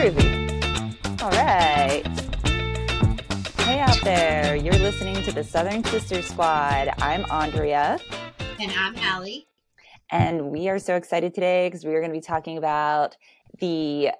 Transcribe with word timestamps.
Groovy. 0.00 1.22
All 1.22 1.30
right. 1.32 2.02
Hey 3.58 3.80
out 3.80 4.00
there. 4.02 4.56
You're 4.56 4.72
listening 4.72 5.22
to 5.24 5.30
the 5.30 5.44
Southern 5.44 5.84
Sister 5.84 6.22
Squad. 6.22 6.88
I'm 7.02 7.26
Andrea. 7.30 7.98
And 8.58 8.72
I'm 8.72 8.96
Allie. 8.96 9.46
And 10.10 10.46
we 10.46 10.70
are 10.70 10.78
so 10.78 10.96
excited 10.96 11.34
today 11.34 11.68
because 11.68 11.84
we 11.84 11.94
are 11.94 12.00
going 12.00 12.10
to 12.10 12.16
be 12.16 12.22
talking 12.22 12.56
about 12.56 13.18
the 13.58 14.12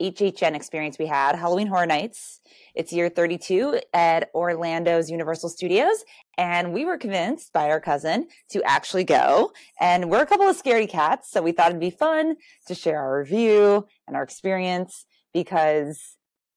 HHN 0.00 0.54
experience 0.54 0.96
we 0.96 1.06
had, 1.06 1.34
Halloween 1.34 1.66
Horror 1.66 1.86
Nights. 1.86 2.40
It's 2.74 2.92
year 2.92 3.08
32 3.08 3.80
at 3.92 4.30
Orlando's 4.34 5.08
Universal 5.08 5.50
Studios. 5.50 6.04
And 6.36 6.72
we 6.72 6.84
were 6.84 6.98
convinced 6.98 7.52
by 7.52 7.70
our 7.70 7.80
cousin 7.80 8.26
to 8.50 8.62
actually 8.64 9.04
go. 9.04 9.52
And 9.80 10.10
we're 10.10 10.22
a 10.22 10.26
couple 10.26 10.48
of 10.48 10.60
scaredy 10.60 10.88
cats. 10.88 11.30
So 11.30 11.40
we 11.40 11.52
thought 11.52 11.68
it'd 11.68 11.80
be 11.80 11.90
fun 11.90 12.36
to 12.66 12.74
share 12.74 12.98
our 12.98 13.18
review 13.18 13.86
and 14.08 14.16
our 14.16 14.24
experience 14.24 15.06
because 15.32 16.16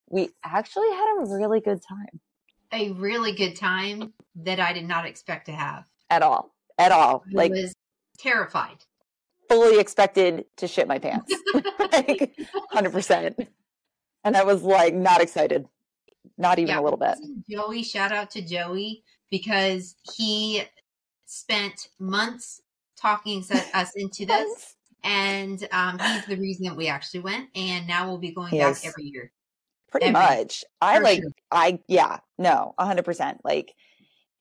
we 0.09 0.29
actually 0.43 0.89
had 0.89 1.17
a 1.19 1.25
really 1.35 1.59
good 1.59 1.81
time. 1.87 2.19
A 2.73 2.91
really 2.91 3.33
good 3.33 3.55
time 3.55 4.13
that 4.35 4.59
I 4.59 4.73
did 4.73 4.85
not 4.85 5.05
expect 5.05 5.45
to 5.45 5.51
have. 5.51 5.85
At 6.09 6.23
all. 6.23 6.55
At 6.79 6.91
all. 6.91 7.23
I 7.29 7.35
like 7.35 7.51
was 7.51 7.75
terrified. 8.17 8.77
Fully 9.49 9.79
expected 9.79 10.45
to 10.57 10.67
shit 10.67 10.87
my 10.87 10.99
pants. 10.99 11.33
like 11.53 12.35
100%. 12.73 13.47
And 14.23 14.35
I 14.35 14.43
was 14.43 14.63
like 14.63 14.93
not 14.93 15.21
excited. 15.21 15.67
Not 16.37 16.59
even 16.59 16.69
yeah, 16.69 16.79
a 16.79 16.83
little 16.83 16.99
bit. 16.99 17.17
Joey, 17.49 17.83
shout 17.83 18.11
out 18.11 18.31
to 18.31 18.41
Joey 18.41 19.03
because 19.29 19.95
he 20.15 20.63
spent 21.25 21.89
months 21.99 22.61
talking 22.99 23.43
us 23.73 23.91
into 23.95 24.25
this. 24.27 24.75
And 25.03 25.65
um, 25.71 25.99
he's 25.99 26.25
the 26.25 26.37
reason 26.37 26.65
that 26.65 26.75
we 26.75 26.87
actually 26.87 27.21
went. 27.21 27.49
And 27.55 27.87
now 27.87 28.07
we'll 28.07 28.17
be 28.17 28.31
going 28.31 28.53
yes. 28.53 28.81
back 28.81 28.89
every 28.89 29.05
year. 29.05 29.31
Pretty 29.89 30.07
every 30.07 30.13
much. 30.13 30.65
I 30.81 30.99
like, 30.99 31.21
sure. 31.21 31.31
I, 31.51 31.79
yeah, 31.87 32.19
no, 32.37 32.73
100%. 32.79 33.37
Like, 33.43 33.73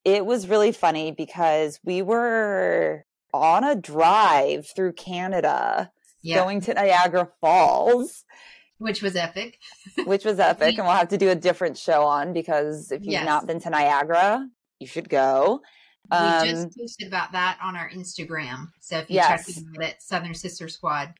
it 0.03 0.25
was 0.25 0.47
really 0.47 0.71
funny 0.71 1.11
because 1.11 1.79
we 1.83 2.01
were 2.01 3.05
on 3.33 3.63
a 3.63 3.75
drive 3.75 4.67
through 4.75 4.93
Canada 4.93 5.91
yeah. 6.21 6.37
going 6.37 6.61
to 6.61 6.73
Niagara 6.73 7.29
Falls 7.39 8.25
which 8.77 9.01
was 9.01 9.15
epic. 9.15 9.59
which 10.05 10.25
was 10.25 10.39
epic, 10.39 10.77
and 10.77 10.87
we'll 10.87 10.95
have 10.95 11.09
to 11.09 11.17
do 11.17 11.29
a 11.29 11.35
different 11.35 11.77
show 11.77 12.03
on 12.03 12.33
because 12.33 12.91
if 12.91 13.03
you've 13.03 13.13
yes. 13.13 13.25
not 13.25 13.47
been 13.47 13.59
to 13.61 13.69
Niagara, 13.69 14.47
you 14.79 14.87
should 14.87 15.09
go. 15.09 15.61
Um, 16.11 16.41
we 16.41 16.49
just 16.49 16.63
um, 16.63 16.71
posted 16.77 17.07
about 17.07 17.31
that 17.33 17.57
on 17.61 17.75
our 17.75 17.89
Instagram. 17.89 18.69
So 18.79 18.99
if 18.99 19.09
you 19.09 19.15
yes. 19.15 19.45
check 19.45 19.57
it 19.57 19.63
out 19.75 19.83
at 19.83 20.01
Southern 20.01 20.33
Sister 20.33 20.69
Squad, 20.69 21.13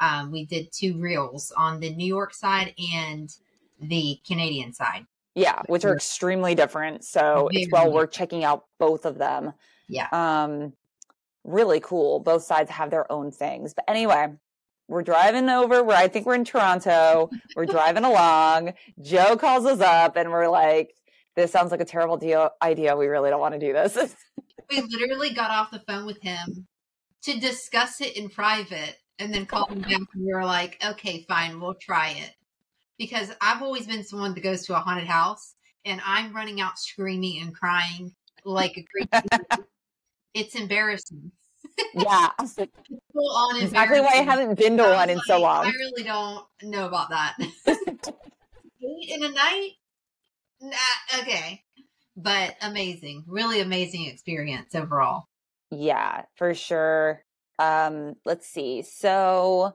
um, 0.00 0.30
we 0.30 0.44
did 0.44 0.68
two 0.72 0.98
reels 0.98 1.52
on 1.56 1.80
the 1.80 1.94
New 1.94 2.06
York 2.06 2.34
side 2.34 2.74
and 2.94 3.30
the 3.80 4.18
Canadian 4.26 4.72
side. 4.72 5.06
Yeah, 5.34 5.62
which 5.66 5.84
are 5.84 5.94
extremely 5.94 6.54
different. 6.54 7.04
So 7.04 7.48
Very 7.50 7.64
it's 7.64 7.72
well 7.72 7.92
worth 7.92 8.12
checking 8.12 8.44
out 8.44 8.66
both 8.78 9.04
of 9.04 9.18
them. 9.18 9.52
Yeah. 9.88 10.08
Um, 10.12 10.74
really 11.42 11.80
cool. 11.80 12.20
Both 12.20 12.44
sides 12.44 12.70
have 12.70 12.90
their 12.90 13.10
own 13.10 13.32
things. 13.32 13.74
But 13.74 13.84
anyway, 13.88 14.32
we're 14.88 15.02
driving 15.02 15.48
over 15.48 15.82
where 15.82 15.96
I 15.96 16.08
think 16.08 16.26
we're 16.26 16.34
in 16.34 16.44
Toronto. 16.44 17.30
We're 17.56 17.66
driving 17.66 18.04
along. 18.04 18.74
Joe 19.00 19.36
calls 19.36 19.64
us 19.64 19.80
up 19.80 20.16
and 20.16 20.30
we're 20.30 20.48
like, 20.48 20.94
this 21.36 21.50
sounds 21.50 21.70
like 21.70 21.80
a 21.80 21.86
terrible 21.86 22.16
deal 22.16 22.50
idea. 22.62 22.96
We 22.96 23.06
really 23.06 23.30
don't 23.30 23.40
want 23.40 23.54
to 23.54 23.60
do 23.60 23.72
this. 23.72 23.96
we 24.70 24.80
literally 24.80 25.32
got 25.32 25.50
off 25.50 25.70
the 25.70 25.80
phone 25.80 26.06
with 26.06 26.20
him 26.22 26.66
to 27.22 27.40
discuss 27.40 28.00
it 28.00 28.16
in 28.16 28.28
private 28.28 28.96
and 29.18 29.32
then 29.32 29.46
called 29.46 29.70
him 29.70 29.80
back 29.80 29.92
and 29.92 30.06
we 30.16 30.32
were 30.32 30.44
like, 30.44 30.78
okay, 30.84 31.24
fine, 31.28 31.60
we'll 31.60 31.74
try 31.74 32.10
it. 32.10 32.32
Because 32.98 33.32
I've 33.40 33.62
always 33.62 33.86
been 33.86 34.04
someone 34.04 34.34
that 34.34 34.42
goes 34.42 34.66
to 34.66 34.76
a 34.76 34.80
haunted 34.80 35.08
house 35.08 35.54
and 35.84 36.00
I'm 36.04 36.34
running 36.34 36.60
out 36.60 36.78
screaming 36.78 37.40
and 37.42 37.54
crying 37.54 38.14
like 38.44 38.76
a 38.76 38.84
crazy. 38.84 39.44
it's 40.34 40.54
embarrassing 40.54 41.32
yeah. 41.94 42.30
exactly 42.40 44.00
why 44.00 44.12
I 44.14 44.22
haven't 44.22 44.58
been 44.58 44.76
to 44.76 44.82
one 44.84 45.10
in 45.10 45.16
like, 45.16 45.26
so 45.26 45.40
long. 45.40 45.66
I 45.66 45.70
really 45.70 46.02
don't 46.02 46.44
know 46.62 46.86
about 46.86 47.10
that. 47.10 47.36
Eight 47.66 49.10
in 49.10 49.24
a 49.24 49.30
night? 49.30 49.70
Nah, 50.60 51.20
okay. 51.20 51.62
But 52.16 52.56
amazing. 52.60 53.24
Really 53.26 53.60
amazing 53.60 54.06
experience 54.06 54.74
overall. 54.74 55.24
Yeah, 55.70 56.22
for 56.36 56.54
sure. 56.54 57.24
Um, 57.58 58.14
let's 58.24 58.46
see. 58.46 58.82
So 58.82 59.74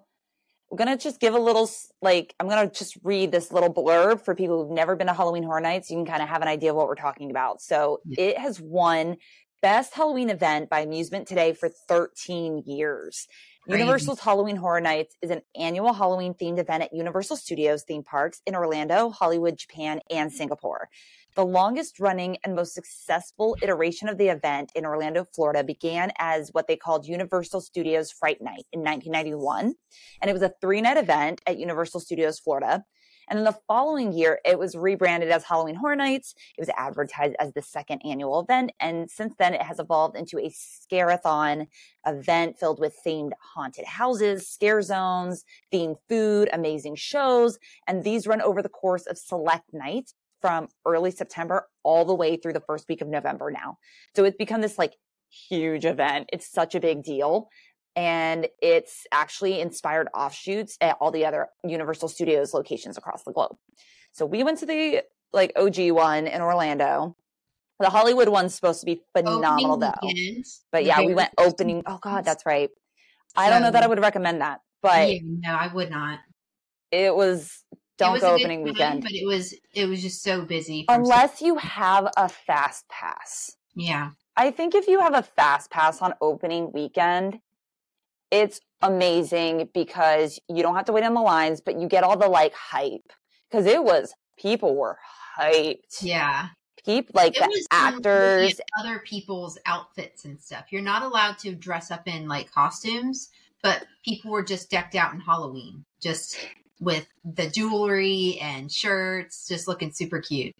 I'm 0.71 0.77
gonna 0.77 0.97
just 0.97 1.19
give 1.19 1.33
a 1.33 1.39
little 1.39 1.69
like 2.01 2.35
I'm 2.39 2.47
gonna 2.47 2.69
just 2.69 2.97
read 3.03 3.31
this 3.31 3.51
little 3.51 3.73
blurb 3.73 4.23
for 4.23 4.35
people 4.35 4.63
who've 4.63 4.75
never 4.75 4.95
been 4.95 5.07
to 5.07 5.13
Halloween 5.13 5.43
Horror 5.43 5.61
Nights. 5.61 5.89
You 5.89 5.97
can 5.97 6.05
kind 6.05 6.21
of 6.21 6.29
have 6.29 6.41
an 6.41 6.47
idea 6.47 6.71
of 6.71 6.75
what 6.75 6.87
we're 6.87 6.95
talking 6.95 7.31
about. 7.31 7.61
So 7.61 7.99
yeah. 8.05 8.25
it 8.25 8.37
has 8.37 8.61
won 8.61 9.17
best 9.61 9.93
Halloween 9.93 10.29
event 10.29 10.69
by 10.69 10.81
Amusement 10.81 11.27
Today 11.27 11.53
for 11.53 11.69
13 11.69 12.63
years. 12.65 13.27
Crazy. 13.63 13.79
Universal's 13.79 14.21
Halloween 14.21 14.55
Horror 14.55 14.81
Nights 14.81 15.15
is 15.21 15.31
an 15.31 15.41
annual 15.55 15.93
Halloween 15.93 16.33
themed 16.33 16.59
event 16.59 16.83
at 16.83 16.93
Universal 16.93 17.37
Studios 17.37 17.83
theme 17.83 18.03
parks 18.03 18.41
in 18.45 18.55
Orlando, 18.55 19.09
Hollywood, 19.09 19.57
Japan, 19.57 19.99
and 20.09 20.31
Singapore. 20.31 20.89
The 21.35 21.45
longest 21.45 21.99
running 21.99 22.37
and 22.43 22.55
most 22.55 22.73
successful 22.73 23.55
iteration 23.61 24.09
of 24.09 24.17
the 24.17 24.29
event 24.29 24.71
in 24.75 24.85
Orlando, 24.85 25.23
Florida 25.23 25.63
began 25.63 26.11
as 26.17 26.49
what 26.51 26.67
they 26.67 26.75
called 26.75 27.05
Universal 27.05 27.61
Studios 27.61 28.11
Fright 28.11 28.41
Night 28.41 28.65
in 28.71 28.79
1991. 28.79 29.75
And 30.21 30.29
it 30.29 30.33
was 30.33 30.41
a 30.41 30.53
three 30.61 30.81
night 30.81 30.97
event 30.97 31.41
at 31.45 31.59
Universal 31.59 31.99
Studios, 31.99 32.39
Florida. 32.39 32.85
And 33.29 33.37
then 33.37 33.45
the 33.45 33.59
following 33.67 34.11
year, 34.11 34.39
it 34.43 34.57
was 34.57 34.75
rebranded 34.75 35.29
as 35.29 35.43
Halloween 35.43 35.75
Horror 35.75 35.95
Nights. 35.95 36.33
It 36.57 36.61
was 36.61 36.69
advertised 36.75 37.35
as 37.39 37.53
the 37.53 37.61
second 37.61 38.01
annual 38.03 38.39
event. 38.39 38.71
And 38.79 39.09
since 39.09 39.35
then, 39.37 39.53
it 39.53 39.61
has 39.61 39.79
evolved 39.79 40.17
into 40.17 40.39
a 40.39 40.49
scare-a-thon 40.49 41.67
event 42.05 42.59
filled 42.59 42.79
with 42.79 42.95
themed 43.05 43.31
haunted 43.53 43.85
houses, 43.85 44.47
scare 44.47 44.81
zones, 44.81 45.45
themed 45.71 45.97
food, 46.07 46.49
amazing 46.51 46.95
shows. 46.95 47.59
And 47.87 48.03
these 48.03 48.27
run 48.27 48.41
over 48.41 48.61
the 48.61 48.69
course 48.69 49.05
of 49.05 49.17
select 49.17 49.73
nights 49.73 50.15
from 50.41 50.69
early 50.85 51.11
September 51.11 51.67
all 51.83 52.05
the 52.05 52.15
way 52.15 52.37
through 52.37 52.53
the 52.53 52.61
first 52.61 52.87
week 52.87 53.01
of 53.01 53.07
November 53.07 53.51
now. 53.51 53.77
So 54.15 54.23
it's 54.23 54.37
become 54.37 54.61
this 54.61 54.77
like 54.77 54.95
huge 55.29 55.85
event. 55.85 56.29
It's 56.33 56.51
such 56.51 56.75
a 56.75 56.79
big 56.79 57.03
deal 57.03 57.49
and 57.95 58.47
it's 58.61 59.05
actually 59.11 59.61
inspired 59.61 60.07
offshoots 60.13 60.77
at 60.81 60.97
all 60.99 61.11
the 61.11 61.25
other 61.25 61.47
Universal 61.63 62.09
Studios 62.09 62.53
locations 62.53 62.97
across 62.97 63.23
the 63.23 63.31
globe. 63.31 63.55
So 64.11 64.25
we 64.25 64.43
went 64.43 64.59
to 64.59 64.65
the 64.65 65.03
like 65.33 65.51
OG 65.55 65.91
one 65.91 66.27
in 66.27 66.41
Orlando. 66.41 67.15
The 67.79 67.89
Hollywood 67.89 68.27
one's 68.27 68.53
supposed 68.55 68.81
to 68.81 68.85
be 68.85 69.01
phenomenal 69.15 69.73
opening 69.73 69.79
though. 69.79 70.07
Weekend. 70.07 70.45
But 70.71 70.85
yeah, 70.85 71.01
we 71.01 71.13
went 71.13 71.31
opening. 71.37 71.83
Oh 71.85 71.99
God, 72.01 72.25
that's 72.25 72.45
right. 72.45 72.69
So, 73.35 73.41
I 73.41 73.49
don't 73.49 73.61
know 73.61 73.71
that 73.71 73.83
I 73.83 73.87
would 73.87 73.99
recommend 73.99 74.41
that, 74.41 74.61
but 74.81 75.13
yeah, 75.13 75.19
no, 75.23 75.53
I 75.53 75.71
would 75.73 75.89
not. 75.89 76.19
It 76.91 77.15
was 77.15 77.63
don't 77.97 78.09
it 78.09 78.13
was 78.13 78.21
go 78.21 78.33
opening 78.33 78.59
time, 78.59 78.73
weekend, 78.73 79.03
but 79.03 79.11
it 79.11 79.25
was 79.25 79.53
it 79.73 79.85
was 79.87 80.01
just 80.01 80.23
so 80.23 80.43
busy. 80.43 80.85
Unless 80.89 81.41
you 81.41 81.57
have 81.57 82.11
a 82.17 82.27
fast 82.27 82.87
pass. 82.89 83.55
Yeah. 83.75 84.11
I 84.35 84.51
think 84.51 84.73
if 84.73 84.87
you 84.87 85.01
have 85.01 85.13
a 85.13 85.21
fast 85.21 85.69
pass 85.69 86.01
on 86.01 86.13
opening 86.21 86.71
weekend, 86.71 87.39
it's 88.31 88.61
amazing 88.81 89.69
because 89.73 90.39
you 90.47 90.61
don't 90.63 90.75
have 90.75 90.85
to 90.85 90.91
wait 90.91 91.03
on 91.03 91.13
the 91.13 91.21
lines, 91.21 91.61
but 91.61 91.79
you 91.79 91.87
get 91.87 92.03
all 92.03 92.17
the 92.17 92.27
like 92.27 92.53
hype 92.53 93.11
because 93.49 93.65
it 93.65 93.83
was 93.83 94.13
people 94.37 94.75
were 94.75 94.97
hyped. 95.37 96.01
Yeah. 96.01 96.49
People 96.85 97.11
like 97.13 97.35
it 97.35 97.41
the 97.41 97.67
actors, 97.71 98.59
other 98.79 98.99
people's 98.99 99.57
outfits 99.65 100.23
and 100.25 100.39
stuff. 100.39 100.65
You're 100.71 100.81
not 100.81 101.03
allowed 101.03 101.37
to 101.39 101.53
dress 101.53 101.91
up 101.91 102.07
in 102.07 102.27
like 102.27 102.51
costumes, 102.51 103.29
but 103.61 103.85
people 104.05 104.31
were 104.31 104.43
just 104.43 104.71
decked 104.71 104.95
out 104.95 105.13
in 105.13 105.19
Halloween, 105.19 105.83
just 106.01 106.37
with 106.79 107.05
the 107.25 107.49
jewelry 107.49 108.39
and 108.41 108.71
shirts, 108.71 109.47
just 109.47 109.67
looking 109.67 109.91
super 109.91 110.21
cute. 110.21 110.55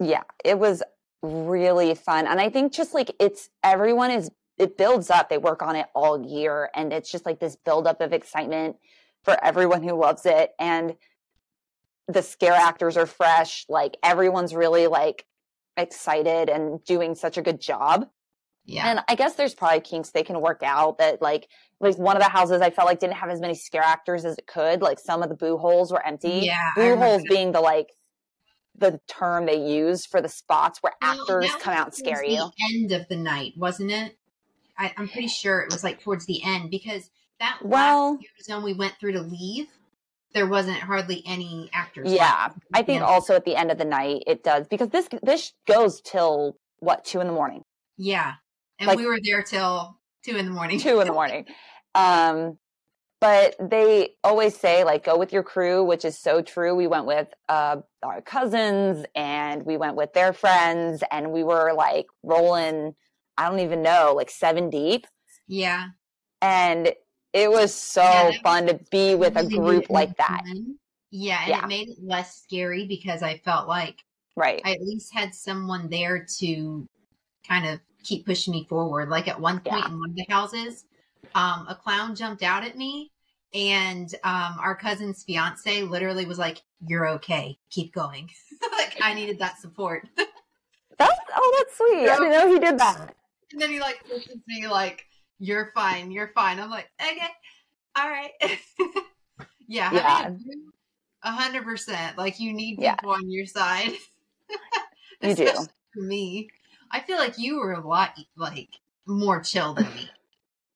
Yeah, 0.00 0.24
it 0.44 0.58
was 0.58 0.82
really 1.22 1.94
fun. 1.94 2.26
And 2.26 2.40
I 2.40 2.50
think 2.50 2.72
just 2.72 2.92
like 2.92 3.14
it's 3.20 3.48
everyone 3.62 4.10
is 4.10 4.30
it 4.58 4.76
builds 4.76 5.10
up. 5.10 5.28
They 5.28 5.38
work 5.38 5.62
on 5.62 5.76
it 5.76 5.86
all 5.94 6.24
year 6.24 6.70
and 6.74 6.92
it's 6.92 7.10
just 7.10 7.26
like 7.26 7.40
this 7.40 7.56
buildup 7.56 8.00
of 8.00 8.12
excitement 8.12 8.76
for 9.24 9.42
everyone 9.44 9.82
who 9.82 9.98
loves 9.98 10.26
it. 10.26 10.50
And 10.58 10.96
the 12.08 12.22
scare 12.22 12.54
actors 12.54 12.96
are 12.96 13.06
fresh. 13.06 13.66
Like 13.68 13.96
everyone's 14.02 14.54
really 14.54 14.86
like 14.86 15.24
excited 15.76 16.48
and 16.48 16.82
doing 16.84 17.14
such 17.14 17.36
a 17.36 17.42
good 17.42 17.60
job. 17.60 18.08
Yeah. 18.64 18.90
And 18.90 19.00
I 19.08 19.14
guess 19.14 19.34
there's 19.34 19.54
probably 19.54 19.80
kinks 19.80 20.10
they 20.10 20.22
can 20.22 20.40
work 20.40 20.62
out 20.62 20.98
that 20.98 21.22
like 21.22 21.48
like 21.80 21.96
one 21.96 22.16
of 22.16 22.22
the 22.22 22.28
houses 22.28 22.60
I 22.60 22.70
felt 22.70 22.86
like 22.86 22.98
didn't 22.98 23.14
have 23.14 23.30
as 23.30 23.40
many 23.40 23.54
scare 23.54 23.82
actors 23.82 24.24
as 24.24 24.36
it 24.36 24.46
could. 24.46 24.82
Like 24.82 24.98
some 24.98 25.22
of 25.22 25.28
the 25.28 25.34
boo 25.34 25.56
holes 25.56 25.92
were 25.92 26.04
empty. 26.04 26.40
Yeah. 26.42 26.72
Boo 26.74 26.96
holes 26.96 27.22
being 27.28 27.52
the 27.52 27.60
like 27.60 27.88
the 28.76 29.00
term 29.08 29.46
they 29.46 29.56
use 29.56 30.06
for 30.06 30.20
the 30.20 30.28
spots 30.28 30.80
where 30.82 30.92
well, 31.00 31.18
actors 31.20 31.50
come 31.60 31.74
out 31.74 31.86
and 31.86 31.94
scare 31.94 32.24
you. 32.24 32.50
End 32.74 32.92
of 32.92 33.08
the 33.08 33.16
night, 33.16 33.52
wasn't 33.56 33.90
it? 33.90 34.18
I, 34.78 34.94
am 34.96 35.08
pretty 35.08 35.28
sure 35.28 35.60
it 35.60 35.72
was 35.72 35.82
like 35.82 36.00
towards 36.00 36.26
the 36.26 36.42
end 36.44 36.70
because 36.70 37.10
that 37.40 37.58
well 37.62 38.18
zone 38.42 38.62
we 38.62 38.74
went 38.74 38.94
through 38.98 39.12
to 39.12 39.20
leave 39.20 39.68
there 40.34 40.46
wasn't 40.46 40.78
hardly 40.78 41.22
any 41.26 41.70
actors. 41.72 42.12
Yeah. 42.12 42.50
I 42.74 42.82
think 42.82 43.02
also 43.02 43.34
at 43.34 43.44
the 43.44 43.56
end 43.56 43.70
of 43.70 43.78
the 43.78 43.84
night 43.84 44.24
it 44.26 44.44
does 44.44 44.66
because 44.68 44.90
this 44.90 45.08
this 45.22 45.52
goes 45.66 46.00
till 46.00 46.56
what 46.80 47.04
two 47.04 47.20
in 47.20 47.26
the 47.26 47.32
morning, 47.32 47.62
Yeah. 47.96 48.34
And 48.78 48.86
Like- 48.86 48.98
we 48.98 49.06
were 49.06 49.18
there 49.22 49.42
till 49.42 49.98
two 50.24 50.36
in 50.36 50.46
the 50.46 50.52
morning. 50.52 50.78
two 50.78 51.00
in 51.00 51.06
the 51.06 51.12
morning. 51.12 51.46
Um, 51.94 52.58
but 53.20 53.56
they 53.58 54.10
always 54.22 54.56
say 54.56 54.84
like 54.84 55.02
go 55.04 55.18
with 55.18 55.32
your 55.32 55.42
crew, 55.42 55.82
which 55.82 56.04
is 56.04 56.16
so 56.16 56.40
true. 56.40 56.76
We 56.76 56.86
went 56.86 57.06
with 57.06 57.26
uh, 57.48 57.78
our 58.04 58.20
cousins 58.20 59.04
and 59.16 59.64
we 59.64 59.76
went 59.76 59.96
with 59.96 60.12
their 60.12 60.32
friends, 60.32 61.02
and 61.10 61.32
we 61.32 61.42
were 61.42 61.72
like 61.72 62.06
rolling. 62.22 62.94
I 63.38 63.48
don't 63.48 63.60
even 63.60 63.82
know, 63.82 64.14
like 64.16 64.30
seven 64.30 64.70
deep, 64.70 65.06
Yeah. 65.46 65.88
and 66.42 66.92
it 67.32 67.50
was 67.50 67.74
so 67.74 68.02
Yeah, 68.02 68.32
fun 68.42 68.66
to 68.66 68.74
be 68.90 69.14
with 69.14 69.36
a 69.36 69.44
group 69.44 69.90
like 69.90 70.16
that. 70.16 70.42
fun. 70.44 70.78
Yeah, 71.10 71.40
and 71.42 71.48
Yeah. 71.50 71.64
it 71.64 71.68
made 71.68 71.88
it 71.88 71.98
less 72.02 72.42
scary 72.42 72.86
because 72.86 73.22
I 73.22 73.38
felt 73.38 73.68
like 73.68 74.04
Right. 74.36 74.60
I 74.64 74.72
at 74.74 74.82
least 74.82 75.12
had 75.14 75.34
someone 75.34 75.88
there 75.90 76.24
to 76.38 76.88
kind 77.46 77.66
of 77.66 77.80
keep 78.04 78.26
pushing 78.26 78.52
me 78.52 78.66
forward. 78.68 79.08
Like 79.08 79.28
at 79.28 79.40
one 79.40 79.60
point 79.60 79.84
Yeah. 79.84 79.88
in 79.88 79.98
one 80.00 80.10
of 80.10 80.16
the 80.16 80.26
houses, 80.28 80.84
um, 81.34 81.66
a 81.68 81.74
clown 81.74 82.14
jumped 82.14 82.42
out 82.42 82.64
at 82.64 82.76
me, 82.76 83.12
and 83.54 84.12
um, 84.24 84.58
our 84.60 84.76
cousin's 84.76 85.24
fiance 85.24 85.82
literally 85.82 86.26
was 86.26 86.38
like, 86.38 86.62
"You're 86.86 87.08
okay, 87.08 87.58
keep 87.70 87.92
going." 87.94 88.30
like 88.72 88.98
I 89.02 89.14
needed 89.14 89.38
that 89.40 89.58
support. 89.60 90.08
That's 90.98 91.18
oh, 91.36 91.54
that's 91.58 91.76
sweet. 91.76 92.08
I 92.08 92.16
didn't 92.18 92.32
know 92.32 92.48
he 92.52 92.58
did 92.58 92.78
that. 92.78 93.14
And 93.52 93.60
then 93.60 93.70
he 93.70 93.80
like 93.80 94.04
pushes 94.08 94.38
me 94.46 94.66
like, 94.66 95.06
"You're 95.38 95.72
fine, 95.74 96.10
you're 96.10 96.32
fine." 96.34 96.60
I'm 96.60 96.70
like, 96.70 96.90
"Okay, 97.00 97.28
all 97.96 98.08
right." 98.08 98.32
yeah, 99.66 99.92
Yeah. 99.92 100.30
a 101.22 101.30
hundred 101.30 101.64
percent. 101.64 102.18
Like 102.18 102.40
you 102.40 102.52
need 102.52 102.78
Yeah. 102.78 102.96
people 102.96 103.12
on 103.12 103.30
your 103.30 103.46
side. 103.46 103.92
You 105.20 105.34
do. 105.34 105.50
For 105.92 106.00
me, 106.00 106.48
I 106.92 107.00
feel 107.00 107.18
like 107.18 107.38
you 107.38 107.58
were 107.58 107.72
a 107.72 107.84
lot 107.84 108.10
like 108.36 108.68
more 109.04 109.40
chill 109.40 109.74
than 109.74 109.92
me. 109.94 110.08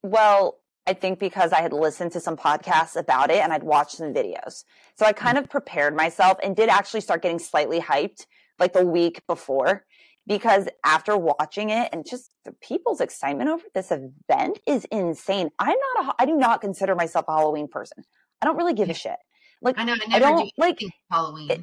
Well, 0.02 0.58
I 0.86 0.94
think 0.94 1.20
because 1.20 1.52
I 1.52 1.60
had 1.60 1.72
listened 1.72 2.12
to 2.12 2.20
some 2.20 2.36
podcasts 2.36 2.96
about 2.96 3.30
it 3.30 3.38
and 3.38 3.52
I'd 3.52 3.62
watched 3.62 3.92
some 3.92 4.12
videos. 4.12 4.64
So 4.96 5.06
I 5.06 5.12
kind 5.12 5.38
mm. 5.38 5.42
of 5.42 5.48
prepared 5.48 5.94
myself 5.94 6.38
and 6.42 6.56
did 6.56 6.68
actually 6.68 7.02
start 7.02 7.22
getting 7.22 7.38
slightly 7.38 7.80
hyped 7.80 8.26
like 8.58 8.72
the 8.72 8.84
week 8.84 9.22
before 9.28 9.86
because 10.26 10.68
after 10.84 11.16
watching 11.16 11.70
it 11.70 11.88
and 11.92 12.06
just 12.08 12.30
the 12.44 12.52
people's 12.62 13.00
excitement 13.00 13.50
over 13.50 13.64
this 13.74 13.90
event 13.90 14.58
is 14.66 14.84
insane. 14.86 15.50
I'm 15.58 15.76
not 15.96 16.06
a, 16.18 16.22
I 16.22 16.26
do 16.26 16.36
not 16.36 16.60
consider 16.60 16.94
myself 16.94 17.24
a 17.28 17.32
Halloween 17.32 17.68
person. 17.68 18.04
I 18.40 18.46
don't 18.46 18.56
really 18.56 18.74
give 18.74 18.90
a 18.90 18.94
shit. 18.94 19.16
Like 19.60 19.78
I 19.78 19.84
know. 19.84 19.92
I 19.94 19.96
I 20.16 20.18
never 20.18 20.20
don't 20.20 20.44
do 20.44 20.50
like 20.58 20.78
Halloween. 21.10 21.50
it- 21.50 21.60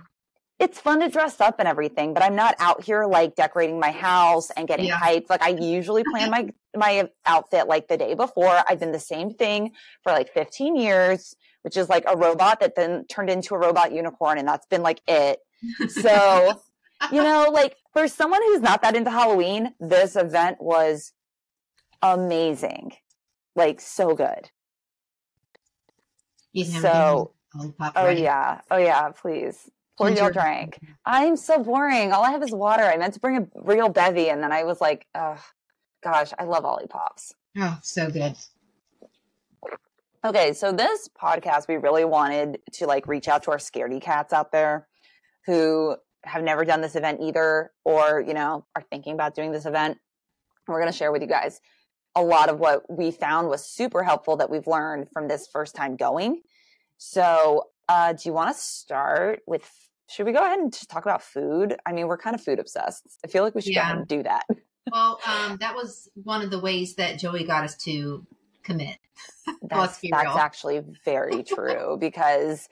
it's 0.59 0.77
fun 0.77 0.99
to 0.99 1.07
dress 1.07 1.39
up 1.39 1.55
and 1.59 1.69
everything, 1.69 2.13
but 2.13 2.21
I'm 2.21 2.35
not 2.35 2.53
out 2.59 2.83
here 2.83 3.05
like 3.05 3.33
decorating 3.35 3.79
my 3.79 3.91
house 3.91 4.49
and 4.51 4.67
getting 4.67 4.87
Yeah. 4.87 4.99
hyped. 4.99 5.29
Like 5.29 5.41
I 5.41 5.49
usually 5.51 6.03
plan 6.11 6.29
my 6.31 6.49
my 6.75 7.09
outfit 7.25 7.69
like 7.69 7.87
the 7.87 7.95
day 7.95 8.13
before. 8.13 8.61
I've 8.67 8.81
done 8.81 8.91
the 8.91 8.99
same 8.99 9.29
thing 9.33 9.71
for 10.03 10.11
like 10.11 10.33
15 10.33 10.75
years, 10.75 11.33
which 11.61 11.77
is 11.77 11.87
like 11.87 12.03
a 12.09 12.17
robot 12.17 12.59
that 12.59 12.75
then 12.75 13.05
turned 13.07 13.29
into 13.29 13.55
a 13.55 13.57
robot 13.57 13.93
unicorn, 13.93 14.37
and 14.37 14.45
that's 14.45 14.65
been 14.67 14.81
like 14.81 14.99
it. 15.07 15.39
So, 15.87 16.61
you 17.11 17.23
know, 17.23 17.49
like 17.53 17.75
for 17.93 18.07
someone 18.07 18.41
who's 18.43 18.61
not 18.61 18.81
that 18.81 18.95
into 18.95 19.09
Halloween, 19.09 19.73
this 19.79 20.15
event 20.15 20.57
was 20.59 21.13
amazing. 22.01 22.93
Like 23.55 23.81
so 23.81 24.15
good. 24.15 24.49
You 26.53 26.63
didn't 26.63 26.75
have 26.75 26.93
So, 26.93 27.33
lollipop 27.55 27.93
oh 27.95 28.09
yeah. 28.09 28.61
Oh 28.71 28.77
yeah, 28.77 29.09
please. 29.09 29.69
Pour 29.97 30.09
your 30.09 30.31
drink. 30.31 30.79
I'm 31.05 31.35
so 31.35 31.61
boring. 31.61 32.13
All 32.13 32.23
I 32.23 32.31
have 32.31 32.41
is 32.41 32.51
water. 32.51 32.83
I 32.83 32.95
meant 32.95 33.15
to 33.15 33.19
bring 33.19 33.37
a 33.37 33.47
real 33.55 33.89
bevy, 33.89 34.29
and 34.29 34.41
then 34.41 34.53
I 34.53 34.63
was 34.63 34.79
like, 34.79 35.05
oh, 35.13 35.37
gosh, 36.01 36.31
I 36.39 36.45
love 36.45 36.63
Olipops. 36.63 37.33
Oh, 37.57 37.77
so 37.83 38.09
good. 38.09 38.35
Okay, 40.25 40.53
so 40.53 40.71
this 40.71 41.09
podcast, 41.21 41.67
we 41.67 41.75
really 41.75 42.05
wanted 42.05 42.59
to 42.73 42.85
like 42.85 43.07
reach 43.07 43.27
out 43.27 43.43
to 43.43 43.51
our 43.51 43.57
scaredy 43.57 44.01
cats 44.01 44.31
out 44.31 44.53
there 44.53 44.87
who 45.45 45.97
have 46.23 46.43
never 46.43 46.65
done 46.65 46.81
this 46.81 46.95
event 46.95 47.19
either, 47.21 47.71
or 47.85 48.23
you 48.25 48.33
know, 48.33 48.65
are 48.75 48.83
thinking 48.89 49.13
about 49.13 49.35
doing 49.35 49.51
this 49.51 49.65
event. 49.65 49.97
We're 50.67 50.79
going 50.79 50.91
to 50.91 50.97
share 50.97 51.11
with 51.11 51.21
you 51.21 51.27
guys 51.27 51.59
a 52.15 52.21
lot 52.23 52.49
of 52.49 52.59
what 52.59 52.83
we 52.89 53.11
found 53.11 53.47
was 53.47 53.65
super 53.65 54.03
helpful 54.03 54.37
that 54.37 54.49
we've 54.49 54.67
learned 54.67 55.09
from 55.11 55.27
this 55.27 55.47
first 55.51 55.75
time 55.75 55.95
going. 55.95 56.41
So, 56.97 57.67
uh, 57.87 58.13
do 58.13 58.19
you 58.25 58.33
want 58.33 58.55
to 58.55 58.61
start 58.61 59.41
with? 59.47 59.69
Should 60.09 60.25
we 60.25 60.31
go 60.31 60.39
ahead 60.39 60.57
and 60.59 60.73
just 60.73 60.89
talk 60.89 61.05
about 61.05 61.21
food? 61.21 61.75
I 61.85 61.93
mean, 61.93 62.07
we're 62.07 62.17
kind 62.17 62.35
of 62.35 62.41
food 62.43 62.59
obsessed. 62.59 63.03
I 63.23 63.27
feel 63.27 63.43
like 63.43 63.53
we 63.53 63.61
should 63.61 63.75
go 63.75 63.81
ahead 63.81 63.93
Yeah. 63.95 63.99
and 63.99 64.07
do 64.07 64.23
that. 64.23 64.43
Well, 64.91 65.19
um, 65.27 65.57
that 65.59 65.75
was 65.75 66.09
one 66.15 66.41
of 66.41 66.49
the 66.49 66.59
ways 66.59 66.95
that 66.95 67.19
Joey 67.19 67.43
got 67.43 67.63
us 67.63 67.75
to 67.83 68.25
commit. 68.63 68.97
That's, 69.61 69.99
that's 70.01 70.35
actually 70.35 70.81
very 71.05 71.43
true 71.55 71.95
because 71.99 72.67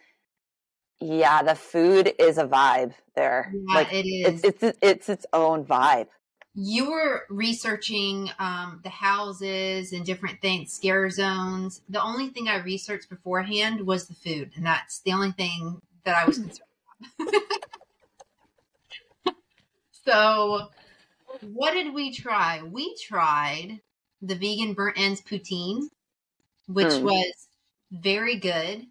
yeah, 1.00 1.44
the 1.44 1.56
food 1.56 2.14
is 2.20 2.38
a 2.38 2.46
vibe 2.48 2.94
there. 3.16 3.58
Yeah, 3.60 3.62
like 3.74 3.90
it 3.92 4.06
is. 4.06 4.44
it's 4.44 4.64
it's 4.64 4.78
it's 4.82 5.10
its 5.10 5.26
own 5.34 5.66
vibe. 5.66 6.10
you 6.54 6.90
were 6.90 7.26
researching 7.30 8.30
um, 8.40 8.82
the 8.84 8.90
houses 8.90 9.94
and 9.94 10.06
different 10.06 10.42
things, 10.42 10.74
scare 10.74 11.10
zones. 11.10 11.82
The 11.88 12.02
only 12.02 12.30
thing 12.30 12.48
I 12.48 12.58
researched 12.58 13.10
beforehand 13.10 13.86
was 13.86 14.08
the 14.08 14.16
food, 14.16 14.54
and 14.56 14.66
that's 14.66 15.02
the 15.02 15.14
only 15.14 15.32
thing 15.32 15.82
that 16.04 16.16
I 16.18 16.26
was 16.26 16.40
concerned 16.40 16.66
about. 17.20 17.34
so, 19.92 20.70
what 21.42 21.74
did 21.74 21.94
we 21.94 22.14
try? 22.14 22.64
We 22.64 22.96
tried 22.98 23.82
the 24.22 24.36
vegan 24.36 24.74
burnt 24.74 24.98
ends 25.00 25.22
poutine, 25.22 25.90
which 26.68 27.02
Mm. 27.02 27.04
was 27.04 27.50
very 27.92 28.38
good. 28.38 28.82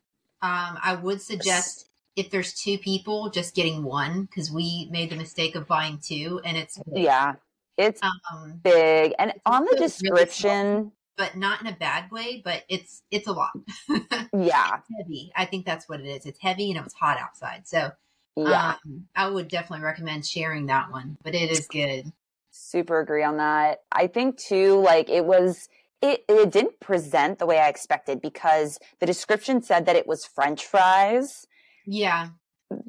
Um, 0.43 0.79
I 0.83 0.99
would 1.03 1.23
suggest 1.23 1.91
if 2.17 2.31
there's 2.31 2.55
two 2.55 2.79
people, 2.79 3.31
just 3.31 3.55
getting 3.55 3.85
one 3.85 4.23
because 4.25 4.51
we 4.51 4.89
made 4.91 5.11
the 5.11 5.17
mistake 5.17 5.55
of 5.55 5.67
buying 5.69 5.99
two, 6.03 6.41
and 6.45 6.57
it's 6.57 6.79
Yeah. 6.93 7.35
It's 7.79 8.01
um, 8.03 8.61
big. 8.65 9.13
And 9.19 9.31
It's 9.33 9.41
on 9.45 9.67
the 9.67 9.73
really 9.73 9.87
description, 9.87 10.93
but 11.19 11.37
not 11.37 11.61
in 11.61 11.67
a 11.67 11.77
bad 11.77 12.11
way. 12.11 12.41
But 12.43 12.65
it's 12.71 13.03
it's 13.11 13.27
a 13.29 13.33
lot 13.33 13.51
yeah. 14.33 14.81
heavy. 14.99 15.31
I 15.37 15.45
think 15.45 15.67
that's 15.67 15.87
what 15.89 16.01
it 16.01 16.07
is. 16.07 16.25
It's 16.25 16.41
heavy 16.41 16.71
and 16.71 16.79
it 16.79 16.85
was 16.85 16.95
hot 16.95 17.19
outside, 17.19 17.69
so 17.69 17.91
Yeah. 18.35 18.77
um, 18.85 19.09
I 19.15 19.29
would 19.29 19.49
definitely 19.49 19.85
recommend 19.85 20.25
sharing 20.25 20.67
that 20.67 20.91
one. 20.91 21.19
But 21.23 21.35
it 21.35 21.51
is 21.51 21.67
good. 21.67 22.13
super 22.51 23.01
agree 23.01 23.23
on 23.23 23.37
that. 23.37 23.83
I 23.93 24.07
think 24.07 24.39
too, 24.39 24.81
like 24.81 25.11
it 25.11 25.27
was 25.27 25.69
it, 26.01 26.25
it 26.31 26.51
didn't 26.51 26.81
present 26.81 27.39
the 27.39 27.47
way 27.47 27.59
I 27.59 27.69
expected 27.69 28.23
because 28.23 28.79
the 29.01 29.07
description 29.07 29.61
said 29.63 29.85
that 29.85 29.97
it 29.97 30.07
was 30.07 30.25
French 30.25 30.65
fries. 30.65 31.47
Yeah, 31.87 32.29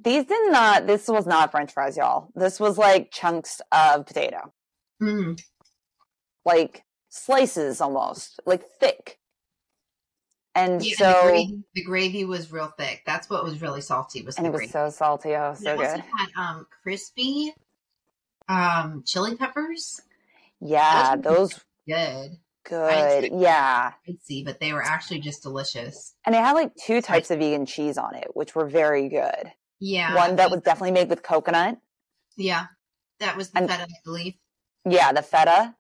These 0.04 0.26
did 0.26 0.52
not 0.52 0.88
this 0.88 1.08
was 1.08 1.26
not 1.28 1.52
French 1.52 1.72
fries, 1.72 1.96
y'all. 1.98 2.30
This 2.36 2.60
was 2.60 2.78
like 2.78 3.12
chunks 3.12 3.62
of 3.72 4.06
potato. 4.06 4.52
Mhm. 5.02 5.40
like 6.46 6.84
slices 7.10 7.80
almost, 7.82 8.40
like 8.46 8.64
thick. 8.80 9.20
And 10.56 10.84
Yeah, 10.84 10.96
so, 10.98 11.06
the, 11.14 11.30
gravy, 11.30 11.64
the 11.76 11.84
gravy 11.84 12.26
was 12.26 12.52
real 12.52 12.74
thick. 12.80 13.04
That's 13.06 13.30
what 13.30 13.44
was 13.44 13.62
really 13.62 13.82
salty. 13.82 14.24
Was 14.24 14.38
and 14.38 14.46
the 14.46 14.50
it 14.50 14.54
was 14.54 14.60
gravy. 14.62 14.72
so 14.72 14.90
salty. 14.90 15.36
Oh, 15.36 15.54
so 15.54 15.78
good. 15.78 16.00
had 16.00 16.30
um 16.36 16.66
crispy 16.82 17.54
um 18.50 19.04
chili 19.06 19.36
peppers. 19.36 20.02
Yeah, 20.60 21.16
Those 21.18 21.52
those 21.52 21.60
Good, 21.88 22.38
good. 22.68 23.24
expect- 23.24 23.42
Yeah. 23.42 23.94
spicy, 24.04 24.44
but 24.44 24.60
they 24.60 24.74
were 24.74 24.84
actually 24.84 25.20
just 25.20 25.44
delicious. 25.44 26.14
And 26.26 26.34
they 26.36 26.40
had 26.40 26.54
like 26.54 26.76
two 26.76 27.02
types 27.02 27.32
of 27.32 27.40
vegan 27.40 27.66
cheese 27.66 27.98
on 27.98 28.16
it, 28.16 28.28
which 28.36 28.54
were 28.56 28.66
very 28.68 29.10
good. 29.10 29.52
Yeah, 29.80 30.16
One 30.16 30.36
that 30.38 30.50
was 30.52 30.62
definitely 30.62 30.92
made 30.92 31.10
with 31.10 31.24
coconut. 31.24 31.78
yeah, 32.36 32.68
that 33.20 33.38
was 33.38 33.52
the 33.52 33.60
And- 33.60 33.70
feta, 33.70 33.84
I 33.84 33.88
believe. 34.04 34.36
Yeah, 34.86 35.12
the 35.12 35.22
feta. 35.22 35.76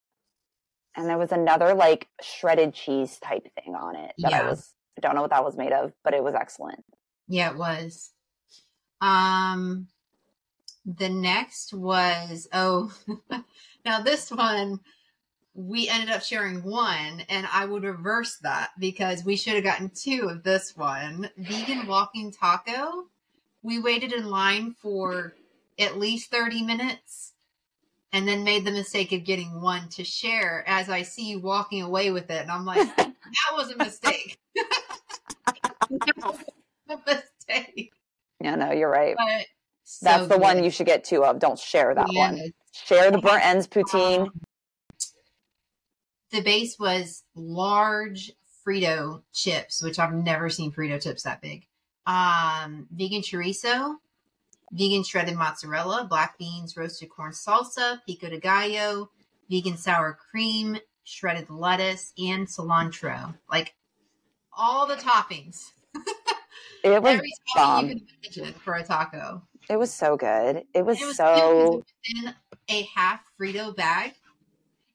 And 0.95 1.07
there 1.07 1.17
was 1.17 1.31
another 1.31 1.73
like 1.75 2.07
shredded 2.21 2.73
cheese 2.73 3.19
type 3.19 3.47
thing 3.55 3.75
on 3.75 3.95
it 3.95 4.13
that 4.19 4.33
I 4.33 4.37
Yeah. 4.39 4.49
was 4.49 4.73
I 4.97 5.01
don't 5.01 5.13
know 5.13 5.21
what 5.21 5.29
that 5.29 5.43
was 5.45 5.55
made 5.55 5.71
of, 5.73 5.93
but 6.03 6.15
it 6.15 6.23
was 6.23 6.33
excellent. 6.33 6.83
Yeah, 7.27 7.51
it 7.51 7.57
was. 7.57 8.11
Um, 8.99 9.89
the 10.85 11.09
next 11.09 11.73
was 11.73 12.47
oh, 12.51 12.91
now 13.85 14.01
this 14.01 14.31
one 14.31 14.79
we 15.57 15.89
ended 15.89 16.09
up 16.11 16.21
sharing 16.21 16.63
one, 16.63 17.23
and 17.29 17.47
I 17.51 17.65
would 17.65 17.83
reverse 17.83 18.37
that 18.43 18.69
because 18.79 19.25
we 19.25 19.35
should 19.35 19.55
have 19.55 19.63
gotten 19.63 19.89
two 19.89 20.29
of 20.29 20.43
this 20.43 20.77
one. 20.77 21.31
Vegan 21.35 21.87
walking 21.87 22.31
taco. 22.31 23.07
We 23.63 23.79
waited 23.79 24.13
in 24.13 24.27
line 24.29 24.75
for 24.79 25.33
at 25.79 25.97
least 25.97 26.29
thirty 26.29 26.61
minutes. 26.63 27.33
And 28.13 28.25
then 28.25 28.45
made 28.45 28.63
the 28.63 28.71
mistake 28.71 29.11
of 29.11 29.25
getting 29.25 29.61
one 29.61 29.89
to 29.89 30.03
share 30.05 30.63
as 30.65 30.89
I 30.89 31.01
see 31.01 31.27
you 31.29 31.39
walking 31.41 31.81
away 31.81 32.09
with 32.09 32.31
it. 32.31 32.41
And 32.41 32.49
I'm 32.49 32.63
like, 32.63 32.95
that 32.95 33.13
was 33.51 33.69
a 33.69 33.75
mistake. 33.77 34.37
Was 35.89 36.39
a 36.89 36.97
mistake. 37.05 37.91
Yeah, 38.41 38.55
no, 38.55 38.71
you're 38.71 38.89
right. 38.89 39.15
But 39.17 39.45
so 39.83 40.05
That's 40.05 40.27
the 40.27 40.37
one 40.37 40.63
you 40.63 40.69
should 40.69 40.85
get 40.85 41.03
two 41.03 41.23
of. 41.23 41.39
Don't 41.39 41.59
share 41.59 41.93
that 41.95 42.07
Yeah. 42.11 42.31
one. 42.31 42.51
Share 42.71 43.11
the 43.11 43.17
burnt 43.19 43.45
ends 43.45 43.67
poutine. 43.67 44.27
Um, 44.27 44.41
the 46.31 46.41
base 46.41 46.77
was 46.79 47.23
large 47.35 48.31
Frito 48.65 49.23
chips, 49.33 49.81
which 49.81 49.97
I've 49.99 50.13
never 50.13 50.49
seen 50.49 50.71
Frito 50.71 51.01
chips 51.01 51.23
that 51.23 51.41
big. 51.41 51.65
Um, 52.05 52.87
vegan 52.91 53.21
chorizo, 53.21 53.95
vegan 54.71 55.03
shredded 55.03 55.35
mozzarella, 55.35 56.05
black 56.09 56.37
beans, 56.37 56.75
roasted 56.77 57.09
corn 57.09 57.31
salsa, 57.31 57.99
pico 58.05 58.29
de 58.29 58.39
gallo, 58.39 59.09
vegan 59.49 59.77
sour 59.77 60.17
cream, 60.31 60.77
shredded 61.03 61.49
lettuce, 61.49 62.13
and 62.17 62.47
cilantro. 62.47 63.35
Like 63.49 63.75
all 64.51 64.85
the 64.87 64.95
toppings. 64.95 65.63
it 66.83 67.01
was 67.01 67.13
Every 67.15 67.31
bomb. 67.55 67.83
topping 67.87 67.89
you 67.99 68.29
can 68.31 68.43
imagine 68.43 68.59
for 68.61 68.73
a 68.75 68.83
taco. 68.83 69.43
it 69.69 69.77
was 69.77 69.93
so 69.93 70.17
good. 70.17 70.63
It 70.73 70.85
was, 70.85 71.01
It 71.01 71.05
was 71.05 71.17
so 71.17 71.83
in 72.17 72.33
a 72.69 72.87
half 72.95 73.21
Frito 73.39 73.73
bag. 73.75 74.13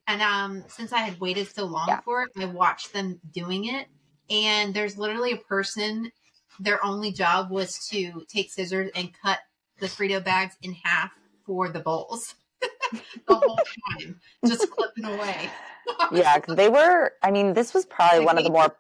And 0.07 0.21
um, 0.21 0.65
since 0.69 0.93
I 0.93 0.99
had 0.99 1.21
waited 1.21 1.49
so 1.55 1.65
long 1.65 1.89
Yeah. 1.89 2.01
for 2.01 2.23
it, 2.23 2.31
I 2.39 2.47
watched 2.47 2.93
them 2.93 3.21
doing 3.33 3.67
it. 3.67 3.87
And 4.31 4.75
there's 4.75 4.99
literally 4.99 5.33
a 5.33 5.37
person, 5.37 6.11
their 6.59 6.85
only 6.85 7.13
job 7.13 7.51
was 7.51 7.79
to 7.89 8.25
take 8.29 8.51
scissors 8.51 8.91
and 8.95 9.11
cut 9.23 9.39
the 9.79 9.87
Frito 9.87 10.23
bags 10.23 10.57
in 10.63 10.73
half 10.75 11.13
for 11.47 11.69
the 11.69 11.81
bowls 11.81 12.35
the 12.93 13.35
whole 13.35 13.59
time, 13.99 14.21
just 14.47 14.71
clipping 14.71 15.05
away. 15.05 15.51
yeah, 16.13 16.39
'cause 16.39 16.57
they 16.57 16.69
were. 16.69 17.13
I 17.23 17.31
mean, 17.31 17.53
this 17.53 17.75
was 17.75 17.85
probably 17.87 18.25
one 18.25 18.39
of 18.39 18.45
the 18.45 18.51
more. 18.51 18.77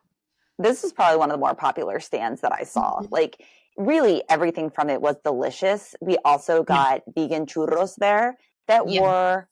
This 0.58 0.82
was 0.82 0.92
probably 0.92 1.18
one 1.18 1.30
of 1.30 1.34
the 1.34 1.40
more 1.40 1.54
popular 1.54 1.98
stands 1.98 2.40
that 2.42 2.52
I 2.52 2.62
saw. 2.64 3.00
Mhm. 3.00 3.10
Like, 3.10 3.44
really, 3.76 4.22
everything 4.28 4.70
from 4.70 4.90
it 4.90 5.00
was 5.00 5.16
delicious. 5.24 5.94
We 6.00 6.18
also 6.24 6.62
got 6.62 7.02
vegan 7.14 7.46
churros 7.46 7.96
there 7.96 8.36
that 8.68 8.86
Yeah. 8.86 9.00
were 9.02 9.48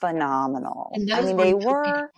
phenomenal. 0.00 0.90
And 0.94 1.12
I 1.12 1.20
mean, 1.22 1.36
they 1.36 1.54
were, 1.54 2.10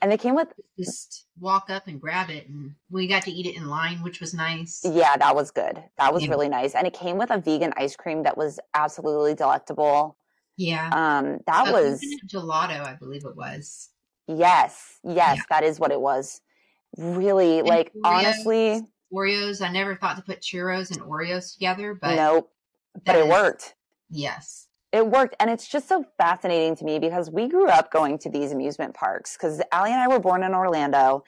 and 0.00 0.10
they 0.10 0.16
came 0.18 0.34
with. 0.34 0.48
Just 0.78 1.26
walk 1.38 1.70
up 1.70 1.86
and 1.86 2.00
grab 2.00 2.30
it. 2.30 2.48
And 2.48 2.74
we 2.90 3.06
got 3.06 3.22
to 3.24 3.30
eat 3.30 3.46
it 3.46 3.56
in 3.56 3.68
line, 3.68 4.02
which 4.02 4.20
was 4.20 4.32
nice. 4.34 4.80
Yeah, 4.84 5.16
that 5.16 5.34
was 5.34 5.50
good. 5.50 5.82
That 5.98 6.12
was 6.12 6.24
Yeah. 6.24 6.30
really 6.30 6.48
nice, 6.48 6.74
and 6.74 6.86
it 6.86 6.92
came 6.94 7.18
with 7.18 7.30
a 7.30 7.38
vegan 7.38 7.72
ice 7.76 7.96
cream 7.96 8.22
that 8.24 8.36
was 8.36 8.58
absolutely 8.74 9.34
delectable. 9.34 10.16
Yeah. 10.56 10.90
Um, 10.92 11.40
that 11.46 11.68
A 11.68 11.72
was 11.72 12.00
gelato, 12.26 12.84
I 12.86 12.94
believe 12.94 13.24
it 13.24 13.34
was. 13.36 13.88
yes, 14.28 14.98
yes, 15.02 15.36
Yeah. 15.38 15.42
that 15.50 15.64
is 15.64 15.80
what 15.80 15.90
it 15.90 16.00
was. 16.00 16.40
Really, 16.98 17.60
And 17.60 17.68
like 17.68 17.92
Oreos. 17.94 18.00
honestly, 18.04 18.82
Oreos. 19.12 19.66
I 19.66 19.70
never 19.72 19.96
thought 19.96 20.16
to 20.16 20.22
put 20.22 20.40
churros 20.40 20.90
and 20.90 21.00
Oreos 21.00 21.54
together, 21.54 21.94
but 21.94 22.14
nope. 22.16 22.50
But 23.04 23.16
it 23.16 23.24
is- 23.24 23.30
worked. 23.30 23.74
Yes. 24.10 24.68
It 24.92 25.06
worked. 25.06 25.34
And 25.40 25.50
it's 25.50 25.66
just 25.66 25.88
so 25.88 26.04
fascinating 26.18 26.76
to 26.76 26.84
me 26.84 26.98
because 26.98 27.30
we 27.30 27.48
grew 27.48 27.68
up 27.68 27.90
going 27.90 28.18
to 28.18 28.30
these 28.30 28.52
amusement 28.52 28.94
parks 28.94 29.36
because 29.36 29.62
Allie 29.72 29.90
and 29.90 30.00
I 30.00 30.08
were 30.08 30.20
born 30.20 30.42
in 30.42 30.54
Orlando. 30.54 31.24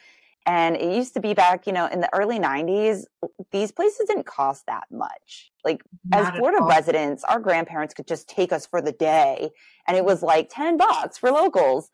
And 0.47 0.77
it 0.77 0.95
used 0.95 1.15
to 1.15 1.21
be 1.21 1.33
back, 1.33 1.67
you 1.67 1.73
know, 1.73 1.87
in 1.87 2.01
the 2.01 2.15
early 2.15 2.39
90s, 2.39 3.05
these 3.51 3.73
places 3.73 4.07
didn't 4.07 4.27
cost 4.27 4.67
that 4.67 4.85
much. 4.91 5.51
Like, 5.65 5.83
as 6.13 6.25
Not 6.25 6.35
at 6.35 6.39
Florida 6.39 6.63
all. 6.63 6.69
residents, 6.69 7.25
our 7.25 7.41
grandparents 7.41 7.95
could 7.95 8.07
just 8.07 8.29
take 8.29 8.53
us 8.53 8.67
for 8.67 8.83
the 8.83 8.93
day. 8.93 9.51
And 9.89 9.97
it 9.97 10.05
was 10.05 10.23
like 10.23 10.51
10 10.51 10.77
bucks 10.77 11.17
for 11.17 11.31
locals. 11.31 11.89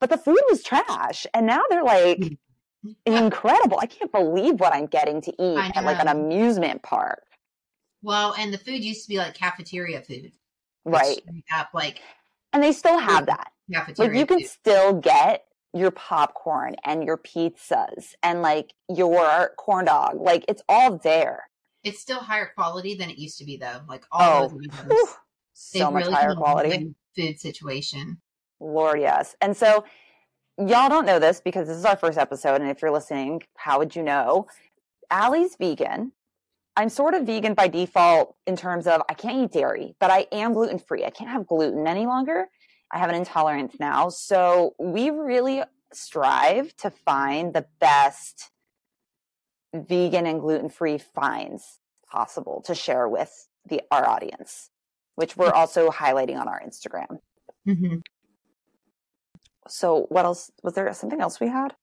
But 0.00 0.10
the 0.10 0.18
food 0.18 0.40
was 0.50 0.64
trash. 0.64 1.26
And 1.32 1.46
now 1.46 1.62
they're 1.70 1.84
like 1.84 2.18
mm-hmm. 2.18 2.94
incredible. 3.06 3.78
I 3.80 3.86
can't 3.86 4.10
believe 4.10 4.58
what 4.58 4.74
I'm 4.74 4.86
getting 4.86 5.20
to 5.22 5.30
eat 5.40 5.76
at 5.76 5.84
like 5.84 6.00
an 6.00 6.08
amusement 6.08 6.82
park. 6.82 7.22
Well, 8.02 8.34
and 8.36 8.52
the 8.52 8.58
food 8.58 8.82
used 8.82 9.04
to 9.04 9.08
be 9.08 9.18
like 9.18 9.34
cafeteria 9.34 10.02
food. 10.02 10.32
Right. 10.84 11.20
Have 11.48 11.68
like 11.74 12.00
And 12.52 12.62
they 12.62 12.72
still 12.72 12.98
have 12.98 13.26
that. 13.26 13.52
like 13.98 14.14
you 14.14 14.26
can 14.26 14.40
food. 14.40 14.48
still 14.48 14.94
get 14.94 15.44
your 15.74 15.90
popcorn 15.90 16.76
and 16.84 17.02
your 17.04 17.16
pizzas 17.16 18.14
and 18.22 18.42
like 18.42 18.74
your 18.94 19.52
corn 19.56 19.86
dog 19.86 20.20
like 20.20 20.44
it's 20.48 20.62
all 20.68 20.98
there 20.98 21.44
It's 21.82 22.00
still 22.00 22.20
higher 22.20 22.50
quality 22.54 22.94
than 22.94 23.08
it 23.10 23.16
used 23.18 23.38
to 23.38 23.44
be, 23.44 23.56
though. 23.56 23.80
Like 23.88 24.04
oh 24.12 24.18
all 24.18 24.48
whew, 24.50 25.08
so 25.54 25.90
much 25.90 26.04
really 26.04 26.14
higher 26.14 26.34
quality 26.34 26.94
food 27.16 27.38
situation. 27.38 28.20
lord 28.60 29.00
yes 29.00 29.34
and 29.40 29.56
so 29.56 29.84
y'all 30.58 30.88
don't 30.88 31.06
know 31.06 31.18
this 31.18 31.40
because 31.40 31.68
this 31.68 31.76
is 31.76 31.84
our 31.84 31.96
first 31.96 32.18
episode 32.18 32.60
and 32.60 32.70
if 32.70 32.82
you're 32.82 32.90
listening 32.90 33.42
how 33.56 33.78
would 33.78 33.94
you 33.96 34.02
know 34.02 34.46
Allie's 35.10 35.56
vegan 35.56 36.12
I'm 36.76 36.88
sort 36.88 37.14
of 37.14 37.26
vegan 37.26 37.54
by 37.54 37.68
default 37.68 38.34
in 38.46 38.56
terms 38.56 38.86
of 38.86 39.02
I 39.08 39.14
can't 39.14 39.44
eat 39.44 39.52
dairy, 39.52 39.94
but 40.00 40.10
I 40.10 40.26
am 40.32 40.54
gluten 40.54 40.78
free. 40.78 41.04
I 41.04 41.10
can't 41.10 41.30
have 41.30 41.46
gluten 41.46 41.86
any 41.86 42.06
longer. 42.06 42.46
I 42.90 42.98
have 42.98 43.10
an 43.10 43.14
intolerance 43.16 43.76
now. 43.78 44.08
So 44.08 44.74
we 44.78 45.10
really 45.10 45.62
strive 45.92 46.74
to 46.78 46.90
find 46.90 47.52
the 47.52 47.66
best 47.80 48.50
vegan 49.74 50.26
and 50.26 50.40
gluten 50.40 50.68
free 50.68 50.98
finds 50.98 51.78
possible 52.10 52.62
to 52.66 52.74
share 52.74 53.08
with 53.08 53.48
the 53.66 53.82
our 53.90 54.06
audience, 54.06 54.70
which 55.14 55.36
we're 55.36 55.52
also 55.52 55.90
highlighting 55.90 56.38
on 56.38 56.48
our 56.48 56.60
Instagram. 56.60 57.18
Mm-hmm. 57.66 57.96
So 59.68 60.06
what 60.08 60.24
else 60.24 60.50
was 60.62 60.74
there 60.74 60.92
something 60.92 61.20
else 61.20 61.38
we 61.40 61.48
had? 61.48 61.74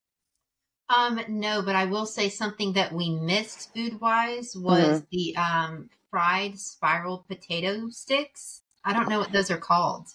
Um, 0.90 1.22
no, 1.28 1.62
but 1.62 1.76
I 1.76 1.86
will 1.86 2.06
say 2.08 2.30
something 2.30 2.74
that 2.74 2.92
we 2.94 3.12
missed 3.12 3.74
food 3.76 4.02
wise 4.02 4.56
was 4.58 5.02
Mm-hmm. 5.02 5.06
the 5.12 5.36
um 5.38 5.90
fried 6.10 6.58
spiral 6.60 7.26
potato 7.28 7.90
sticks. 7.90 8.62
I 8.84 8.94
don't 8.94 9.08
know 9.10 9.20
what 9.20 9.32
those 9.32 9.52
are 9.52 9.58
called. 9.58 10.08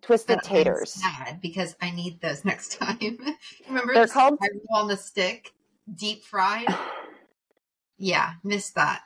Twisted 0.00 0.36
but 0.38 0.44
taters. 0.44 0.92
sad 0.94 1.40
because 1.42 1.76
I 1.82 1.90
need 1.90 2.20
those 2.20 2.44
next 2.50 2.72
time. 2.78 3.18
Remember 3.68 3.92
They're 3.94 4.06
the 4.06 4.12
called- 4.12 4.38
spiral 4.38 4.60
on 4.72 4.88
the 4.88 4.96
stick, 4.96 5.52
deep 5.94 6.24
fried? 6.24 6.68
Yeah, 7.98 8.32
missed 8.42 8.74
that. 8.76 9.02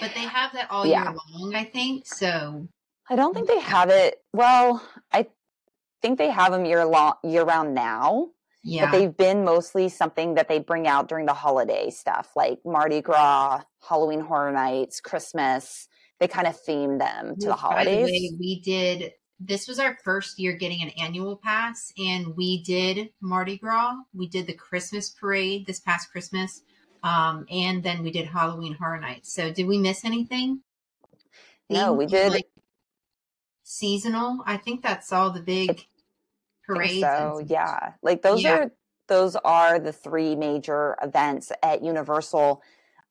But 0.00 0.12
they 0.14 0.20
have 0.22 0.52
that 0.54 0.70
all 0.70 0.86
Yeah. 0.86 1.10
year 1.10 1.18
long, 1.32 1.54
I 1.54 1.64
think. 1.64 2.06
So 2.06 2.68
I 3.08 3.16
don't 3.16 3.34
think 3.34 3.48
they 3.48 3.60
have 3.60 3.90
it. 3.90 4.22
Well, 4.32 4.82
I 5.12 5.26
think 6.02 6.18
they 6.18 6.30
have 6.30 6.52
them 6.52 6.64
year 6.64 6.84
long, 6.84 7.14
year 7.22 7.44
round 7.44 7.74
now, 7.74 8.30
yeah, 8.66 8.90
but 8.90 8.98
they've 8.98 9.16
been 9.16 9.44
mostly 9.44 9.88
something 9.88 10.34
that 10.34 10.48
they 10.48 10.58
bring 10.58 10.88
out 10.88 11.08
during 11.08 11.24
the 11.24 11.34
holiday 11.34 11.88
stuff, 11.88 12.30
like 12.34 12.58
Mardi 12.64 13.00
Gras, 13.00 13.62
Halloween 13.88 14.20
Horror 14.20 14.50
Nights, 14.50 15.00
Christmas. 15.00 15.86
They 16.18 16.26
kind 16.26 16.48
of 16.48 16.58
theme 16.60 16.98
them 16.98 17.36
to 17.38 17.46
the 17.46 17.52
by 17.52 17.54
the 17.54 17.56
holidays. 17.56 18.06
way, 18.06 18.30
we 18.38 18.60
did. 18.60 19.12
This 19.38 19.68
was 19.68 19.78
our 19.78 19.96
first 20.02 20.38
year 20.40 20.54
getting 20.54 20.82
an 20.82 20.90
annual 21.00 21.36
pass, 21.36 21.92
and 21.96 22.36
we 22.36 22.62
did 22.64 23.10
Mardi 23.20 23.56
Gras. 23.56 23.94
We 24.12 24.28
did 24.28 24.46
the 24.46 24.54
Christmas 24.54 25.10
parade 25.10 25.66
this 25.66 25.78
past 25.78 26.10
Christmas, 26.10 26.62
um, 27.04 27.46
and 27.50 27.84
then 27.84 28.02
we 28.02 28.10
did 28.10 28.26
Halloween 28.26 28.74
Horror 28.74 28.98
Nights. 28.98 29.32
So, 29.32 29.52
did 29.52 29.66
we 29.66 29.78
miss 29.78 30.04
anything? 30.04 30.62
No, 31.70 31.92
we 31.92 32.06
did- 32.06 32.32
like, 32.32 32.48
seasonal. 33.62 34.42
I 34.44 34.56
think 34.56 34.82
that's 34.82 35.12
all 35.12 35.30
the 35.30 35.42
big 35.42 35.86
parades. 36.66 37.00
so 37.00 37.38
and- 37.38 37.50
yeah, 37.50 37.92
like 38.02 38.22
those 38.22 38.42
Yeah. 38.42 38.56
are 38.56 38.70
those 39.08 39.36
are 39.36 39.78
the 39.78 39.92
three 39.92 40.34
major 40.34 40.96
events 41.00 41.52
at 41.62 41.82
Universal. 41.84 42.60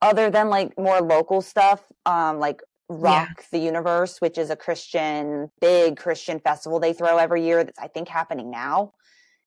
Other 0.02 0.28
than 0.30 0.50
like 0.50 0.78
more 0.78 1.00
local 1.00 1.40
stuff, 1.40 1.82
um, 2.04 2.38
like 2.38 2.60
Rock 2.90 3.44
the 3.50 3.58
Universe, 3.58 4.20
which 4.20 4.36
is 4.36 4.50
a 4.50 4.56
Christian 4.56 5.50
big 5.60 5.96
Christian 5.96 6.38
festival 6.38 6.78
they 6.80 6.92
throw 6.92 7.16
every 7.16 7.44
year. 7.44 7.64
That's 7.64 7.78
I 7.78 7.88
think 7.88 8.08
happening 8.08 8.50
now. 8.50 8.92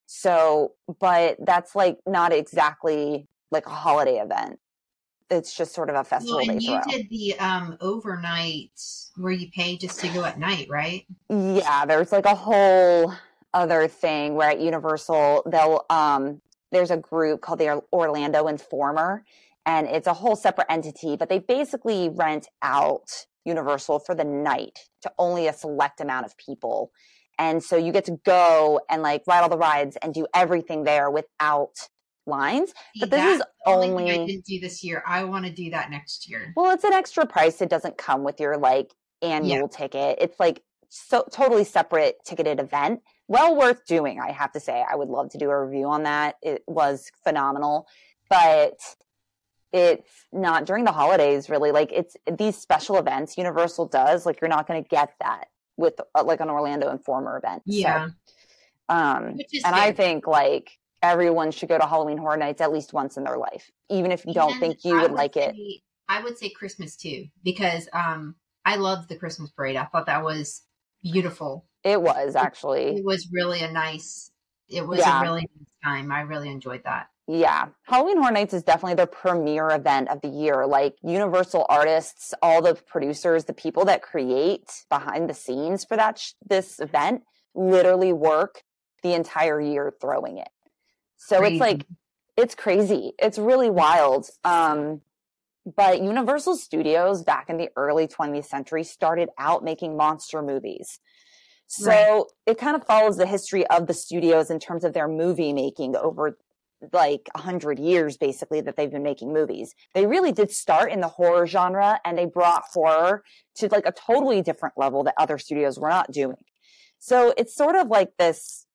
So, 0.08 0.74
but 1.00 1.38
that's 1.46 1.76
like 1.76 2.00
not 2.08 2.34
exactly 2.34 3.28
like 3.52 3.68
a 3.68 3.70
holiday 3.70 4.18
event. 4.20 4.60
It's 5.30 5.56
just 5.56 5.76
sort 5.76 5.92
of 5.92 5.96
a 5.96 6.04
festival 6.04 6.38
Well, 6.38 6.48
they 6.48 6.54
and 6.54 6.64
you 6.64 6.82
throw. 6.82 6.92
did 6.92 7.10
the 7.12 7.38
um 7.40 7.78
overnight 7.80 8.72
where 9.18 9.32
you 9.32 9.50
pay 9.52 9.78
just 9.78 10.00
to 10.00 10.08
go 10.10 10.24
at 10.26 10.40
night, 10.40 10.66
right? 10.68 11.06
Yeah, 11.30 11.86
there's 11.86 12.12
like 12.12 12.26
a 12.26 12.34
whole 12.34 13.14
other 13.54 13.88
thing 13.88 14.36
where 14.36 14.50
at 14.50 14.60
Universal 14.60 15.44
they'll 15.46 15.86
um 15.90 16.42
there's 16.72 16.92
a 16.92 16.98
group 16.98 17.42
called 17.42 17.60
the 17.60 17.82
Orlando 17.92 18.48
Informer 18.48 19.24
and 19.66 19.88
it's 19.88 20.08
a 20.08 20.14
whole 20.14 20.36
separate 20.36 20.68
entity, 20.70 21.16
but 21.16 21.30
they 21.30 21.40
basically 21.40 22.10
rent 22.10 22.48
out 22.62 23.26
Universal 23.46 24.00
for 24.00 24.16
the 24.16 24.24
night 24.24 24.80
to 25.02 25.12
only 25.18 25.48
a 25.48 25.54
select 25.54 26.02
amount 26.02 26.26
of 26.26 26.38
people. 26.38 26.92
And 27.38 27.64
so 27.64 27.78
you 27.78 27.92
get 27.92 28.06
to 28.06 28.20
go 28.26 28.82
and 28.90 29.02
like 29.02 29.24
ride 29.28 29.42
all 29.42 29.50
the 29.50 29.58
rides 29.58 29.98
and 30.02 30.14
do 30.14 30.28
everything 30.34 30.84
there 30.84 31.10
without 31.10 31.74
lines. 32.26 32.74
See, 32.96 33.00
But 33.02 33.12
this 33.12 33.38
is 33.38 33.44
only 33.66 34.12
I 34.12 34.26
didn't 34.26 34.46
do 34.46 34.60
this 34.60 34.84
year. 34.84 35.04
I 35.08 35.24
want 35.24 35.46
to 35.46 35.52
do 35.52 35.70
that 35.72 35.90
next 35.90 36.30
year. 36.30 36.54
Well, 36.56 36.72
it's 36.72 36.84
an 36.84 36.94
extra 36.94 37.26
price. 37.26 37.62
It 37.62 37.70
doesn't 37.70 37.98
come 37.98 38.24
with 38.24 38.40
your 38.40 38.58
like 38.58 38.94
annual 39.22 39.68
ticket. 39.68 40.18
It's 40.20 40.40
like 40.40 40.62
so 40.90 41.26
totally 41.32 41.64
separate 41.64 42.18
ticketed 42.26 42.60
event. 42.60 43.02
Well 43.28 43.56
worth 43.56 43.86
doing, 43.86 44.20
I 44.20 44.32
have 44.32 44.52
to 44.54 44.60
say. 44.60 44.84
I 44.90 44.96
would 44.96 45.08
love 45.10 45.30
to 45.32 45.38
do 45.38 45.50
a 45.50 45.66
review 45.66 45.86
on 45.86 46.04
that. 46.04 46.36
It 46.42 46.64
was 46.68 47.12
phenomenal. 47.24 47.88
But 48.30 48.80
it's 49.72 50.26
not 50.34 50.66
during 50.66 50.84
the 50.84 50.92
holidays 50.92 51.48
really 51.48 51.72
like 51.72 51.92
it's 51.92 52.18
these 52.40 52.58
special 52.58 52.98
events 52.98 53.38
universal 53.38 53.86
does 53.86 54.26
like 54.26 54.42
you're 54.42 54.50
not 54.50 54.68
going 54.68 54.82
to 54.84 54.90
get 54.90 55.14
that 55.22 55.46
with 55.78 55.94
uh, 56.16 56.24
like 56.24 56.40
an 56.40 56.50
orlando 56.50 56.90
informer 56.90 57.38
event 57.38 57.62
Yeah. 57.68 58.08
so, 58.08 58.96
um 58.96 59.24
and 59.64 59.76
i 59.76 59.92
think 59.92 60.26
like 60.26 60.80
everyone 61.04 61.52
should 61.52 61.70
go 61.70 61.78
to 61.78 61.86
halloween 61.86 62.18
horror 62.18 62.36
nights 62.36 62.62
at 62.62 62.74
least 62.74 62.94
once 62.94 63.16
in 63.16 63.24
their 63.26 63.38
life 63.38 63.70
even 63.92 64.12
if 64.12 64.26
you 64.26 64.34
don't 64.34 64.60
think 64.60 64.84
you 64.84 64.98
I 64.98 65.04
would 65.04 65.12
like 65.12 65.38
it 65.38 65.56
I 66.10 66.24
would 66.24 66.40
say 66.40 66.50
Christmas 66.50 66.96
too, 66.96 67.28
because 67.44 67.88
um, 67.94 68.36
I 68.66 68.78
loved 68.78 69.08
the 69.10 69.16
Christmas 69.16 69.52
parade. 69.52 69.76
I 69.76 69.86
thought 69.86 70.08
that 70.08 70.24
was 70.24 70.64
beautiful. 71.04 71.66
it 71.84 72.02
was 72.02 72.36
actually 72.36 72.98
It 72.98 73.06
was 73.06 73.30
really 73.32 73.62
a 73.62 73.72
nice. 73.72 74.32
It 74.68 74.86
was 74.88 75.00
Yeah. 75.00 75.20
a 75.20 75.22
really 75.24 75.42
nice 75.58 75.74
time. 75.84 76.12
I 76.12 76.22
really 76.22 76.50
enjoyed 76.50 76.84
that. 76.84 77.08
Yeah, 77.28 77.68
Halloween 77.84 78.18
Horror 78.18 78.32
Nights 78.32 78.54
is 78.56 78.64
definitely 78.64 78.96
the 78.96 79.06
premier 79.08 79.70
event 79.70 80.10
of 80.10 80.22
the 80.22 80.28
year. 80.30 80.66
Like 80.66 80.96
Universal 81.04 81.66
artists, 81.70 82.34
all 82.42 82.62
the 82.62 82.74
producers, 82.76 83.46
the 83.46 83.54
people 83.54 83.86
that 83.86 84.02
create 84.02 84.84
behind 84.90 85.30
the 85.30 85.34
scenes 85.36 85.86
for 85.86 85.96
that 85.96 86.18
sh- 86.18 86.32
this 86.48 86.80
event 86.80 87.24
literally 87.54 88.14
work 88.14 88.64
the 89.04 89.14
entire 89.14 89.62
year 89.62 89.94
throwing 90.02 90.38
it. 90.40 90.50
So 91.18 91.38
Crazy. 91.40 91.56
it's 91.56 91.62
like 91.62 91.86
it's 92.36 92.56
crazy. 92.56 93.14
It's 93.20 93.38
really 93.38 93.70
wild. 93.70 94.30
Um 94.44 95.02
but 95.76 96.02
Universal 96.02 96.58
Studios 96.58 97.24
back 97.24 97.50
in 97.50 97.58
the 97.58 97.70
early 97.76 98.08
20th 98.08 98.46
century 98.46 98.84
started 98.84 99.30
out 99.38 99.64
making 99.64 99.98
monster 99.98 100.42
movies. 100.42 101.00
So 101.68 101.90
Right. 101.92 102.24
it 102.48 102.58
kind 102.58 102.76
of 102.76 102.86
follows 102.86 103.18
the 103.18 103.28
history 103.28 103.66
of 103.68 103.88
the 103.88 103.94
studios 103.94 104.50
in 104.50 104.60
terms 104.60 104.84
of 104.84 104.94
their 104.94 105.08
movie 105.08 105.54
making 105.54 105.96
over 105.96 106.38
like 106.94 107.30
hundred 107.36 107.78
years 107.78 108.18
basically 108.18 108.62
that 108.62 108.78
they've 108.78 108.90
been 108.90 109.04
making 109.04 109.34
movies. 109.34 109.76
They 109.94 110.06
really 110.08 110.32
did 110.32 110.50
start 110.50 110.92
in 110.92 111.02
the 111.02 111.10
horror 111.10 111.46
genre 111.46 112.00
and 112.06 112.18
they 112.18 112.26
brought 112.26 112.64
horror 112.74 113.24
to 113.56 113.68
like 113.68 113.86
a 113.86 113.92
totally 113.92 114.42
different 114.42 114.78
level 114.78 115.04
that 115.04 115.14
other 115.18 115.38
studios 115.38 115.78
were 115.78 115.90
not 115.90 116.12
doing. 116.12 116.38
So 116.98 117.34
it's 117.38 117.56
sort 117.56 117.76
of 117.76 117.88
like 117.88 118.14
this 118.18 118.66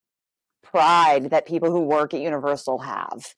pride 0.62 1.30
that 1.30 1.46
people 1.46 1.70
who 1.70 1.80
work 1.80 2.14
at 2.14 2.20
Universal 2.20 2.78
have. 2.80 3.34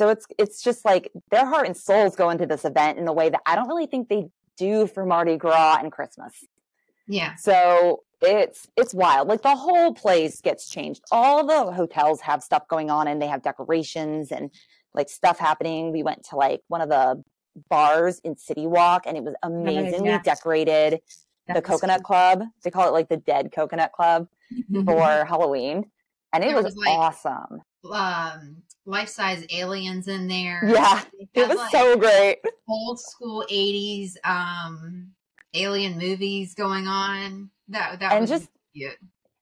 So 0.00 0.08
it's 0.08 0.26
it's 0.38 0.62
just 0.62 0.86
like 0.86 1.12
their 1.30 1.44
heart 1.44 1.66
and 1.66 1.76
souls 1.76 2.16
go 2.16 2.30
into 2.30 2.46
this 2.46 2.64
event 2.64 2.98
in 2.98 3.06
a 3.06 3.12
way 3.12 3.28
that 3.28 3.42
I 3.44 3.54
don't 3.54 3.68
really 3.68 3.84
think 3.84 4.08
they 4.08 4.30
do 4.56 4.86
for 4.86 5.04
Mardi 5.04 5.36
Gras 5.36 5.76
and 5.78 5.92
Christmas. 5.92 6.32
Yeah. 7.06 7.34
So 7.34 8.02
it's 8.22 8.66
it's 8.78 8.94
wild. 8.94 9.28
Like 9.28 9.42
the 9.42 9.54
whole 9.54 9.92
place 9.92 10.40
gets 10.40 10.70
changed. 10.70 11.02
All 11.12 11.46
the 11.46 11.70
hotels 11.74 12.22
have 12.22 12.42
stuff 12.42 12.66
going 12.66 12.90
on 12.90 13.08
and 13.08 13.20
they 13.20 13.26
have 13.26 13.42
decorations 13.42 14.32
and 14.32 14.50
like 14.94 15.10
stuff 15.10 15.38
happening. 15.38 15.92
We 15.92 16.02
went 16.02 16.24
to 16.30 16.36
like 16.36 16.62
one 16.68 16.80
of 16.80 16.88
the 16.88 17.22
bars 17.68 18.22
in 18.24 18.38
City 18.38 18.66
Walk 18.66 19.02
and 19.04 19.18
it 19.18 19.22
was 19.22 19.34
amazingly 19.42 20.08
yes. 20.08 20.24
decorated. 20.24 21.00
the 21.46 21.52
That 21.52 21.64
Coconut 21.64 22.04
Club. 22.04 22.42
They 22.64 22.70
call 22.70 22.88
it 22.88 22.92
like 22.92 23.10
the 23.10 23.18
Dead 23.18 23.52
Coconut 23.52 23.92
Club 23.92 24.28
for 24.86 25.26
Halloween. 25.26 25.90
And 26.32 26.42
it 26.42 26.54
was, 26.54 26.64
was, 26.64 26.76
like, 26.76 26.88
awesome. 26.88 27.60
um 27.92 28.62
life 28.90 29.08
size 29.08 29.46
aliens 29.50 30.08
in 30.08 30.26
there. 30.28 30.60
Yeah, 30.66 31.02
It 31.34 31.48
was 31.48 31.56
like, 31.58 31.70
so 31.70 31.96
great. 31.96 32.38
old 32.68 33.00
school 33.00 33.44
eighties 33.48 34.18
um 34.24 35.12
alien 35.54 35.98
movies 35.98 36.54
going 36.54 36.86
on. 36.86 37.50
That 37.68 38.00
that 38.00 38.12
And 38.12 38.22
was 38.22 38.30
just 38.30 38.48
cute. 38.74 38.96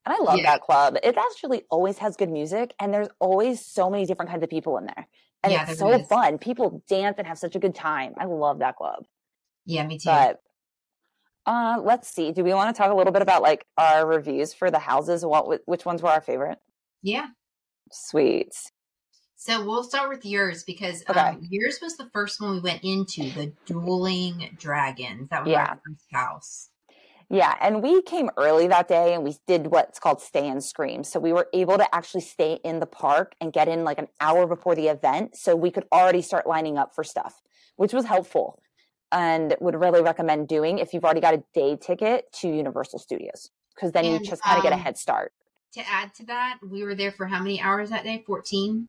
And 0.06 0.14
I 0.14 0.22
love 0.22 0.38
Yeah. 0.38 0.44
that 0.52 0.60
club. 0.62 0.96
It 1.02 1.16
actually 1.16 1.62
always 1.70 1.98
has 1.98 2.16
good 2.16 2.30
music, 2.30 2.74
and 2.78 2.92
there's 2.94 3.08
always 3.20 3.64
so 3.64 3.90
many 3.90 4.06
different 4.06 4.30
kinds 4.30 4.42
of 4.42 4.50
people 4.50 4.78
in 4.78 4.86
there. 4.86 5.08
And 5.42 5.52
Yeah, 5.52 5.68
it's 5.68 5.78
so 5.78 5.92
is. 5.92 6.06
fun. 6.08 6.38
People 6.38 6.82
dance 6.88 7.16
and 7.18 7.26
have 7.26 7.38
such 7.38 7.56
a 7.56 7.58
good 7.58 7.74
time. 7.74 8.14
I 8.18 8.24
love 8.24 8.58
that 8.60 8.76
club. 8.76 9.04
Yeah, 9.66 9.86
me 9.86 9.98
too. 9.98 10.08
But 10.10 10.40
uh, 11.46 11.80
let's 11.82 12.08
see. 12.08 12.32
Do 12.32 12.44
we 12.44 12.52
want 12.52 12.74
to 12.74 12.78
talk 12.78 12.90
a 12.90 12.94
little 12.94 13.12
bit 13.12 13.22
about 13.22 13.42
like 13.42 13.64
our 13.76 14.06
reviews 14.06 14.52
for 14.52 14.70
the 14.70 14.78
houses? 14.78 15.24
What 15.24 15.60
which 15.66 15.84
ones 15.86 16.02
were 16.02 16.10
our 16.10 16.20
favorite? 16.20 16.58
yeah. 17.02 17.28
Sweet. 17.90 18.52
So 19.40 19.64
we'll 19.64 19.84
start 19.84 20.08
with 20.08 20.26
yours 20.26 20.64
because 20.64 21.04
Okay. 21.08 21.38
um, 21.38 21.38
yours 21.48 21.78
was 21.80 21.96
the 21.96 22.10
first 22.12 22.40
one 22.40 22.50
we 22.52 22.60
went 22.60 22.82
into, 22.82 23.30
the 23.30 23.54
dueling 23.66 24.56
dragons. 24.58 25.28
That 25.30 25.44
was 25.44 25.52
Yeah. 25.52 25.68
our 25.70 25.80
first 25.86 26.06
house. 26.12 26.70
Yeah, 27.30 27.54
and 27.60 27.82
we 27.82 28.00
came 28.02 28.30
early 28.38 28.68
that 28.68 28.88
day 28.88 29.12
and 29.14 29.22
we 29.22 29.36
did 29.46 29.66
what's 29.66 29.98
called 29.98 30.20
stay 30.22 30.48
and 30.48 30.64
scream. 30.64 31.04
So 31.04 31.20
we 31.20 31.32
were 31.32 31.48
able 31.52 31.76
to 31.76 31.94
actually 31.94 32.22
stay 32.22 32.58
in 32.64 32.80
the 32.80 32.86
park 32.86 33.34
and 33.40 33.52
get 33.52 33.68
in 33.68 33.84
like 33.84 33.98
an 33.98 34.08
hour 34.20 34.46
before 34.46 34.74
the 34.74 34.88
event 34.88 35.36
so 35.36 35.54
we 35.54 35.70
could 35.70 35.86
already 35.92 36.22
start 36.22 36.46
lining 36.46 36.78
up 36.78 36.94
for 36.94 37.04
stuff, 37.04 37.42
which 37.76 37.92
was 37.92 38.06
helpful 38.06 38.62
and 39.12 39.54
would 39.60 39.74
really 39.74 40.02
recommend 40.02 40.48
doing 40.48 40.78
if 40.78 40.94
you've 40.94 41.04
already 41.04 41.20
got 41.20 41.34
a 41.34 41.44
day 41.54 41.76
ticket 41.76 42.32
to 42.32 42.48
Universal 42.48 42.98
Studios 42.98 43.50
because 43.74 43.92
then 43.92 44.10
you 44.10 44.18
just 44.18 44.42
kind 44.42 44.58
of 44.58 44.62
get 44.62 44.72
a 44.72 44.76
um, 44.76 44.82
head 44.82 44.96
start. 44.96 45.32
To 45.74 45.86
add 45.86 46.14
to 46.14 46.26
that, 46.26 46.58
we 46.62 46.82
were 46.82 46.94
there 46.94 47.12
for 47.12 47.26
how 47.26 47.40
many 47.40 47.60
hours 47.60 47.90
that 47.90 48.04
day? 48.04 48.22
14? 48.26 48.88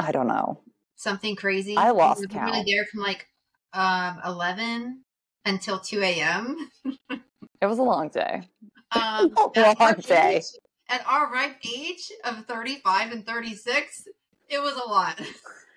I 0.00 0.12
don't 0.12 0.26
know. 0.26 0.60
Something 0.96 1.36
crazy. 1.36 1.76
I 1.76 1.90
lost 1.90 2.28
count. 2.28 2.52
really 2.52 2.64
there 2.72 2.84
from 2.86 3.00
like 3.00 3.26
um, 3.72 4.20
11 4.24 5.02
until 5.44 5.78
2 5.78 6.02
a.m. 6.02 6.56
It 7.60 7.66
was 7.66 7.78
a 7.78 7.82
long 7.82 8.08
day. 8.08 8.42
Um, 8.92 9.32
A 9.54 9.58
at 9.60 9.80
our 9.80 9.86
long 9.92 9.94
day. 10.00 10.36
age- 10.38 10.44
At 10.88 11.06
our 11.06 11.30
ripe 11.32 11.58
age 11.64 12.10
of 12.24 12.44
35 12.46 13.12
and 13.12 13.24
36, 13.24 14.08
it 14.48 14.60
was 14.60 14.74
a 14.74 14.88
lot. 14.88 15.20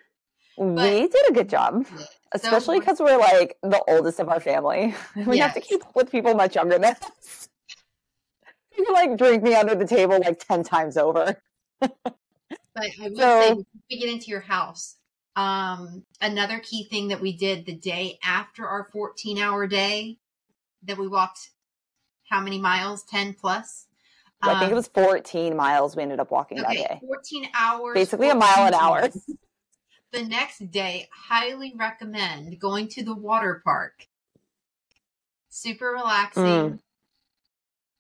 we 0.58 1.08
did 1.08 1.30
a 1.30 1.32
good 1.34 1.48
job, 1.48 1.86
So 1.96 2.04
especially 2.32 2.80
because 2.80 3.00
we're 3.00 3.20
like 3.20 3.56
the 3.62 3.80
oldest 3.88 4.20
of 4.20 4.30
our 4.30 4.40
family. 4.40 4.96
we 5.28 5.38
have 5.38 5.54
to 5.54 5.62
keep 5.62 5.86
up 5.86 5.96
with 5.96 6.12
people 6.12 6.34
much 6.34 6.56
younger 6.56 6.80
than 6.80 6.96
us. 6.96 7.50
You 8.76 8.84
can 8.84 8.94
like 8.96 9.16
drink 9.16 9.44
me 9.44 9.54
under 9.54 9.76
the 9.76 9.86
table 9.86 10.20
like 10.20 10.40
10 10.44 10.64
times 10.64 10.98
over. 10.98 11.36
But 12.84 13.06
I 13.06 13.10
will 13.10 13.16
So- 13.18 13.42
say, 13.42 13.66
we 13.90 14.00
get 14.00 14.10
into 14.10 14.28
your 14.28 14.42
house, 14.42 14.98
um, 15.36 16.06
another 16.22 16.60
key 16.60 16.84
thing 16.84 17.08
that 17.10 17.22
we 17.22 17.36
did 17.36 17.66
the 17.66 17.76
day 17.76 18.20
after 18.24 18.68
our 18.68 18.90
14 18.92 19.38
hour 19.38 19.68
day 19.68 20.20
that 20.84 20.98
we 20.98 21.08
walked 21.08 21.52
how 22.30 22.42
many 22.42 22.60
miles? 22.60 23.04
10 23.04 23.36
plus? 23.36 23.86
I 24.42 24.60
think 24.60 24.72
it 24.72 24.74
Um, 24.74 24.76
was 24.76 24.88
14 24.88 25.56
miles 25.56 25.96
we 25.96 26.02
ended 26.04 26.20
up 26.20 26.32
walking 26.32 26.60
okay, 26.60 26.78
that 26.82 26.90
day. 26.90 27.00
14 27.06 27.50
hours. 27.54 27.94
Basically 27.94 28.30
a 28.30 28.36
mile 28.36 28.66
an 28.66 28.74
hour. 28.74 29.08
The 30.12 30.24
next 30.24 30.72
day, 30.72 31.10
highly 31.12 31.74
recommend 31.76 32.60
going 32.60 32.88
to 32.90 33.04
the 33.04 33.16
water 33.16 33.62
park. 33.64 34.08
Super 35.50 35.88
relaxing. 35.88 36.44
Mm. 36.44 36.80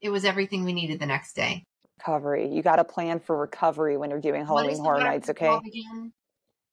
It 0.02 0.10
was 0.10 0.26
everything 0.26 0.63
we 0.63 0.74
needed 0.74 1.00
the 1.00 1.06
next 1.06 1.34
day. 1.34 1.65
Recovery. 2.08 2.50
You 2.50 2.62
got 2.62 2.78
to 2.78 2.84
plan 2.84 3.20
for 3.20 3.38
recovery 3.38 3.96
when 3.98 4.10
you're 4.10 4.20
doing 4.20 4.46
Halloween 4.46 4.78
Horror 4.80 5.00
Nights, 5.00 5.30
okay? 5.30 5.48
called 5.48 5.66
again? 5.66 6.12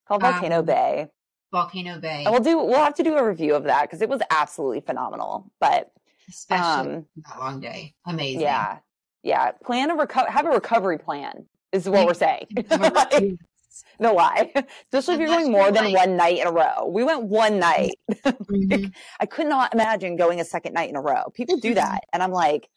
Called 0.08 0.22
Volcano 0.22 0.58
Um, 0.58 0.64
Bay. 0.64 1.06
Volcano 1.52 2.00
Bay. 2.00 2.24
And 2.24 2.32
we'll 2.32 2.42
do 2.42 2.58
we'll 2.58 2.82
have 2.82 2.94
to 2.94 3.02
do 3.04 3.14
a 3.16 3.24
review 3.26 3.54
of 3.54 3.64
that 3.64 3.82
because 3.82 4.02
it 4.02 4.08
was 4.08 4.20
absolutely 4.30 4.80
phenomenal. 4.80 5.50
But 5.60 5.90
Especially 6.28 6.66
um 6.66 7.06
that 7.28 7.38
long 7.38 7.60
day. 7.60 7.94
Amazing. 8.06 8.40
yeah. 8.40 8.78
Yeah. 9.22 9.52
Plan 9.64 9.90
a 9.90 9.94
recover 9.94 10.28
have 10.30 10.46
a 10.46 10.50
recovery 10.50 10.98
plan 10.98 11.46
is 11.72 11.88
what 11.88 12.00
Yeah. 12.00 12.06
we're 12.06 12.14
saying. 12.14 12.46
no 14.00 14.12
lie. 14.14 14.52
Especially 14.92 15.14
if 15.14 15.20
you're 15.20 15.28
going 15.28 15.50
more 15.52 15.70
than 15.70 15.92
like- 15.92 15.96
one 15.96 16.16
night 16.16 16.38
in 16.40 16.46
a 16.48 16.52
row. 16.52 16.88
We 16.88 17.04
went 17.04 17.22
one 17.24 17.58
night. 17.60 17.94
Mhm. 18.24 18.92
I 19.20 19.26
could 19.26 19.46
not 19.46 19.74
imagine 19.74 20.16
going 20.16 20.40
a 20.40 20.44
second 20.44 20.72
night 20.74 20.90
in 20.90 20.96
a 20.96 21.00
row. 21.00 21.30
People 21.34 21.56
do 21.58 21.74
that. 21.74 22.00
And 22.12 22.20
I'm 22.22 22.32
like, 22.32 22.68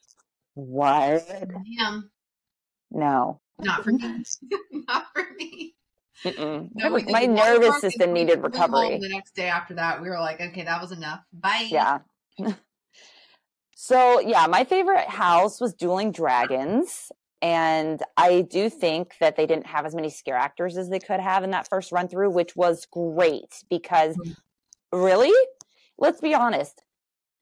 what? 0.53 1.27
Damn. 1.27 2.11
No. 2.93 3.41
Not 3.59 3.83
for 3.83 3.91
me. 3.91 4.23
Not 4.87 5.05
for 5.13 5.25
me. 5.37 5.75
No, 6.25 6.97
My 7.09 7.25
nervous 7.25 7.81
system 7.81 8.13
needed 8.13 8.41
recovery. 8.41 8.97
The 8.97 9.09
next 9.09 9.35
day 9.35 9.49
after 9.49 9.73
that, 9.73 10.01
we 10.01 10.09
were 10.09 10.19
like, 10.19 10.39
okay, 10.39 10.63
that 10.63 10.81
was 10.81 10.93
enough. 10.93 11.19
Bye. 11.33 11.67
Yeah. 11.69 11.99
so 13.75 14.21
yeah, 14.21 14.47
my 14.47 14.63
favorite 14.63 15.09
house 15.09 15.59
was 15.59 15.73
Dueling 15.73 16.11
Dragons. 16.11 17.11
And 17.41 18.01
I 18.15 18.43
do 18.43 18.69
think 18.69 19.15
that 19.19 19.35
they 19.35 19.45
didn't 19.45 19.65
have 19.65 19.85
as 19.85 19.93
many 19.93 20.09
scare 20.09 20.37
actors 20.37 20.77
as 20.77 20.89
they 20.89 20.99
could 20.99 21.19
have 21.19 21.43
in 21.43 21.51
that 21.51 21.67
first 21.67 21.91
run 21.91 22.07
through, 22.07 22.29
which 22.29 22.55
was 22.55 22.85
great 22.85 23.65
because 23.69 24.15
Mhm. 24.15 24.35
really, 24.93 25.33
let's 25.97 26.21
be 26.21 26.33
honest, 26.33 26.83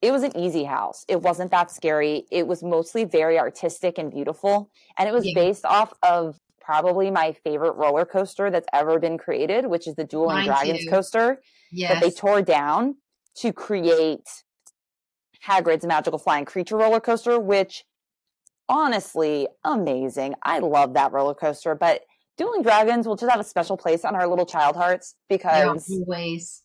it 0.02 0.12
was 0.12 0.24
an 0.24 0.36
easy 0.36 0.64
house. 0.64 1.06
It 1.08 1.22
wasn't 1.22 1.52
that 1.52 1.70
scary. 1.72 2.26
It 2.32 2.48
was 2.48 2.64
mostly 2.64 3.04
very 3.06 3.38
artistic 3.38 3.98
and 3.98 4.10
beautiful. 4.12 4.70
And 4.98 5.08
it 5.08 5.12
was 5.12 5.26
Yeah. 5.26 5.34
based 5.36 5.66
off 5.66 5.94
of 6.04 6.40
probably 6.60 7.12
my 7.12 7.34
favorite 7.34 7.74
roller 7.74 8.06
coaster 8.06 8.50
that's 8.50 8.68
ever 8.74 9.00
been 9.00 9.18
created, 9.18 9.66
which 9.68 9.88
is 9.88 9.96
the 9.96 10.04
Dueling 10.04 10.38
Mine 10.38 10.46
Dragons 10.48 10.84
too. 10.84 10.90
coaster 10.90 11.42
Yes. 11.72 11.94
that 11.94 12.02
they 12.02 12.12
tore 12.12 12.42
down 12.42 12.98
to 13.36 13.54
create 13.54 14.28
Hagrid's 15.46 15.86
Magical 15.86 16.20
Flying 16.20 16.46
Creature 16.46 16.78
roller 16.78 17.00
coaster, 17.00 17.40
which 17.40 17.84
honestly, 18.70 19.48
amazing. 19.64 20.36
I 20.44 20.60
love 20.60 20.94
that 20.94 21.12
roller 21.12 21.34
coaster, 21.34 21.76
but 21.76 22.04
Dueling 22.38 22.62
Dragons 22.64 23.08
will 23.08 23.16
just 23.16 23.30
have 23.32 23.40
a 23.40 23.44
special 23.44 23.76
place 23.78 24.06
on 24.06 24.16
our 24.16 24.28
little 24.28 24.46
child 24.46 24.76
hearts 24.76 25.16
yeah, 25.30 25.38
because 25.38 25.90
always. 25.92 26.64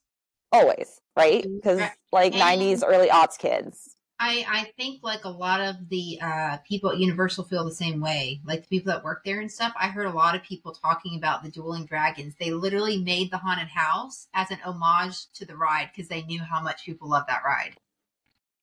always, 0.53 1.01
right? 1.17 1.45
Mhm. 1.45 1.57
Because 1.57 1.81
like 2.13 2.35
And- 2.35 2.43
90s, 2.61 2.83
early 2.87 3.09
aughts 3.09 3.39
kids. 3.39 3.93
I, 4.19 4.47
I 4.49 4.73
think 4.79 5.03
like 5.03 5.25
a 5.27 5.29
lot 5.29 5.61
of 5.61 5.91
the 5.91 6.19
uh, 6.23 6.57
people 6.67 6.91
at 6.91 6.97
Universal 6.97 7.45
feel 7.45 7.67
the 7.67 7.71
same 7.75 8.01
way. 8.01 8.41
Like 8.47 8.63
the 8.63 8.69
people 8.69 8.91
that 8.91 9.05
work 9.05 9.23
there 9.27 9.41
and 9.41 9.53
stuff. 9.53 9.75
I 9.79 9.89
heard 9.89 10.07
a 10.07 10.11
lot 10.11 10.35
of 10.35 10.43
people 10.43 10.73
talking 10.73 11.19
about 11.19 11.43
the 11.43 11.51
Dueling 11.51 11.85
Dragons. 11.85 12.35
They 12.41 12.51
literally 12.51 12.97
made 13.03 13.31
the 13.31 13.37
haunted 13.37 13.69
house 13.69 14.29
as 14.33 14.51
an 14.51 14.59
homage 14.65 15.27
to 15.35 15.45
the 15.45 15.55
ride 15.55 15.91
because 15.95 16.09
they 16.09 16.23
knew 16.23 16.41
how 16.41 16.63
much 16.63 16.87
people 16.87 17.11
love 17.11 17.25
that 17.29 17.43
ride. 17.45 17.77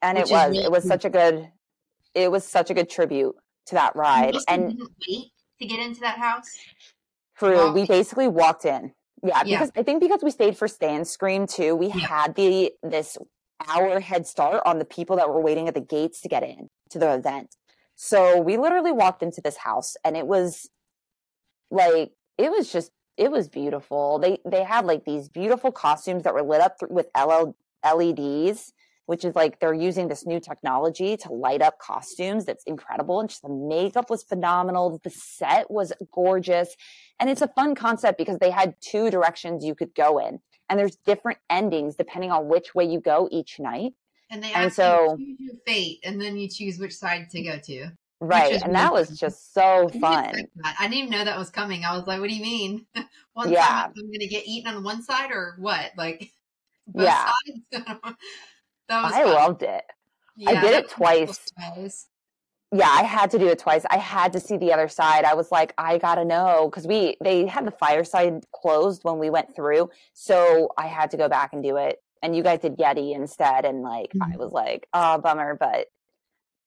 And 0.02 0.18
Which 0.18 0.24
it 0.24 0.26
is 0.26 0.32
was, 0.32 0.50
really 0.50 0.63
it 0.63 0.72
was 0.72 0.84
cool. 0.86 0.89
such 0.89 1.06
a 1.06 1.10
good, 1.12 1.52
it 2.16 2.32
was 2.32 2.44
such 2.48 2.72
a 2.72 2.74
good 2.74 2.89
tribute 2.89 3.36
to 3.68 3.76
that 3.76 3.96
ride. 3.96 4.36
And 4.48 4.82
wait 5.08 5.28
to 5.62 5.68
get 5.68 5.80
into 5.80 6.00
that 6.00 6.18
house. 6.18 6.58
True. 7.38 7.72
We 7.74 7.86
basically 7.86 8.28
walked 8.28 8.66
in. 8.66 8.92
Yeah, 9.24 9.42
Yeah. 9.46 9.60
because 9.60 9.72
I 9.76 9.84
think 9.84 10.02
because 10.02 10.22
we 10.24 10.32
stayed 10.32 10.58
for 10.58 10.68
Stay 10.68 10.94
and 10.96 11.08
Scream 11.08 11.48
too, 11.48 11.76
we 11.76 11.88
Yeah. 11.88 12.00
had 12.00 12.36
the 12.36 12.74
this 12.84 13.18
hour 13.68 14.00
head 14.02 14.28
start 14.28 14.62
on 14.66 14.80
the 14.80 14.86
people 14.86 15.16
that 15.16 15.30
were 15.30 15.40
waiting 15.40 15.68
at 15.68 15.74
the 15.74 15.80
gates 15.82 16.20
to 16.22 16.28
get 16.28 16.44
in 16.44 16.70
to 16.90 17.00
the 17.00 17.14
event. 17.14 17.56
So 17.96 18.42
we 18.42 18.58
literally 18.58 18.92
walked 18.92 19.24
into 19.24 19.40
this 19.40 19.58
house 19.58 19.96
and 20.04 20.18
it 20.18 20.28
was 20.28 20.70
like 21.72 22.12
it 22.38 22.52
was 22.52 22.72
just 22.72 22.92
it 23.16 23.32
was 23.32 23.48
beautiful. 23.48 24.20
They 24.20 24.40
they 24.46 24.64
had 24.64 24.86
like 24.86 25.06
these 25.06 25.30
beautiful 25.30 25.72
costumes 25.72 26.24
that 26.24 26.34
were 26.34 26.42
lit 26.44 26.62
up 26.62 26.78
th- 26.80 26.90
with 26.92 27.10
LL, 27.16 27.56
LEDs, 27.86 28.74
which 29.06 29.26
is 29.26 29.36
like 29.36 29.60
they're 29.60 29.74
using 29.74 30.08
this 30.08 30.26
new 30.26 30.39
technology 30.39 31.18
to 31.18 31.32
light 31.32 31.62
up 31.62 31.78
costumes. 31.80 32.46
That's 32.46 32.63
incredible. 32.66 33.20
And 33.20 33.30
just 33.30 33.42
the 33.42 33.50
makeup 33.50 34.10
was 34.10 34.24
phenomenal. 34.24 35.00
The 35.04 35.10
set 35.10 35.70
was 35.70 35.92
gorgeous. 36.12 36.76
And 37.20 37.30
it's 37.30 37.42
a 37.42 37.48
fun 37.50 37.76
concept 37.76 38.18
because 38.18 38.39
they 38.39 38.50
had 38.52 38.76
two 38.82 39.10
directions 39.12 39.66
you 39.66 39.76
could 39.76 39.94
go 39.96 40.20
in. 40.20 40.39
And 40.70 40.80
there's 40.80 40.96
different 40.96 41.39
endings 41.50 41.96
depending 41.96 42.32
on 42.32 42.48
which 42.48 42.74
way 42.74 42.86
you 42.86 43.00
go 43.02 43.28
each 43.32 43.60
night. 43.60 43.94
And 44.30 44.42
they 44.42 44.48
And 44.54 44.66
ask 44.68 44.76
so- 44.76 45.18
you 45.20 45.36
choose 45.36 45.38
your 45.39 45.56
fate, 45.68 46.00
and 46.04 46.20
then 46.20 46.38
you 46.38 46.48
choose 46.50 46.80
which 46.80 46.96
side 46.96 47.30
to 47.32 47.42
go 47.44 47.60
to. 47.60 47.92
Right. 48.20 48.62
And 48.63 48.74
that 48.74 48.92
really 48.94 49.02
was 49.02 49.20
just 49.20 49.54
so 49.54 49.89
I 49.94 50.00
fun. 50.00 50.36
I 50.63 50.88
didn't 50.88 50.94
even 50.94 51.10
know 51.10 51.26
that 51.26 51.38
was 51.38 51.50
coming. 51.50 51.84
I 51.84 51.96
was 51.98 52.08
like, 52.08 52.22
"What 52.22 52.30
do 52.30 52.36
you 52.36 52.42
mean? 52.42 52.86
one 53.34 53.52
Yeah. 53.52 53.68
side 53.68 53.92
I'm 53.98 54.06
going 54.08 54.20
to 54.22 54.28
get 54.28 54.48
eaten 54.48 54.74
on 54.74 54.82
one 54.84 55.04
side, 55.04 55.30
or 55.32 55.56
what? 55.60 55.92
Like 55.98 56.32
both 56.88 57.04
Yeah. 57.04 57.32
Sides?" 58.89 59.04
that 59.04 59.04
was 59.04 59.13
I 59.13 59.24
fun. 59.24 59.34
loved 59.34 59.63
it. 59.63 59.84
I 60.48 60.62
did 60.62 60.74
it 60.74 60.89
twice. 60.89 61.52
twice. 61.58 62.08
Yeah, 62.76 62.89
I 62.89 63.04
had 63.04 63.30
to 63.32 63.38
do 63.38 63.48
it 63.48 63.60
twice. 63.60 63.86
I 63.91 63.98
had 63.98 64.34
to 64.34 64.39
see 64.39 64.58
the 64.58 64.74
other 64.74 64.88
side. 64.88 65.26
I 65.26 65.36
was 65.36 65.52
like, 65.52 65.74
I 65.78 66.00
gotta 66.00 66.26
know 66.26 66.69
because 66.72 66.88
we 66.88 67.17
they 67.24 67.46
had 67.46 67.67
the 67.67 67.72
fireside 67.72 68.43
closed 68.52 69.04
when 69.04 69.19
we 69.19 69.30
went 69.30 69.56
through, 69.56 69.91
so 70.13 70.69
I 70.78 70.88
had 70.88 71.12
to 71.12 71.17
go 71.17 71.30
back 71.30 71.54
and 71.54 71.62
do 71.62 71.78
it. 71.78 72.02
And 72.24 72.36
you 72.36 72.41
guys 72.41 72.62
did 72.62 72.78
Yeti 72.78 73.13
instead, 73.15 73.65
and 73.65 73.84
like 73.84 74.12
I 74.19 74.32
Mhm. 74.32 74.38
was 74.38 74.52
like, 74.52 74.88
oh 74.93 75.19
bummer, 75.19 75.56
but 75.56 75.88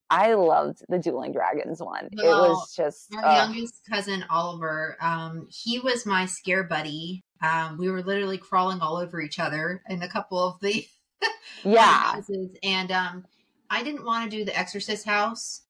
I 0.09 0.35
loved 0.35 0.85
the 0.89 0.99
Dueling 1.01 1.33
Dragons 1.33 1.81
one. 1.83 2.09
it 2.13 2.25
was 2.25 2.73
just 2.77 3.13
Our 3.13 3.25
ugh. 3.25 3.51
youngest 3.55 3.81
cousin 3.91 4.25
Oliver, 4.31 4.97
um, 5.01 5.49
he 5.51 5.81
was 5.81 6.07
my 6.07 6.27
scare 6.27 6.63
buddy. 6.63 7.25
Um, 7.43 7.77
we 7.79 7.91
were 7.91 8.03
literally 8.05 8.39
crawling 8.39 8.79
all 8.81 8.97
over 8.99 9.21
each 9.21 9.41
other 9.41 9.83
in 9.89 10.01
a 10.03 10.09
couple 10.09 10.39
of 10.39 10.61
the 10.61 10.87
yeah, 11.65 12.13
houses, 12.15 12.57
and 12.63 12.93
um, 12.93 13.25
I 13.71 13.83
didn't 13.83 14.05
want 14.05 14.31
to 14.31 14.37
do 14.37 14.45
the 14.45 14.57
Exorcist 14.59 15.05
house 15.05 15.63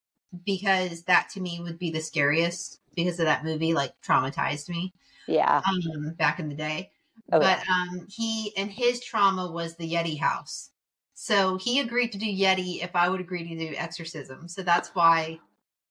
because 0.44 1.02
that 1.04 1.28
to 1.30 1.40
me 1.40 1.60
would 1.60 1.78
be 1.78 1.90
the 1.90 2.00
scariest 2.00 2.80
because 2.94 3.18
of 3.18 3.26
that 3.26 3.44
movie. 3.44 3.74
Like 3.74 3.92
traumatized 4.02 4.68
me 4.68 4.92
yeah. 5.26 5.62
um, 5.66 6.14
back 6.18 6.38
in 6.40 6.48
the 6.48 6.54
day. 6.54 6.90
Oh, 7.32 7.40
but 7.40 7.58
yeah. 7.66 7.74
um, 7.74 8.06
he 8.08 8.52
and 8.56 8.70
his 8.70 9.00
trauma 9.02 9.50
was 9.50 9.76
the 9.76 9.90
Yeti 9.90 10.18
house. 10.18 10.70
So 11.14 11.56
he 11.56 11.80
agreed 11.80 12.12
to 12.12 12.18
do 12.18 12.26
Yeti 12.26 12.82
if 12.84 12.94
I 12.94 13.08
would 13.08 13.20
agree 13.20 13.48
to 13.48 13.58
do 13.58 13.74
exorcism. 13.76 14.48
So 14.48 14.62
that's 14.62 14.94
why, 14.94 15.40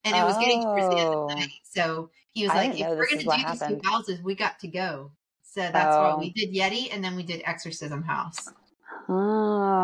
and 0.03 0.15
it 0.15 0.23
was 0.23 0.37
getting 0.37 0.61
towards 0.61 0.87
the 0.87 0.97
end 0.97 1.13
of 1.13 1.15
Oh. 1.15 1.27
the 1.27 1.35
night. 1.35 1.49
So 1.63 2.11
he 2.31 2.43
was 2.43 2.51
I 2.51 2.67
like, 2.67 2.79
"If 2.79 2.87
we're 2.87 3.07
going 3.07 3.19
to 3.19 3.25
do 3.25 3.49
these 3.49 3.59
two 3.59 3.81
houses, 3.83 4.21
we 4.21 4.35
got 4.35 4.59
to 4.59 4.67
go." 4.67 5.11
So 5.41 5.61
that's 5.61 5.95
why 5.95 6.11
Oh. 6.11 6.19
we 6.19 6.29
did 6.29 6.53
Yeti, 6.53 6.93
and 6.93 7.03
then 7.03 7.15
we 7.15 7.23
did 7.23 7.41
exorcism 7.45 8.03
house 8.03 8.49
Oh, 9.07 9.13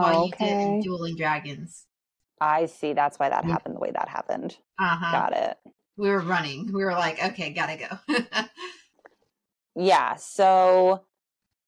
while 0.01 0.25
you 0.27 0.33
okay. 0.33 0.75
did 0.75 0.83
dueling 0.83 1.15
dragons. 1.15 1.85
I 2.39 2.65
see. 2.65 2.93
That's 2.93 3.17
why 3.19 3.29
that 3.29 3.45
happened 3.45 3.75
the 3.75 3.79
way 3.79 3.91
that 3.91 4.09
happened. 4.09 4.57
Uh 4.79 4.95
huh. 4.99 5.11
Got 5.11 5.37
it. 5.37 5.57
We 5.97 6.09
were 6.09 6.21
running. 6.21 6.71
We 6.73 6.83
were 6.83 6.93
like, 6.93 7.23
"Okay, 7.23 7.51
gotta 7.53 7.77
go." 8.07 8.43
Yeah. 9.75 10.15
So 10.15 11.05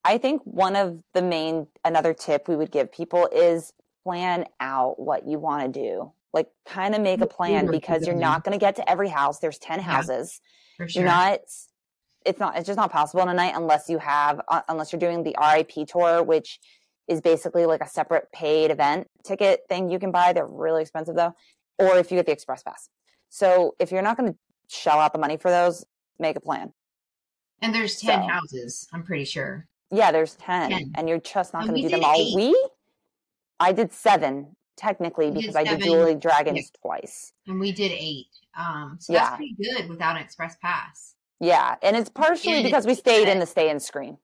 I 0.04 0.18
think 0.18 0.42
one 0.44 0.76
of 0.76 1.00
the 1.13 1.22
main, 1.22 1.68
another 1.86 2.13
tip 2.13 2.48
we 2.48 2.56
would 2.56 2.72
give 2.72 2.92
people 2.92 3.28
is 3.32 3.72
plan 4.04 4.46
out 4.60 5.00
what 5.00 5.28
you 5.28 5.39
want 5.39 5.74
to 5.74 5.80
do. 5.80 6.12
Like, 6.34 6.48
kind 6.68 6.96
of 6.96 7.02
make 7.02 7.22
a 7.22 7.28
plan 7.28 7.70
because 7.72 8.06
you're 8.06 8.16
not 8.16 8.44
going 8.44 8.52
to 8.58 8.63
get 8.63 8.76
to 8.78 8.89
every 8.89 9.08
house. 9.08 9.39
There's 9.39 9.60
10 9.60 9.80
Yeah. 9.80 9.84
houses. 9.86 10.42
For 10.78 10.89
sure. 10.89 11.04
You're 11.04 11.12
not, 11.12 11.39
it's 12.26 12.39
not, 12.39 12.58
it's 12.58 12.66
just 12.68 12.76
not 12.76 12.92
possible 12.92 13.22
in 13.24 13.30
a 13.30 13.34
night 13.34 13.54
unless 13.56 13.88
you 13.88 14.00
have, 14.00 14.42
uh, 14.50 14.62
unless 14.68 14.92
you're 14.92 15.00
doing 15.00 15.24
the 15.24 15.36
RIP 15.39 15.88
tour, 15.88 16.24
which 16.24 16.60
is 17.08 17.22
basically 17.22 17.66
like 17.66 17.82
a 17.82 17.88
separate 17.88 18.32
paid 18.32 18.72
event 18.72 19.08
ticket 19.24 19.62
thing 19.70 19.89
you 19.89 20.00
can 20.00 20.12
buy. 20.12 20.34
They're 20.34 20.48
really 20.48 20.82
expensive 20.82 21.16
though. 21.16 21.34
Or 21.80 21.98
if 21.98 22.12
you 22.12 22.18
get 22.18 22.26
the 22.26 22.32
express 22.32 22.63
pass. 22.63 22.89
So 23.30 23.76
if 23.80 23.92
you're 23.92 24.02
not 24.02 24.16
going 24.18 24.34
to 24.34 24.38
shell 24.70 25.00
out 25.00 25.12
the 25.13 25.20
money 25.20 25.38
for 25.38 25.50
those, 25.52 25.86
make 26.20 26.36
a 26.36 26.39
plan. 26.39 26.72
and 27.62 27.74
there's 27.74 28.00
ten 28.00 28.22
So. 28.22 28.28
houses. 28.28 28.88
I'm 28.94 29.04
pretty 29.04 29.26
sure. 29.26 29.68
Yeah, 29.92 30.12
there's 30.12 30.36
10, 30.36 30.72
10. 30.72 30.92
and 30.96 31.08
you're 31.08 31.20
just 31.20 31.54
not 31.54 31.68
going 31.68 31.76
to 31.76 31.82
do 31.84 31.89
them 31.89 32.04
all. 32.04 32.16
eight. 32.16 32.36
We, 32.36 32.70
I 33.60 33.74
did 33.74 33.94
seven 33.94 34.56
technically 34.76 35.28
We 35.28 35.34
did 35.34 35.42
because 35.42 35.56
I 35.56 35.63
did. 35.66 35.82
Dueling 35.82 36.18
Dragons 36.20 36.72
twice. 36.82 37.32
and 37.46 37.60
we 37.60 37.72
did 37.72 37.92
eight. 37.92 38.26
Um, 38.58 38.98
so 39.00 39.13
Yeah. 39.13 39.20
that's 39.26 39.36
pretty 39.38 39.56
good 39.62 39.89
without 39.89 40.16
an 40.16 40.24
express 40.24 40.56
pass. 40.62 41.13
Yeah, 41.39 41.76
and 41.84 41.96
it's 41.96 42.10
partially 42.10 42.54
And 42.56 42.63
because 42.63 42.88
we 42.88 42.96
stayed 42.96 43.28
in 43.28 43.39
the 43.39 43.46
stay 43.46 43.70
and 43.70 43.82
scream. 43.82 44.18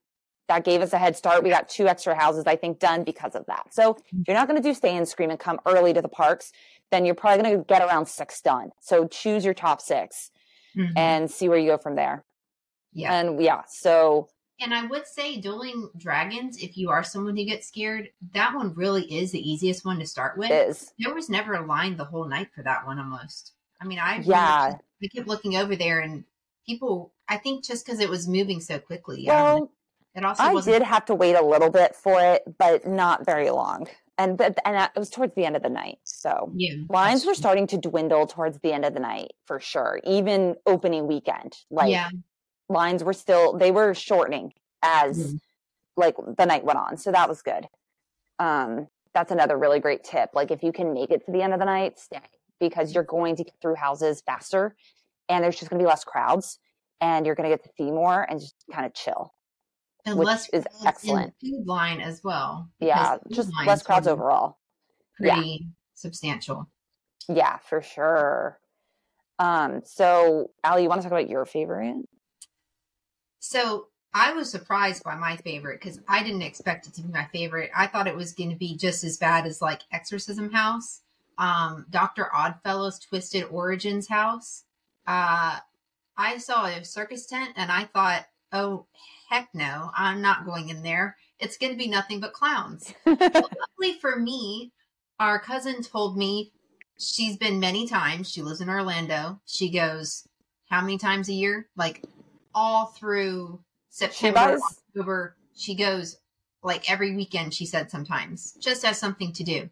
That 0.50 0.64
gave 0.64 0.80
us 0.82 0.92
a 0.92 0.98
head 0.98 1.16
start. 1.16 1.44
We 1.44 1.50
got 1.50 1.68
two 1.68 1.86
extra 1.86 2.12
houses, 2.12 2.42
I 2.44 2.56
think, 2.56 2.80
done 2.80 3.04
because 3.04 3.36
of 3.36 3.46
that. 3.46 3.72
So 3.72 3.96
if 4.20 4.26
you're 4.26 4.36
not 4.36 4.48
going 4.48 4.60
to 4.60 4.68
do 4.68 4.74
stay 4.74 4.96
and 4.96 5.06
scream 5.06 5.30
and 5.30 5.38
come 5.38 5.60
early 5.64 5.92
to 5.92 6.02
the 6.02 6.08
parks, 6.08 6.50
then 6.90 7.04
you're 7.04 7.14
probably 7.14 7.44
going 7.44 7.56
to 7.58 7.64
get 7.64 7.82
around 7.82 8.06
six 8.06 8.40
done. 8.40 8.72
So 8.80 9.06
choose 9.06 9.44
your 9.44 9.54
top 9.54 9.80
6 9.80 10.32
Mhm. 10.76 10.92
and 10.96 11.30
see 11.30 11.48
where 11.48 11.56
you 11.56 11.68
go 11.70 11.78
from 11.78 11.94
there. 11.94 12.24
yeah, 12.92 13.12
And 13.14 13.40
yeah, 13.40 13.62
so 13.68 14.28
and 14.58 14.74
I 14.74 14.84
would 14.86 15.06
say 15.06 15.40
dueling 15.40 15.88
dragons. 15.96 16.60
If 16.60 16.76
you 16.76 16.90
are 16.90 17.04
someone 17.04 17.36
who 17.36 17.44
gets 17.44 17.68
scared, 17.68 18.10
that 18.34 18.52
one 18.52 18.74
really 18.74 19.04
is 19.04 19.30
the 19.30 19.38
easiest 19.48 19.84
one 19.84 20.00
to 20.00 20.06
start 20.06 20.36
with. 20.36 20.50
it 20.50 20.68
is. 20.68 20.92
There 20.98 21.14
was 21.14 21.28
never 21.30 21.54
a 21.54 21.64
line 21.64 21.96
the 21.96 22.04
whole 22.06 22.26
night 22.26 22.48
for 22.52 22.64
that 22.64 22.84
one. 22.84 22.98
Almost. 22.98 23.52
I 23.80 23.84
mean, 23.84 24.00
I 24.00 24.16
Yeah. 24.18 24.74
I 25.00 25.06
kept 25.14 25.28
looking 25.28 25.54
over 25.56 25.76
there, 25.76 26.00
and 26.00 26.24
people. 26.66 27.14
I 27.28 27.36
think 27.36 27.64
just 27.64 27.86
because 27.86 28.00
it 28.00 28.08
was 28.10 28.26
moving 28.26 28.60
so 28.60 28.80
quickly. 28.80 29.30
I 29.30 29.32
don't. 29.52 29.60
Well, 29.60 29.72
it 30.14 30.24
also 30.24 30.48
I 30.48 30.56
did 30.56 30.82
have 30.82 31.04
to 31.06 31.14
wait 31.14 31.34
a 31.36 31.44
little 31.44 31.70
bit 31.70 31.94
for 31.94 32.20
it, 32.20 32.42
but 32.58 32.86
not 32.86 33.24
very 33.26 33.50
long. 33.50 33.88
And 34.18 34.36
but 34.38 34.58
and 34.64 34.76
that, 34.76 34.92
it 34.96 34.98
was 34.98 35.10
towards 35.10 35.34
the 35.34 35.44
end 35.44 35.56
of 35.56 35.62
the 35.62 35.70
night. 35.70 35.98
So 36.04 36.54
Yeah, 36.54 36.74
lines 36.88 37.24
were 37.26 37.34
starting 37.34 37.66
to 37.68 37.78
dwindle 37.78 38.26
towards 38.26 38.60
the 38.60 38.72
end 38.72 38.84
of 38.84 38.94
the 38.94 39.00
night 39.00 39.32
for 39.46 39.60
sure. 39.60 40.00
Even 40.04 40.56
opening 40.66 41.06
weekend, 41.06 41.56
like 41.70 41.90
yeah, 41.90 42.10
lines 42.68 43.04
were 43.04 43.12
still 43.14 43.56
they 43.58 43.70
were 43.70 43.94
shortening 43.94 44.52
as 44.82 45.34
Mhm. 45.34 45.40
like 45.96 46.16
the 46.38 46.46
night 46.46 46.64
went 46.64 46.78
on. 46.78 46.96
So 46.98 47.12
that 47.12 47.28
was 47.28 47.42
good. 47.42 47.68
Um, 48.38 48.88
that's 49.14 49.32
another 49.32 49.58
really 49.58 49.80
great 49.80 50.04
tip. 50.04 50.30
Like 50.34 50.50
if 50.50 50.62
you 50.62 50.72
can 50.72 50.94
make 50.94 51.10
it 51.10 51.24
to 51.26 51.32
the 51.32 51.42
end 51.42 51.52
of 51.54 51.58
the 51.60 51.66
night, 51.66 51.98
stay 51.98 52.20
because 52.60 52.94
you're 52.94 53.04
going 53.04 53.36
to 53.36 53.44
get 53.44 53.54
through 53.62 53.76
houses 53.76 54.22
faster, 54.26 54.76
and 55.28 55.44
there's 55.44 55.58
just 55.58 55.70
going 55.70 55.78
to 55.80 55.84
be 55.84 55.88
less 55.88 56.04
crowds, 56.04 56.58
and 57.00 57.26
you're 57.26 57.34
going 57.34 57.48
to 57.50 57.56
get 57.56 57.64
to 57.64 57.70
see 57.76 57.90
more 57.90 58.24
and 58.30 58.40
just 58.40 58.56
kind 58.72 58.86
of 58.86 58.94
chill. 58.94 59.34
And 60.06 60.18
which 60.18 60.26
less 60.26 60.48
is 60.50 60.64
excellent. 60.84 61.34
food 61.40 61.66
line 61.66 62.00
as 62.00 62.22
well. 62.24 62.68
Yeah, 62.80 63.18
just 63.30 63.50
less 63.66 63.82
crowds 63.82 64.06
overall. 64.06 64.58
Yeah. 65.18 65.34
Pretty 65.34 65.68
substantial. 65.94 66.68
Yeah, 67.28 67.58
for 67.58 67.82
sure. 67.82 68.58
Um, 69.38 69.82
so 69.84 70.50
Allie, 70.64 70.82
you 70.82 70.88
want 70.88 71.00
to 71.00 71.08
talk 71.08 71.12
about 71.12 71.30
your 71.30 71.44
favorite? 71.44 71.96
So 73.38 73.88
I 74.12 74.32
was 74.32 74.50
surprised 74.50 75.04
by 75.04 75.14
my 75.14 75.36
favorite 75.36 75.80
because 75.80 76.00
I 76.08 76.22
didn't 76.22 76.42
expect 76.42 76.86
it 76.86 76.94
to 76.94 77.02
be 77.02 77.08
my 77.08 77.26
favorite. 77.32 77.70
I 77.76 77.86
thought 77.86 78.06
it 78.06 78.16
was 78.16 78.32
going 78.32 78.50
to 78.50 78.56
be 78.56 78.76
just 78.76 79.04
as 79.04 79.18
bad 79.18 79.46
as 79.46 79.62
like 79.62 79.82
Exorcism 79.92 80.52
House, 80.52 81.00
um, 81.38 81.86
Doctor 81.90 82.28
Oddfellow's 82.34 82.98
Twisted 82.98 83.44
Origins 83.44 84.08
House. 84.08 84.64
Uh, 85.06 85.58
I 86.16 86.38
saw 86.38 86.66
a 86.66 86.84
circus 86.84 87.26
tent 87.26 87.52
and 87.56 87.70
I 87.70 87.84
thought, 87.84 88.26
oh 88.52 88.86
heck 89.30 89.48
no, 89.54 89.90
I'm 89.96 90.20
not 90.20 90.44
going 90.44 90.68
in 90.68 90.82
there. 90.82 91.16
It's 91.38 91.56
going 91.56 91.72
to 91.72 91.78
be 91.78 91.88
nothing 91.88 92.20
but 92.20 92.32
clowns. 92.32 92.92
Luckily 93.06 93.98
for 94.00 94.16
me, 94.16 94.72
our 95.18 95.38
cousin 95.38 95.82
told 95.82 96.18
me 96.18 96.52
she's 96.98 97.36
been 97.36 97.60
many 97.60 97.86
times. 97.86 98.30
She 98.30 98.42
lives 98.42 98.60
in 98.60 98.68
Orlando. 98.68 99.40
She 99.46 99.70
goes 99.70 100.26
how 100.68 100.80
many 100.80 100.98
times 100.98 101.28
a 101.28 101.32
year? 101.32 101.68
Like 101.76 102.02
all 102.54 102.86
through 102.86 103.60
September, 103.88 104.34
buys- 104.34 104.60
October. 104.96 105.36
She 105.54 105.74
goes 105.74 106.18
like 106.62 106.90
every 106.90 107.14
weekend, 107.14 107.54
she 107.54 107.66
said 107.66 107.90
sometimes, 107.90 108.52
just 108.60 108.84
as 108.84 108.98
something 108.98 109.32
to 109.34 109.44
do. 109.44 109.70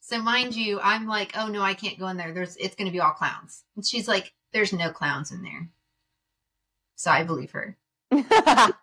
So 0.00 0.20
mind 0.22 0.56
you, 0.56 0.80
I'm 0.80 1.06
like, 1.06 1.32
oh 1.36 1.48
no, 1.48 1.60
I 1.60 1.74
can't 1.74 1.98
go 1.98 2.08
in 2.08 2.16
there. 2.16 2.32
There's 2.32 2.56
it's 2.56 2.74
gonna 2.74 2.90
be 2.90 3.00
all 3.00 3.12
clowns. 3.12 3.64
And 3.76 3.86
she's 3.86 4.08
like, 4.08 4.32
there's 4.52 4.72
no 4.72 4.90
clowns 4.90 5.30
in 5.30 5.42
there. 5.42 5.68
So 6.96 7.10
I 7.10 7.24
believe 7.24 7.50
her. 7.52 7.76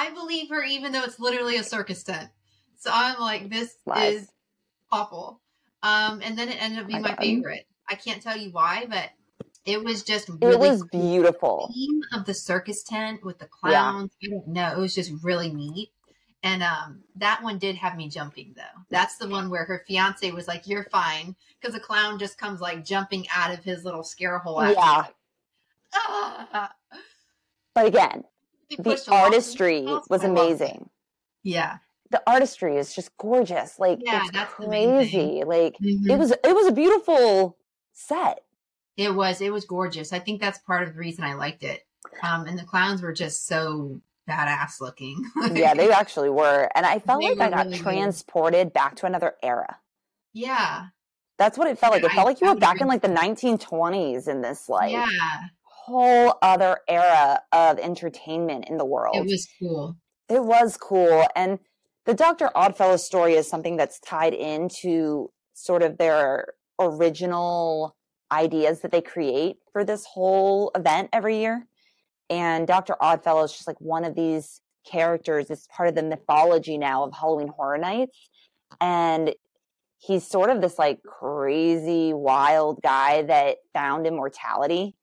I 0.00 0.10
believe 0.10 0.48
her 0.48 0.62
even 0.64 0.92
though 0.92 1.04
it's 1.04 1.20
literally 1.20 1.56
a 1.56 1.64
circus 1.64 2.02
tent. 2.02 2.30
So 2.78 2.90
I'm 2.92 3.20
like, 3.20 3.50
this 3.50 3.74
Lies. 3.84 4.22
is 4.22 4.32
awful. 4.90 5.40
Um, 5.82 6.20
and 6.22 6.38
then 6.38 6.48
it 6.48 6.62
ended 6.62 6.80
up 6.80 6.86
being 6.86 7.02
My 7.02 7.10
my 7.10 7.16
favorite. 7.16 7.66
I 7.88 7.94
can't 7.96 8.22
tell 8.22 8.36
you 8.36 8.50
why, 8.50 8.86
but 8.88 9.10
it 9.66 9.84
was 9.84 10.02
just 10.02 10.28
it 10.28 10.34
really 10.42 10.56
was 10.70 10.82
cool. 10.84 10.88
beautiful. 10.90 11.70
theme 11.74 12.00
of 12.14 12.24
the 12.24 12.34
circus 12.34 12.82
tent 12.82 13.24
with 13.24 13.38
the 13.38 13.48
Yeah. 13.64 13.82
clowns. 13.82 14.10
I 14.24 14.28
don't 14.30 14.48
know. 14.48 14.72
It 14.72 14.78
was 14.78 14.94
just 14.94 15.12
really 15.22 15.52
neat. 15.52 15.90
And 16.42 16.62
um, 16.62 17.04
that 17.16 17.42
one 17.42 17.58
did 17.58 17.76
have 17.76 17.96
me 17.96 18.08
jumping 18.08 18.54
though. 18.56 18.80
That's 18.88 19.18
the 19.18 19.28
one 19.28 19.50
where 19.50 19.64
her 19.66 19.84
fiance 19.86 20.30
was 20.30 20.48
like, 20.48 20.66
"You're 20.66 20.84
fine," 20.84 21.36
because 21.60 21.74
the 21.74 21.80
clown 21.80 22.18
just 22.18 22.38
comes 22.38 22.62
like 22.62 22.82
jumping 22.82 23.26
out 23.34 23.52
of 23.52 23.62
his 23.62 23.84
little 23.84 24.02
scare 24.02 24.38
hole. 24.38 24.62
Yeah. 24.64 25.06
Ah! 25.92 26.72
But 27.74 27.86
again, 27.86 28.24
the 28.76 28.82
pushed 28.82 29.08
a 29.08 29.10
lot 29.10 29.18
of 29.20 29.24
artistry 29.26 29.82
was 29.82 30.02
I 30.10 30.12
loved 30.12 30.24
it. 30.24 30.28
amazing. 30.30 30.90
Yeah, 31.42 31.78
The 32.10 32.22
artistry 32.26 32.76
is 32.76 32.94
just 32.94 33.16
gorgeous. 33.16 33.78
Like 33.78 34.00
Yeah, 34.02 34.20
it's 34.22 34.30
that's 34.32 34.54
the 34.58 34.68
main 34.68 34.88
thing. 34.88 35.10
crazy. 35.10 35.44
Like 35.44 35.76
Mhm. 35.80 36.10
it 36.10 36.18
was 36.18 36.30
it 36.32 36.54
was 36.54 36.66
a 36.66 36.72
beautiful 36.72 37.56
set. 37.92 38.44
it 38.96 39.14
was. 39.14 39.40
It 39.40 39.52
was 39.52 39.64
gorgeous. 39.64 40.12
I 40.12 40.18
think 40.18 40.40
that's 40.40 40.58
part 40.58 40.86
of 40.86 40.92
the 40.94 41.00
reason 41.00 41.24
I 41.24 41.32
liked 41.34 41.62
it. 41.64 41.86
Um, 42.22 42.46
and 42.46 42.58
the 42.58 42.64
clowns 42.64 43.00
were 43.02 43.12
just 43.14 43.46
so 43.46 44.00
badass 44.28 44.80
looking. 44.80 45.24
yeah, 45.54 45.72
they 45.74 45.90
actually 45.90 46.28
were. 46.30 46.68
And 46.74 46.84
I 46.84 46.98
felt 46.98 47.22
They 47.22 47.34
like 47.34 47.40
I 47.40 47.50
got 47.50 47.64
really 47.66 47.78
good. 47.78 47.82
transported 47.82 48.72
back 48.74 48.96
to 48.96 49.06
another 49.06 49.34
era. 49.42 49.78
yeah, 50.34 50.86
That's 51.38 51.56
what 51.56 51.68
it 51.68 51.78
felt 51.78 51.92
like. 51.94 52.04
It 52.04 52.10
I- 52.10 52.14
felt 52.14 52.26
like 52.26 52.40
you 52.42 52.48
I 52.48 52.52
were 52.52 52.60
back 52.60 52.80
in 52.82 52.88
like 52.88 53.00
the 53.00 53.08
1920s 53.08 54.28
in 54.28 54.42
this 54.42 54.68
like 54.68 54.92
yeah. 54.92 55.08
Whole 55.90 56.38
other 56.40 56.78
era 56.88 57.40
of 57.52 57.78
entertainment 57.78 58.66
in 58.68 58.78
the 58.78 58.84
world. 58.84 59.16
It 59.16 59.26
was 59.26 59.48
cool. 59.58 59.96
It 60.28 60.44
was 60.44 60.76
cool. 60.76 61.26
And 61.34 61.58
the 62.06 62.14
Dr. 62.14 62.50
Oddfellow 62.54 62.96
story 62.96 63.34
is 63.34 63.48
something 63.48 63.76
that's 63.76 64.00
tied 64.00 64.32
into 64.32 65.30
sort 65.52 65.82
of 65.82 65.98
their 65.98 66.54
original 66.78 67.96
ideas 68.32 68.80
that 68.80 68.92
they 68.92 69.02
create 69.02 69.56
for 69.72 69.84
this 69.84 70.06
whole 70.06 70.70
event 70.74 71.10
every 71.12 71.38
year. 71.38 71.66
And 72.30 72.66
Dr. 72.66 72.94
Oddfellow 73.00 73.42
is 73.44 73.52
just 73.52 73.66
like 73.66 73.80
one 73.80 74.04
of 74.04 74.14
these 74.14 74.60
characters. 74.86 75.50
It's 75.50 75.66
part 75.74 75.88
of 75.88 75.94
the 75.94 76.02
mythology 76.02 76.78
now 76.78 77.04
of 77.04 77.12
Halloween 77.12 77.48
Horror 77.48 77.78
Nights. 77.78 78.30
And 78.80 79.34
he's 79.98 80.26
sort 80.26 80.48
of 80.48 80.60
this 80.60 80.78
like 80.78 81.02
crazy, 81.02 82.12
wild 82.12 82.80
guy 82.82 83.22
that 83.22 83.58
found 83.74 84.06
immortality 84.06 84.94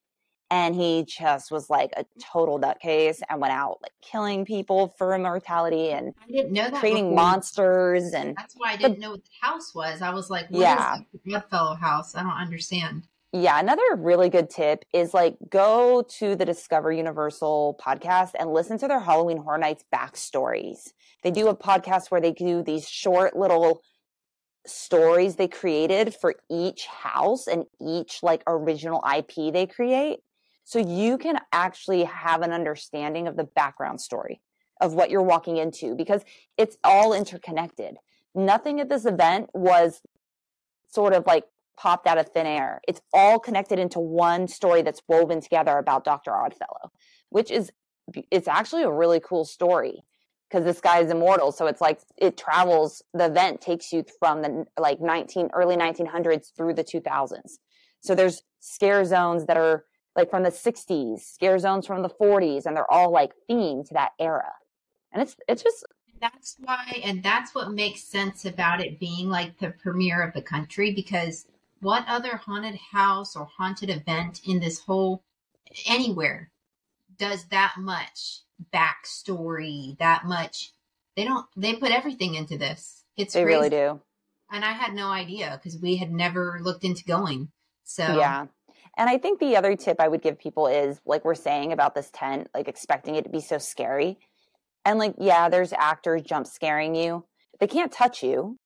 and 0.49 0.75
he 0.75 1.05
just 1.07 1.51
was 1.51 1.69
like 1.69 1.91
a 1.97 2.05
total 2.19 2.59
nutcase 2.59 3.19
and 3.29 3.41
went 3.41 3.53
out 3.53 3.79
like 3.81 3.91
killing 4.01 4.45
people 4.45 4.93
for 4.97 5.13
immortality 5.13 5.89
and 5.91 6.13
I 6.23 6.31
didn't 6.31 6.53
know 6.53 6.69
that. 6.69 6.79
creating 6.79 7.09
before. 7.09 7.15
monsters 7.23 8.13
and 8.13 8.35
That's 8.37 8.55
why 8.55 8.71
I 8.73 8.77
didn't 8.77 8.99
know 8.99 9.11
what 9.11 9.23
the 9.23 9.47
house 9.47 9.75
was. 9.75 10.01
I 10.01 10.11
was 10.11 10.29
like, 10.29 10.49
what 10.49 10.57
is 10.59 10.61
Yeah. 10.61 10.97
the 11.11 11.31
Goodfellow 11.31 11.75
house? 11.75 12.15
I 12.15 12.23
don't 12.23 12.31
understand. 12.31 13.07
yeah 13.33 13.59
another 13.59 13.83
really 13.97 14.29
good 14.29 14.49
tip 14.49 14.85
is 14.93 15.13
like 15.13 15.35
go 15.49 16.01
to 16.19 16.35
the 16.35 16.45
discover 16.45 16.91
universal 16.93 17.77
podcast 17.85 18.31
and 18.39 18.53
listen 18.53 18.77
to 18.77 18.87
their 18.87 19.01
halloween 19.01 19.37
horror 19.37 19.57
nights 19.57 19.83
backstories 19.93 20.93
they 21.23 21.31
do 21.31 21.49
a 21.49 21.55
podcast 21.55 22.09
where 22.09 22.21
they 22.21 22.31
do 22.31 22.63
these 22.63 22.87
short 22.87 23.35
little 23.35 23.81
stories 24.65 25.35
they 25.35 25.47
created 25.47 26.13
for 26.15 26.35
each 26.49 26.85
house 26.87 27.47
and 27.47 27.65
each 27.81 28.19
like 28.23 28.43
original 28.47 29.03
ip 29.17 29.33
they 29.53 29.65
create 29.65 30.19
so 30.67 30.79
you 30.79 31.17
can 31.17 31.39
actually 31.53 32.03
have 32.03 32.41
an 32.41 32.51
understanding 32.51 33.25
of 33.25 33.37
the 33.37 33.45
background 33.45 34.01
story 34.01 34.41
of 34.81 34.93
what 34.93 35.09
you're 35.09 35.21
walking 35.21 35.55
into 35.55 35.95
because 35.95 36.25
it's 36.57 36.77
all 36.83 37.13
interconnected. 37.13 37.95
Nothing 38.35 38.81
at 38.81 38.89
this 38.89 39.05
event 39.05 39.49
was 39.53 40.01
sort 40.89 41.13
of 41.13 41.25
like 41.25 41.45
popped 41.79 42.05
out 42.05 42.17
of 42.17 42.27
thin 42.27 42.45
air. 42.45 42.81
It's 42.85 42.99
all 43.13 43.39
connected 43.39 43.79
into 43.79 44.01
one 44.01 44.49
story 44.49 44.81
that's 44.81 45.01
woven 45.07 45.39
together 45.39 45.77
about 45.77 46.03
dr 46.03 46.29
oddfellow 46.29 46.91
which 47.29 47.49
is 47.49 47.71
it's 48.29 48.49
actually 48.49 48.83
a 48.83 48.91
really 48.91 49.21
cool 49.21 49.45
story 49.45 50.03
because 50.49 50.65
this 50.65 50.81
guy 50.81 50.99
is 50.99 51.09
immortal. 51.09 51.53
So 51.53 51.67
it's 51.67 51.81
like 51.81 52.01
it 52.17 52.35
travels 52.35 53.01
the 53.13 53.27
event 53.27 53.61
takes 53.61 53.93
you 53.93 54.03
from 54.19 54.41
the 54.41 54.65
like 54.77 54.99
19 54.99 55.49
early 55.53 55.77
1900s 55.77 56.55
through 56.55 56.73
the 56.73 56.83
2000s 56.83 57.57
so 57.99 58.15
there's 58.15 58.43
scare 58.59 59.03
zones 59.03 59.45
that 59.45 59.57
are 59.57 59.85
like 60.17 60.29
from 60.29 60.43
the 60.43 60.49
60s 60.49 61.19
scare 61.21 61.59
zones 61.59 61.85
from 61.85 62.01
the 62.01 62.09
40s 62.09 62.65
and 62.65 62.75
they're 62.75 62.91
all 62.91 63.11
like 63.11 63.31
themed 63.49 63.87
to 63.87 63.93
that 63.93 64.11
era 64.19 64.51
and 65.13 65.21
it's 65.21 65.37
it's 65.47 65.63
just 65.63 65.85
That's 66.19 66.55
why, 66.59 67.01
and 67.03 67.23
that's 67.23 67.53
what 67.53 67.71
makes 67.71 68.03
sense 68.03 68.43
about 68.43 68.81
it 68.81 68.99
being 68.99 69.29
like 69.29 69.59
the 69.59 69.69
premiere 69.69 70.23
of 70.23 70.33
the 70.33 70.41
country 70.41 70.91
because 70.93 71.45
what 71.79 72.03
other 72.07 72.37
haunted 72.37 72.79
house 72.91 73.35
or 73.35 73.45
haunted 73.45 73.89
event 73.89 74.41
in 74.43 74.59
this 74.59 74.79
whole 74.79 75.23
anywhere 75.85 76.51
does 77.17 77.45
that 77.45 77.75
much 77.77 78.41
backstory, 78.73 79.97
that 79.99 80.25
much? 80.25 80.71
They 81.15 81.23
don't, 81.23 81.45
they 81.55 81.75
put 81.75 81.91
everything 81.91 82.35
into 82.35 82.57
this. 82.57 83.03
It's 83.15 83.33
they 83.33 83.43
really 83.43 83.69
do 83.69 83.99
And 84.51 84.63
I 84.63 84.73
had 84.73 84.93
no 84.93 85.07
idea 85.07 85.59
because 85.61 85.79
we 85.79 85.97
had 85.97 86.11
never 86.11 86.59
looked 86.61 86.83
into 86.83 87.03
going. 87.03 87.49
So, 87.83 88.03
Yeah. 88.03 88.47
And 88.97 89.09
I 89.09 89.17
think 89.17 89.39
the 89.39 89.55
other 89.55 89.75
tip 89.75 89.97
I 89.99 90.07
would 90.07 90.21
give 90.21 90.39
people 90.39 90.67
is 90.67 90.99
like 91.05 91.23
we're 91.23 91.35
saying 91.35 91.71
about 91.71 91.93
this 91.95 92.09
tent, 92.11 92.49
like 92.53 92.67
expecting 92.67 93.15
it 93.15 93.23
to 93.25 93.29
be 93.29 93.39
so 93.41 93.57
scary. 93.59 94.17
And 94.85 94.97
like, 94.99 95.15
yeah, 95.19 95.49
there's 95.49 95.71
actors 95.73 96.21
jump 96.23 96.47
scaring 96.47 96.95
you. 96.95 97.25
They 97.59 97.67
can't 97.67 97.91
touch 97.91 98.23
you, 98.23 98.57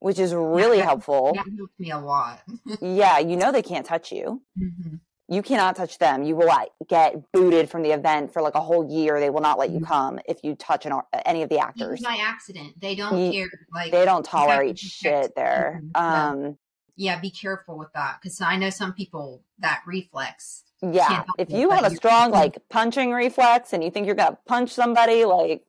which 0.00 0.18
is 0.18 0.34
really 0.34 0.78
helpful. 0.90 1.32
that 1.34 1.46
helped 1.56 1.78
me 1.80 1.90
a 1.90 1.98
lot. 1.98 2.40
Yeah, 2.80 3.18
you 3.18 3.36
know 3.36 3.50
they 3.52 3.62
can't 3.62 3.86
touch 3.86 4.12
you. 4.12 4.42
Mhm. 4.58 5.00
You 5.28 5.42
cannot 5.42 5.74
touch 5.74 5.98
them. 5.98 6.22
You 6.22 6.36
will 6.36 6.52
get 6.88 7.32
booted 7.32 7.68
from 7.68 7.82
the 7.82 7.90
event 7.90 8.32
for 8.32 8.42
like 8.42 8.54
a 8.54 8.60
whole 8.60 8.88
year. 8.88 9.18
They 9.18 9.28
will 9.30 9.40
not 9.40 9.58
let 9.58 9.70
you 9.70 9.80
come 9.80 10.20
if 10.28 10.44
you 10.44 10.54
touch 10.54 10.86
an, 10.86 10.92
any 11.24 11.42
of 11.42 11.48
the 11.48 11.58
actors. 11.58 12.00
by 12.00 12.16
accident. 12.20 12.80
They 12.80 12.94
don't 12.94 13.18
Ye- 13.18 13.32
care. 13.32 13.50
Like 13.74 13.90
They 13.90 14.04
don't 14.04 14.18
you 14.24 14.30
tolerate 14.30 14.78
shit 14.78 15.32
there. 15.34 15.80
Yeah. 15.96 16.28
Um, 16.30 16.58
yeah, 16.96 17.18
be 17.20 17.30
careful 17.30 17.76
with 17.78 17.92
that 17.94 18.18
because 18.20 18.40
I 18.40 18.56
know 18.56 18.70
some 18.70 18.92
people 18.92 19.42
that 19.58 19.82
reflex. 19.86 20.64
Yeah. 20.82 21.24
If 21.38 21.50
you 21.50 21.70
have 21.70 21.84
a 21.84 21.94
strong 21.94 22.30
like 22.30 22.58
punching 22.68 23.10
reflex 23.12 23.72
and 23.72 23.82
you 23.84 23.90
think 23.90 24.06
you're 24.06 24.14
gonna 24.14 24.38
punch 24.46 24.70
somebody, 24.72 25.24
like 25.24 25.62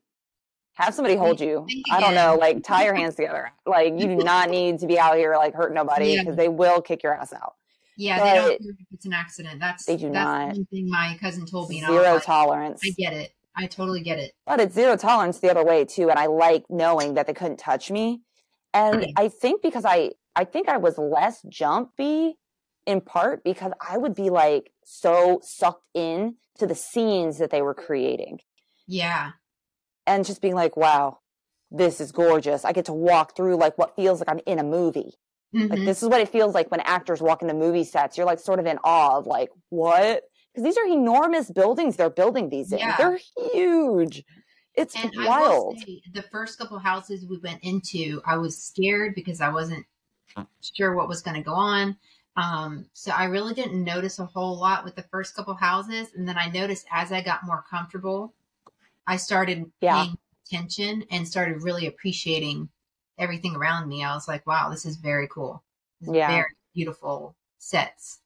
have 0.73 0.93
somebody 0.93 1.15
hold 1.15 1.39
you. 1.41 1.65
I 1.91 1.99
don't 1.99 2.13
know, 2.15 2.35
like 2.39 2.63
tie 2.63 2.85
your 2.85 2.93
hands 2.93 3.15
together. 3.15 3.51
Like 3.65 3.93
you 3.97 4.07
do 4.07 4.17
not 4.17 4.49
need 4.49 4.79
to 4.79 4.87
be 4.87 4.99
out 4.99 5.17
here 5.17 5.35
like 5.35 5.53
hurting 5.53 5.75
nobody 5.75 6.13
Yeah. 6.13 6.21
because 6.21 6.35
they 6.35 6.49
will 6.49 6.81
kick 6.81 7.03
your 7.03 7.13
ass 7.15 7.33
out. 7.33 7.55
Yeah, 7.99 8.19
they 8.23 8.35
don't 8.35 8.47
care 8.61 8.71
if 8.79 8.87
it's 8.91 9.05
an 9.07 9.13
accident. 9.13 9.59
That's 9.59 9.85
They 9.85 9.97
do 9.97 10.11
that's 10.11 10.23
not. 10.23 10.47
one 10.49 10.65
thing 10.65 10.87
my 10.89 11.17
cousin 11.19 11.45
told 11.47 11.69
me. 11.69 11.83
I 11.83 11.87
Zero 11.87 12.19
tolerance. 12.19 12.81
I 12.85 12.91
get 12.97 13.13
it. 13.13 13.33
I 13.55 13.65
totally 13.65 14.01
get 14.01 14.19
it. 14.19 14.33
But 14.45 14.59
it's 14.59 14.75
zero 14.75 14.95
tolerance 14.97 15.39
the 15.39 15.49
other 15.49 15.65
way 15.65 15.83
too. 15.83 16.11
And 16.11 16.19
I 16.19 16.27
like 16.27 16.65
knowing 16.69 17.15
that 17.15 17.25
they 17.25 17.33
couldn't 17.33 17.57
touch 17.57 17.89
me. 17.89 18.21
And 18.73 19.07
I 19.17 19.29
think 19.29 19.61
because 19.61 19.85
I 19.85 20.11
I 20.35 20.43
think 20.45 20.69
I 20.69 20.77
was 20.77 20.97
less 20.97 21.41
jumpy 21.49 22.37
in 22.85 23.01
part 23.01 23.43
because 23.43 23.71
I 23.87 23.97
would 23.97 24.15
be 24.15 24.29
like 24.29 24.71
so 24.85 25.39
sucked 25.43 25.83
in 25.93 26.35
to 26.59 26.67
the 26.67 26.75
scenes 26.75 27.37
that 27.39 27.49
they 27.49 27.61
were 27.61 27.73
creating. 27.73 28.39
Yeah, 28.87 29.31
and 30.05 30.25
just 30.25 30.41
being 30.41 30.55
like, 30.55 30.77
wow, 30.77 31.19
this 31.71 31.99
is 32.01 32.11
gorgeous. 32.11 32.65
I 32.65 32.71
get 32.71 32.85
to 32.85 32.93
walk 32.93 33.35
through 33.35 33.57
like 33.57 33.77
what 33.77 33.95
feels 33.95 34.19
like 34.19 34.29
I'm 34.29 34.39
in 34.45 34.59
a 34.59 34.63
movie. 34.63 35.13
Like 35.69 35.79
Mhm. 35.79 35.85
this 35.85 36.03
is 36.03 36.09
what 36.09 36.21
it 36.21 36.29
feels 36.29 36.53
like 36.53 36.69
when 36.71 36.81
actors 36.81 37.21
walk 37.21 37.41
into 37.41 37.53
movie 37.53 37.83
sets. 37.85 38.17
You're 38.17 38.25
like 38.27 38.39
sort 38.39 38.59
of 38.59 38.65
in 38.65 38.77
awe 38.83 39.17
of 39.17 39.27
like, 39.27 39.49
what? 39.69 40.23
Because 40.53 40.63
these 40.63 40.77
are 40.77 40.85
enormous 40.87 41.51
buildings 41.51 41.95
they're 41.95 42.09
building 42.09 42.49
these 42.49 42.71
in. 42.71 42.79
Yeah. 42.79 42.95
They're 42.97 43.19
huge. 43.53 44.23
It's 44.77 44.95
And 44.95 45.11
I 45.19 45.29
wild. 45.29 45.79
say, 45.85 46.01
the 46.13 46.23
first 46.23 46.57
couple 46.57 46.79
houses 46.79 47.25
we 47.25 47.37
went 47.39 47.63
into, 47.63 48.21
I 48.25 48.37
was 48.37 48.61
scared 48.61 49.15
because 49.15 49.41
I 49.41 49.49
wasn't 49.49 49.85
sure 50.61 50.95
what 50.95 51.07
was 51.09 51.21
going 51.21 51.37
to 51.37 51.43
go 51.43 51.53
on. 51.53 51.97
Um, 52.37 52.89
so 52.93 53.11
I 53.11 53.25
really 53.25 53.53
didn't 53.53 53.83
notice 53.83 54.19
a 54.19 54.25
whole 54.25 54.57
lot 54.59 54.83
with 54.85 54.95
the 54.95 55.03
first 55.03 55.35
couple 55.35 55.55
houses, 55.55 56.13
and 56.15 56.27
then 56.27 56.37
I 56.37 56.49
noticed 56.49 56.87
as 56.91 57.11
I 57.11 57.21
got 57.21 57.45
more 57.45 57.63
comfortable, 57.69 58.33
I 59.07 59.17
started 59.17 59.71
Yeah. 59.81 60.07
paying 60.07 60.17
attention 60.47 61.05
and 61.11 61.27
started 61.27 61.63
really 61.63 61.87
appreciating 61.87 62.69
everything 63.19 63.55
around 63.55 63.87
me. 63.89 64.03
I 64.03 64.13
was 64.15 64.27
like, 64.27 64.47
"Wow, 64.47 64.69
this 64.69 64.85
is 64.85 64.97
very 64.97 65.27
cool. 65.29 65.63
This 66.01 66.09
is 66.11 66.13
Yeah. 66.13 66.27
very 66.27 66.55
beautiful 66.75 67.35
sets." 67.59 68.21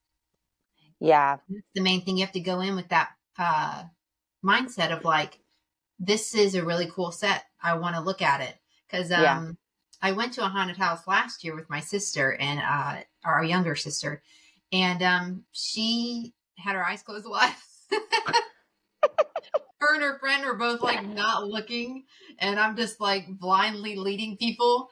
Yeah. 1.00 1.38
That's 1.48 1.66
the 1.74 1.80
main 1.82 2.04
thing. 2.04 2.16
You 2.18 2.24
have 2.24 2.32
to 2.34 2.40
go 2.40 2.60
in 2.60 2.76
with 2.76 2.88
that 2.88 3.10
uh, 3.38 3.84
mindset 4.44 4.96
of 4.96 5.04
like, 5.04 5.40
this 6.02 6.34
is 6.34 6.54
a 6.56 6.64
really 6.64 6.90
cool 6.90 7.12
set. 7.12 7.44
I 7.62 7.74
want 7.78 7.94
to 7.94 8.02
look 8.02 8.22
at 8.22 8.40
it 8.40 8.56
because 8.90 9.10
um, 9.12 9.22
Yeah. 9.22 9.52
I 10.02 10.12
went 10.12 10.32
to 10.34 10.44
a 10.44 10.48
haunted 10.48 10.76
house 10.76 11.06
last 11.06 11.44
year 11.44 11.54
with 11.54 11.70
my 11.70 11.80
sister 11.80 12.34
and 12.34 12.60
uh, 12.60 13.02
our 13.24 13.44
younger 13.44 13.76
sister, 13.76 14.22
and 14.72 15.02
um, 15.02 15.44
she 15.52 16.34
had 16.58 16.74
her 16.74 16.84
eyes 16.84 17.02
closed 17.02 17.26
a 17.28 17.28
lot. 17.28 17.54
her 19.80 19.94
and 19.94 20.02
her 20.02 20.18
friend 20.18 20.44
were 20.44 20.56
both 20.56 20.80
like 20.82 21.06
not 21.06 21.46
looking, 21.46 22.04
and 22.38 22.58
I'm 22.58 22.76
just 22.76 23.00
like 23.00 23.26
blindly 23.28 23.96
leading 23.96 24.36
people 24.36 24.90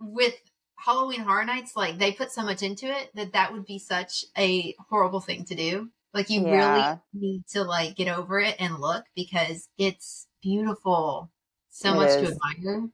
with 0.00 0.34
Halloween 0.76 1.20
Horror 1.20 1.44
Nights. 1.44 1.76
Like 1.76 1.98
they 1.98 2.12
put 2.12 2.32
so 2.32 2.42
much 2.42 2.62
into 2.62 2.86
it 2.86 3.10
that 3.14 3.32
that 3.32 3.52
would 3.52 3.66
be 3.66 3.78
such 3.78 4.24
a 4.36 4.74
horrible 4.90 5.20
thing 5.20 5.44
to 5.46 5.54
do. 5.54 5.90
Like 6.14 6.30
you 6.30 6.42
Yeah. 6.46 6.72
really 6.72 7.00
need 7.12 7.44
to 7.50 7.62
like 7.64 7.96
get 7.96 8.08
over 8.08 8.40
it 8.40 8.56
and 8.58 8.78
look 8.78 9.04
because 9.14 9.68
it's 9.78 10.25
beautiful. 10.50 11.30
So 11.70 11.92
It 11.92 11.96
much 11.96 12.10
to 12.10 12.32
admire. 12.56 12.88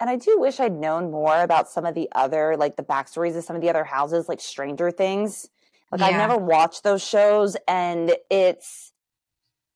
And 0.00 0.08
I 0.08 0.16
do 0.16 0.38
wish 0.38 0.60
I'd 0.60 0.72
known 0.72 1.10
more 1.10 1.42
about 1.42 1.68
some 1.68 1.84
of 1.84 1.94
the 1.94 2.08
other, 2.14 2.56
like 2.56 2.76
the 2.76 2.84
backstories 2.84 3.36
of 3.36 3.42
some 3.44 3.56
of 3.56 3.62
the 3.62 3.68
other 3.68 3.84
houses, 3.84 4.28
like 4.28 4.40
Stranger 4.40 4.90
Things. 4.90 5.48
Like 5.90 6.02
I've 6.02 6.16
never 6.16 6.36
watched 6.36 6.84
those 6.84 7.02
shows, 7.02 7.56
and 7.66 8.14
it's 8.30 8.92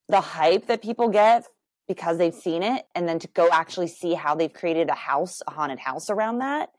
the 0.07 0.21
hype 0.21 0.67
that 0.67 0.81
people 0.81 1.09
get 1.09 1.45
because 1.87 2.17
they've 2.19 2.33
seen 2.33 2.61
it, 2.63 2.85
and 2.95 3.09
then 3.09 3.19
to 3.19 3.27
go 3.29 3.49
actually 3.51 3.87
see 3.87 4.13
how 4.13 4.35
they've 4.35 4.53
created 4.53 4.89
a 4.89 4.93
house, 4.95 5.41
a 5.47 5.51
haunted 5.51 5.79
house 5.79 6.09
around 6.09 6.37
that. 6.37 6.69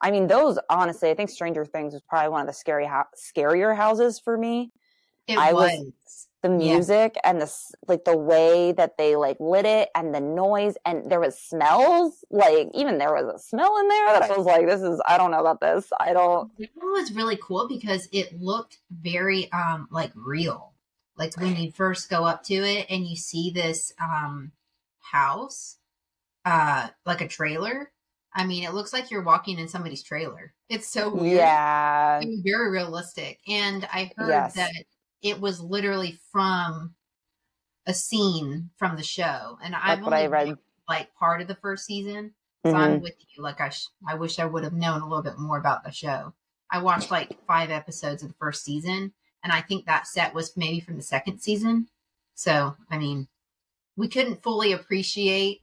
I 0.00 0.10
mean, 0.10 0.26
those 0.26 0.58
honestly, 0.68 1.08
I 1.08 1.14
think 1.14 1.30
Stranger 1.30 1.64
Things 1.64 1.94
was 1.94 2.02
probably 2.02 2.30
one 2.30 2.40
of 2.42 2.46
the 2.48 2.52
scary, 2.52 2.86
ho- 2.86 3.04
scarier 3.16 3.74
houses 3.76 4.18
for 4.18 4.36
me. 4.36 4.72
It 5.28 5.38
I 5.38 5.52
was- 5.52 5.70
was. 5.70 6.28
The 6.44 6.50
Yeah. 6.56 6.76
music 6.76 7.16
and 7.24 7.40
the 7.40 7.52
like 7.88 8.04
the 8.04 8.16
way 8.16 8.72
that 8.72 8.98
they 8.98 9.16
like 9.16 9.38
lit 9.40 9.66
it 9.66 9.88
and 9.96 10.14
the 10.14 10.20
noise 10.20 10.76
and 10.86 11.10
there 11.10 11.20
was 11.20 11.38
smells 11.38 12.24
like 12.30 12.68
even 12.74 12.98
there 12.98 13.14
was 13.14 13.34
a 13.34 13.38
smell 13.40 13.78
in 13.78 13.88
there 13.88 14.12
that 14.12 14.30
I 14.30 14.36
was 14.36 14.46
like 14.46 14.66
this 14.66 14.82
is 14.82 15.02
I 15.08 15.18
don't 15.18 15.32
know 15.32 15.40
about 15.40 15.60
this 15.62 15.90
I 15.98 16.12
don't 16.12 16.48
It 16.58 16.70
was 16.76 17.12
really 17.12 17.36
cool 17.36 17.68
because 17.68 18.08
it 18.12 18.40
looked 18.40 18.80
very 18.90 19.50
um 19.52 19.88
like 19.90 20.12
real. 20.14 20.74
Like 21.16 21.36
when 21.36 21.56
you 21.56 21.70
first 21.72 22.10
go 22.10 22.24
up 22.24 22.42
to 22.44 22.54
it 22.54 22.86
and 22.90 23.06
you 23.06 23.16
see 23.16 23.50
this 23.50 23.92
um 24.00 24.52
house, 25.00 25.78
uh 26.44 26.90
like 27.06 27.20
a 27.22 27.28
trailer. 27.28 27.92
I 28.34 28.46
mean, 28.46 28.64
it 28.64 28.74
looks 28.74 28.92
like 28.92 29.10
you're 29.10 29.22
walking 29.24 29.58
in 29.60 29.68
somebody's 29.68 30.02
trailer. 30.04 30.54
It's 30.68 30.88
so 30.88 31.14
weird. 31.14 31.24
yeah 31.24 32.20
It 32.20 32.28
was 32.28 32.40
very 32.44 32.70
realistic. 32.70 33.40
And 33.48 33.84
I 33.86 34.12
heard 34.16 34.28
Yes. 34.30 34.54
that 34.54 34.72
it 35.24 35.40
was 35.40 35.60
literally 35.60 36.18
from 36.30 36.94
a 37.86 37.94
scene 37.94 38.70
from 38.76 38.96
the 38.96 39.02
show. 39.02 39.58
And 39.62 39.74
I've 39.74 39.98
that's 39.98 40.06
only 40.06 40.28
read 40.28 40.56
like 40.88 41.14
part 41.16 41.40
of 41.40 41.48
the 41.48 41.54
first 41.56 41.86
season. 41.86 42.34
So 42.64 42.74
I'm 42.76 42.98
Mhm. 42.98 43.02
with 43.02 43.16
you. 43.30 43.42
Like 43.42 43.60
I, 43.60 43.70
sh- 43.70 43.88
I 44.06 44.14
wish 44.14 44.38
I 44.38 44.44
would 44.46 44.64
have 44.64 44.72
known 44.72 45.00
a 45.02 45.08
little 45.08 45.22
bit 45.22 45.38
more 45.38 45.58
about 45.58 45.82
the 45.82 45.90
show. 45.90 46.34
I 46.70 46.78
watched 46.78 47.10
like 47.10 47.38
five 47.46 47.70
episodes 47.70 48.22
of 48.22 48.28
the 48.28 48.34
first 48.34 48.64
season, 48.64 49.12
and 49.42 49.52
I 49.52 49.60
think 49.60 49.84
that 49.86 50.06
set 50.06 50.34
was 50.34 50.56
maybe 50.56 50.80
from 50.80 50.96
the 50.96 51.02
second 51.02 51.40
season. 51.40 51.88
So 52.34 52.76
I 52.90 52.98
mean, 52.98 53.28
we 53.96 54.08
couldn't 54.08 54.42
fully 54.42 54.72
appreciate 54.72 55.62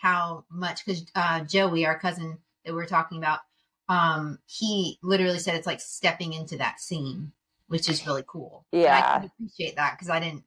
how 0.00 0.44
much 0.50 0.84
because 0.84 1.04
uh, 1.14 1.40
Joey, 1.44 1.84
our 1.86 1.98
cousin 1.98 2.38
that 2.64 2.74
we 2.74 2.80
are 2.82 2.86
talking 2.86 3.18
about, 3.18 3.40
um, 3.88 4.38
he 4.46 4.98
literally 5.02 5.38
said 5.38 5.56
it's 5.56 5.66
like 5.66 5.80
stepping 5.80 6.32
into 6.32 6.56
that 6.58 6.80
scene, 6.80 7.32
which 7.70 7.88
is 7.88 8.04
really 8.04 8.24
cool. 8.26 8.66
And 8.84 8.94
I 8.94 9.02
Yeah. 9.02 9.12
can 9.20 9.24
appreciate 9.24 9.76
that 9.76 9.92
because 9.94 10.10
I 10.10 10.18
didn't, 10.18 10.44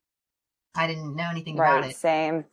I 0.76 0.88
didn't 0.88 1.16
know 1.16 1.30
anything 1.32 1.58
about 1.58 1.86
it. 1.86 1.96
same 1.96 2.44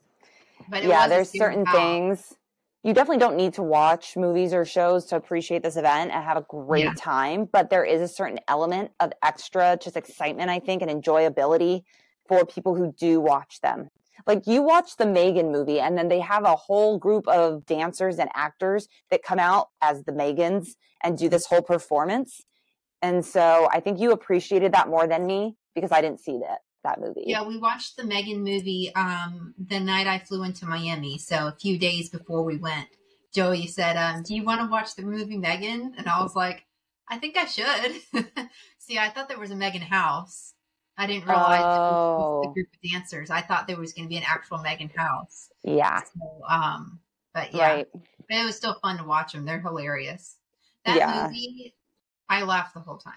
But 0.69 0.85
it 0.85 0.89
yeah 0.89 1.09
there's 1.09 1.29
certain 1.29 1.67
things 1.67 2.35
you 2.83 2.95
definitely 2.95 3.19
don't 3.19 3.37
need 3.37 3.53
to 3.55 3.63
watch 3.63 4.17
movies 4.17 4.55
or 4.55 4.65
shows 4.65 5.05
to 5.07 5.17
appreciate 5.17 5.63
this 5.63 5.77
event 5.77 6.13
and 6.13 6.25
have 6.25 6.37
a 6.37 6.47
great 6.49 6.85
Yeah. 6.85 6.95
time 6.95 7.49
but 7.53 7.69
there 7.69 7.85
is 7.85 8.01
a 8.01 8.09
certain 8.09 8.39
element 8.47 8.93
of 9.01 9.13
extra 9.25 9.77
just 9.83 9.97
excitement 9.97 10.51
I 10.51 10.61
think 10.61 10.83
and 10.83 10.91
enjoyability 10.91 11.83
for 12.29 12.47
people 12.47 12.77
who 12.77 12.93
do 12.97 13.21
watch 13.21 13.61
them 13.61 13.89
like 14.27 14.47
you 14.47 14.63
watch 14.63 14.97
the 14.99 15.07
Megan 15.07 15.51
movie 15.51 15.81
and 15.81 15.99
then 15.99 16.09
they 16.09 16.21
have 16.21 16.45
a 16.45 16.55
whole 16.55 16.99
group 16.99 17.27
of 17.27 17.67
dancers 17.67 18.19
and 18.19 18.31
actors 18.35 18.87
that 19.11 19.23
come 19.25 19.41
out 19.41 19.69
as 19.81 20.05
the 20.05 20.13
Megans 20.13 20.69
and 21.03 21.19
do 21.19 21.29
this 21.29 21.47
whole 21.47 21.63
performance 21.63 22.43
and 23.03 23.25
so 23.25 23.69
I 23.73 23.81
think 23.81 24.01
you 24.01 24.13
appreciated 24.13 24.73
that 24.73 24.89
more 24.89 25.07
than 25.07 25.27
me 25.27 25.57
because 25.75 25.93
I 25.93 26.01
didn't 26.01 26.21
see 26.21 26.39
that 26.39 26.61
that 26.85 27.01
movie 27.01 27.25
Yeah, 27.27 27.47
we 27.47 27.59
watched 27.59 27.97
the 27.97 28.05
Megan 28.05 28.43
movie 28.43 28.91
um, 28.95 29.55
the 29.59 29.79
night 29.81 30.07
I 30.07 30.19
flew 30.19 30.43
into 30.45 30.65
Miami. 30.67 31.19
So 31.19 31.49
a 31.49 31.53
few 31.53 31.79
days 31.79 32.09
before 32.09 32.43
we 32.43 32.57
went, 32.57 32.89
Joey 33.35 33.67
said, 33.67 33.97
um, 33.97 34.23
"Do 34.23 34.35
you 34.35 34.45
want 34.45 34.61
to 34.63 34.67
watch 34.67 34.95
the 34.97 35.03
movie 35.03 35.37
Megan?" 35.37 35.95
And 35.99 36.09
I 36.09 36.23
was 36.23 36.35
like, 36.35 36.65
"I 37.09 37.19
think 37.19 37.37
I 37.37 37.45
should." 37.45 38.01
See, 38.79 38.99
I 38.99 39.11
thought 39.11 39.29
there 39.29 39.39
was 39.39 39.51
a 39.51 39.57
Megan 39.57 39.83
house. 39.83 40.55
I 40.97 41.07
didn't 41.07 41.27
realize 41.29 41.77
it 41.77 41.83
was 41.83 41.99
Oh. 42.19 42.43
a 42.45 42.53
group 42.53 42.69
of 42.73 42.91
dancers. 42.91 43.31
I 43.31 43.41
thought 43.43 43.67
there 43.67 43.77
was 43.79 43.93
going 43.93 44.07
to 44.07 44.09
be 44.09 44.17
an 44.17 44.25
actual 44.27 44.59
Megan 44.59 44.91
house. 44.95 45.49
yeah 45.63 46.01
So, 46.01 46.43
um, 46.49 47.01
but 47.35 47.55
yeah, 47.55 47.75
right 47.75 47.89
but 47.93 48.37
it 48.39 48.45
was 48.45 48.57
still 48.57 48.75
fun 48.81 48.99
to 48.99 49.05
watch 49.05 49.33
them. 49.33 49.45
They're 49.45 49.61
hilarious. 49.61 50.37
That 50.85 50.97
Yeah. 50.97 51.25
movie, 51.29 51.75
I 52.31 52.43
laughed 52.45 52.75
the 52.75 52.81
whole 52.81 52.99
time. 52.99 53.15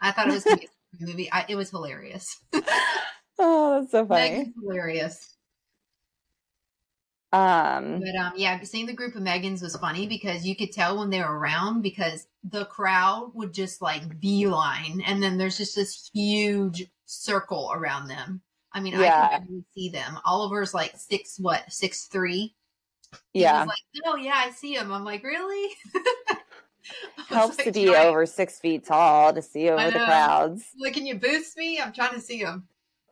I 0.00 0.10
thought 0.12 0.28
it 0.28 0.32
was 0.32 0.44
going 0.44 0.60
to 0.60 0.66
be 0.66 1.04
a 1.04 1.06
movie. 1.12 1.32
I, 1.32 1.44
it 1.48 1.54
was 1.56 1.70
hilarious. 1.70 2.40
oh 3.38 3.80
that's 3.80 3.92
so 3.92 4.06
funny 4.06 4.30
Megan's 4.30 4.54
hilarious. 4.60 5.36
um 7.32 8.00
But 8.00 8.14
um, 8.20 8.32
yeah, 8.36 8.62
seeing 8.62 8.86
the 8.86 8.92
group 8.94 9.14
of 9.14 9.22
Megans 9.22 9.62
was 9.62 9.76
funny 9.76 10.06
because 10.06 10.46
you 10.46 10.56
could 10.56 10.72
tell 10.72 10.98
when 10.98 11.10
they 11.10 11.20
were 11.20 11.38
around 11.38 11.82
because 11.82 12.26
the 12.44 12.64
crowd 12.66 13.32
would 13.34 13.52
just 13.52 13.82
like 13.82 14.20
beeline, 14.20 15.02
and 15.06 15.22
then 15.22 15.38
there's 15.38 15.58
just 15.58 15.76
this 15.76 16.10
huge 16.14 16.86
circle 17.06 17.72
around 17.74 18.08
them. 18.08 18.42
I 18.72 18.80
mean, 18.80 18.94
I 18.94 18.98
Yeah. 19.02 19.28
can 19.38 19.46
barely 19.46 19.64
see 19.74 19.88
them. 19.90 20.18
Oliver's 20.24 20.74
like 20.74 20.96
six, 20.96 21.38
what, 21.38 21.70
six 21.72 22.04
three? 22.06 22.54
Yeah 23.34 23.64
like, 23.64 23.78
oh 24.06 24.16
yeah, 24.16 24.34
I 24.46 24.50
see 24.50 24.74
him. 24.74 24.92
I'm 24.92 25.04
like, 25.04 25.22
really? 25.24 25.70
Helps 27.28 27.58
like, 27.58 27.66
to 27.66 27.72
be 27.72 27.88
over 27.94 28.26
six 28.26 28.58
feet 28.58 28.84
tall 28.84 29.32
to 29.32 29.42
see 29.42 29.68
over 29.68 29.90
the 29.90 29.98
crowds. 29.98 30.64
Like, 30.78 30.94
can 30.94 31.06
you 31.06 31.16
boost 31.16 31.56
me? 31.56 31.80
I'm 31.80 31.92
trying 31.92 32.14
to 32.14 32.20
see 32.20 32.42
them. 32.42 32.68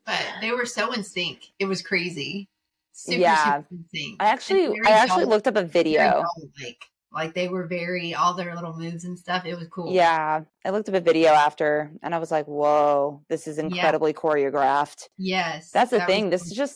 But 0.06 0.22
they 0.40 0.50
were 0.52 0.66
so 0.66 0.92
in 0.92 1.02
sync. 1.02 1.40
It 1.58 1.64
was 1.66 1.82
crazy. 1.82 2.48
Super, 2.92 3.20
Yeah. 3.20 3.44
super 3.62 3.66
in 3.72 3.84
sync. 3.92 4.22
I 4.22 4.26
actually, 4.26 4.80
I 4.86 4.90
actually 4.90 5.22
doll- 5.24 5.30
looked 5.30 5.48
up 5.48 5.56
a 5.56 5.64
video. 5.64 6.10
doll-like. 6.22 6.84
Like 7.12 7.34
they 7.34 7.48
were 7.48 7.66
very 7.68 8.12
all 8.14 8.34
their 8.34 8.54
little 8.56 8.76
moves 8.76 9.04
and 9.04 9.16
stuff. 9.18 9.46
It 9.46 9.56
was 9.56 9.68
cool. 9.68 9.92
Yeah, 9.92 10.42
I 10.64 10.70
looked 10.70 10.88
up 10.88 10.96
a 10.96 11.00
video 11.00 11.30
after, 11.30 11.92
and 12.02 12.12
I 12.12 12.18
was 12.18 12.32
like, 12.32 12.46
"Whoa, 12.46 13.22
this 13.28 13.46
is 13.46 13.56
incredibly 13.58 14.12
choreographed." 14.12 15.04
Yes. 15.16 15.70
That's 15.70 15.92
the 15.92 15.98
that 15.98 16.08
thing. 16.08 16.30
This 16.30 16.42
is 16.44 16.52
just 16.56 16.74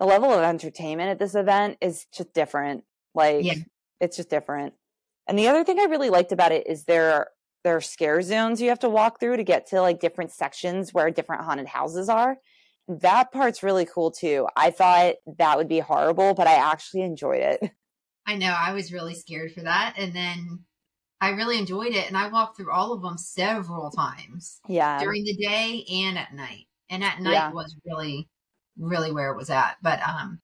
the 0.00 0.04
level 0.04 0.32
of 0.32 0.40
entertainment 0.42 1.10
at 1.10 1.20
this 1.20 1.36
event 1.36 1.78
is 1.80 2.04
just 2.12 2.32
different. 2.34 2.82
Like, 3.14 3.44
Yeah. 3.44 3.54
it's 4.00 4.16
just 4.16 4.28
different. 4.28 4.74
And 5.28 5.38
the 5.38 5.48
other 5.48 5.64
thing 5.64 5.78
I 5.80 5.84
really 5.84 6.10
liked 6.10 6.32
about 6.32 6.52
it 6.52 6.66
is 6.66 6.84
there 6.84 7.28
there 7.64 7.76
are 7.76 7.80
scare 7.80 8.22
zones 8.22 8.60
you 8.60 8.68
have 8.68 8.78
to 8.78 8.88
walk 8.88 9.18
through 9.18 9.36
to 9.38 9.42
get 9.44 9.66
to 9.68 9.80
like 9.80 9.98
different 9.98 10.30
sections 10.30 10.94
where 10.94 11.10
different 11.10 11.42
haunted 11.42 11.66
houses 11.66 12.08
are. 12.08 12.36
That 12.86 13.32
part's 13.32 13.64
really 13.64 13.86
cool 13.86 14.12
too. 14.12 14.46
I 14.56 14.70
thought 14.70 15.16
that 15.38 15.58
would 15.58 15.66
be 15.66 15.80
horrible, 15.80 16.34
but 16.34 16.46
I 16.46 16.54
actually 16.54 17.02
enjoyed 17.02 17.40
it. 17.42 17.60
I 18.26 18.36
know. 18.36 18.54
I 18.56 18.72
was 18.72 18.92
really 18.92 19.14
scared 19.14 19.52
for 19.52 19.62
that, 19.62 19.94
and 19.98 20.14
then 20.14 20.64
I 21.20 21.30
really 21.30 21.58
enjoyed 21.58 21.92
it, 21.94 22.06
and 22.06 22.16
I 22.16 22.28
walked 22.28 22.56
through 22.56 22.72
all 22.72 22.92
of 22.92 23.02
them 23.02 23.18
several 23.18 23.90
times 23.90 24.60
Yeah. 24.68 25.00
during 25.00 25.24
the 25.24 25.36
day 25.36 25.84
and 26.04 26.16
at 26.18 26.34
night. 26.34 26.66
And 26.88 27.02
at 27.02 27.20
night 27.20 27.32
Yeah. 27.32 27.50
was 27.52 27.74
really, 27.84 28.28
really 28.78 29.10
where 29.10 29.32
it 29.32 29.36
was 29.36 29.50
at. 29.50 29.76
But 29.82 30.00
um, 30.06 30.40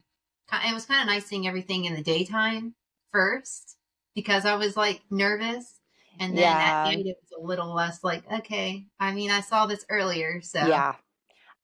it 0.51 0.73
was 0.73 0.85
kind 0.85 1.01
of 1.01 1.07
nice 1.07 1.25
seeing 1.25 1.47
everything 1.47 1.85
in 1.85 1.93
the 1.95 2.03
daytime 2.03 2.75
first 3.11 3.77
because 4.15 4.45
I 4.45 4.55
was 4.55 4.75
like 4.77 5.01
nervous. 5.09 5.79
And 6.19 6.33
then 6.37 6.43
Yeah. 6.43 6.57
at 6.59 6.83
night 6.85 7.05
it 7.05 7.17
was 7.21 7.39
a 7.39 7.45
little 7.45 7.73
less 7.73 8.03
like, 8.03 8.23
okay. 8.31 8.85
I 8.99 9.13
mean, 9.13 9.31
I 9.31 9.41
saw 9.41 9.65
this 9.65 9.85
earlier, 9.89 10.41
so 10.41 10.59
yeah. 10.65 10.95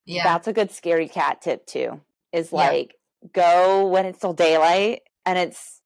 yeah, 0.05 0.23
That's 0.23 0.47
a 0.47 0.53
good 0.53 0.71
scary 0.71 1.07
cat 1.07 1.41
tip 1.41 1.65
too. 1.65 2.01
Is 2.31 2.51
Yeah. 2.51 2.57
like 2.57 2.95
go 3.33 3.87
when 3.87 4.05
it's 4.05 4.17
still 4.19 4.33
daylight 4.33 5.01
and 5.25 5.37
it's 5.37 5.81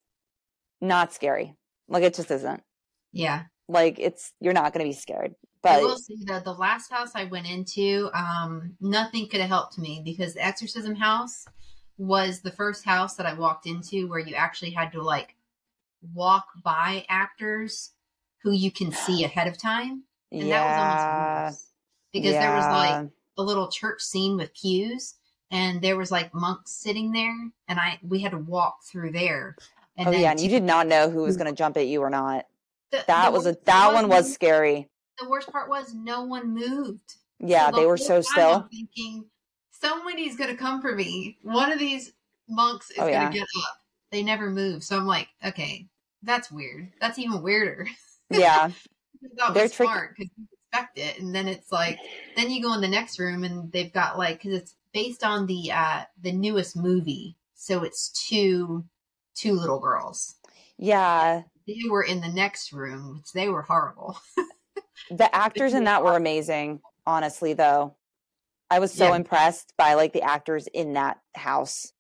not 0.82 1.14
scary. 1.14 1.56
Like 1.88 2.04
it 2.04 2.14
just 2.14 2.32
isn't. 2.32 2.64
yeah. 3.12 3.44
Like 3.70 3.98
it's 4.00 4.34
you're 4.42 4.54
not 4.54 4.74
going 4.74 4.86
to 4.86 4.90
be 4.90 4.94
scared. 5.00 5.36
I 5.66 5.76
But 5.76 5.82
will 5.84 5.98
say 5.98 6.16
though, 6.28 6.42
the 6.42 6.54
last 6.54 6.92
house 6.92 7.12
I 7.16 7.24
went 7.26 7.48
into, 7.50 8.10
um, 8.14 8.76
nothing 8.82 9.30
could 9.30 9.40
have 9.40 9.50
helped 9.50 9.78
me 9.78 10.02
because 10.04 10.34
the 10.34 10.46
exorcism 10.46 10.96
house 10.96 11.46
was 11.98 12.42
the 12.42 12.52
first 12.52 12.84
house 12.84 13.16
that 13.16 13.26
I 13.26 13.34
walked 13.34 13.66
into 13.66 14.10
where 14.10 14.20
you 14.20 14.36
actually 14.36 14.72
had 14.72 14.92
to 14.92 15.02
like 15.02 15.36
walk 16.14 16.48
by 16.64 17.06
actors 17.10 17.92
who 18.42 18.52
you 18.52 18.72
can 18.72 18.92
see 18.92 19.24
ahead 19.24 19.48
of 19.48 19.58
time. 19.58 20.04
And 20.32 20.50
that 20.52 20.66
was 20.66 20.80
almost 20.80 21.56
worse. 21.56 21.70
Because 22.12 22.34
there 22.34 22.56
was 22.56 22.66
like 22.66 22.90
yeah. 22.90 23.08
a 23.38 23.44
little 23.44 23.70
church 23.70 24.02
scene 24.02 24.38
with 24.38 24.54
pews 24.54 25.16
and 25.54 25.82
there 25.82 25.96
was 25.96 26.12
like 26.12 26.34
monks 26.34 26.72
sitting 26.72 27.12
there, 27.12 27.36
and 27.68 27.80
I 27.80 28.00
we 28.02 28.20
had 28.20 28.32
to 28.32 28.40
walk 28.40 28.80
through 28.92 29.12
there. 29.12 29.56
oh 30.00 30.12
then 30.12 30.20
yeah, 30.20 30.32
and 30.32 30.40
you 30.40 30.50
did 30.50 30.64
not 30.64 30.88
know 30.88 31.10
who 31.10 31.22
was 31.22 31.36
mm-hmm. 31.36 31.44
going 31.44 31.56
to 31.56 31.58
jump 31.58 31.78
at 31.78 31.88
you 31.88 32.02
or 32.02 32.10
not. 32.10 32.46
the- 32.92 33.04
That 33.08 33.28
the 33.28 33.32
was 33.32 33.46
a 33.46 33.56
that 33.66 33.94
one 33.94 34.10
was 34.10 34.34
scary. 34.34 34.90
The 35.20 35.30
worst 35.30 35.52
part 35.52 35.70
was 35.70 35.94
no 35.94 36.24
one 36.24 36.54
moved. 36.56 37.18
Yeah, 37.40 37.70
the 37.70 37.78
they 37.78 37.86
were 37.86 37.98
so 37.98 38.22
still. 38.22 38.68
Thinking 38.72 39.26
somebody's 39.70 40.36
gonna 40.36 40.58
come 40.58 40.82
for 40.82 40.96
me. 40.96 41.38
One 41.44 41.72
of 41.72 41.78
these 41.78 42.14
monks 42.50 42.90
is 42.90 42.98
Oh, 42.98 43.02
gonna 43.02 43.12
yeah. 43.12 43.32
get 43.32 43.44
up. 43.44 43.78
They 44.12 44.24
never 44.24 44.50
move, 44.50 44.84
so 44.84 44.98
I'm 44.98 45.06
like, 45.06 45.28
okay, 45.46 45.88
that's 46.24 46.52
weird. 46.52 46.94
That's 47.00 47.20
even 47.20 47.42
weirder. 47.42 47.88
Yeah, 48.30 48.72
that 49.38 49.54
They're 49.54 49.64
was 49.64 49.74
smart 49.74 50.16
because 50.18 50.32
you 50.38 50.48
expect 50.72 50.98
it, 50.98 51.20
and 51.20 51.34
then 51.36 51.48
it's 51.48 51.72
like, 51.72 52.00
then 52.36 52.50
you 52.50 52.62
go 52.62 52.74
in 52.74 52.82
the 52.82 52.88
next 52.88 53.20
room 53.20 53.44
and 53.44 53.72
they've 53.72 53.94
got 53.94 54.18
like 54.18 54.42
because 54.42 54.60
it's 54.60 54.76
based 54.94 55.24
on 55.24 55.46
the 55.48 55.72
uh 55.72 56.06
the 56.22 56.32
newest 56.32 56.76
movie, 56.76 57.38
so 57.54 57.84
it's 57.84 58.10
two 58.28 58.86
two 59.36 59.54
little 59.54 59.80
girls. 59.80 60.36
yeah. 60.78 61.44
They 61.68 61.90
were 61.90 62.04
in 62.04 62.22
the 62.22 62.30
next 62.30 62.72
room, 62.72 63.18
which 63.18 63.32
they 63.34 63.50
were 63.50 63.64
horrible. 63.64 64.18
The 65.10 65.34
actors 65.34 65.74
in 65.74 65.86
that 65.86 66.04
were 66.04 66.16
amazing. 66.16 66.82
Honestly, 67.06 67.54
though, 67.54 67.98
I 68.70 68.80
was 68.80 68.94
so 68.94 69.14
Yeah. 69.14 69.16
impressed 69.16 69.74
by 69.78 69.96
like 69.96 70.14
the 70.14 70.24
actors 70.24 70.68
in 70.68 70.94
that 70.94 71.22
house. 71.36 71.94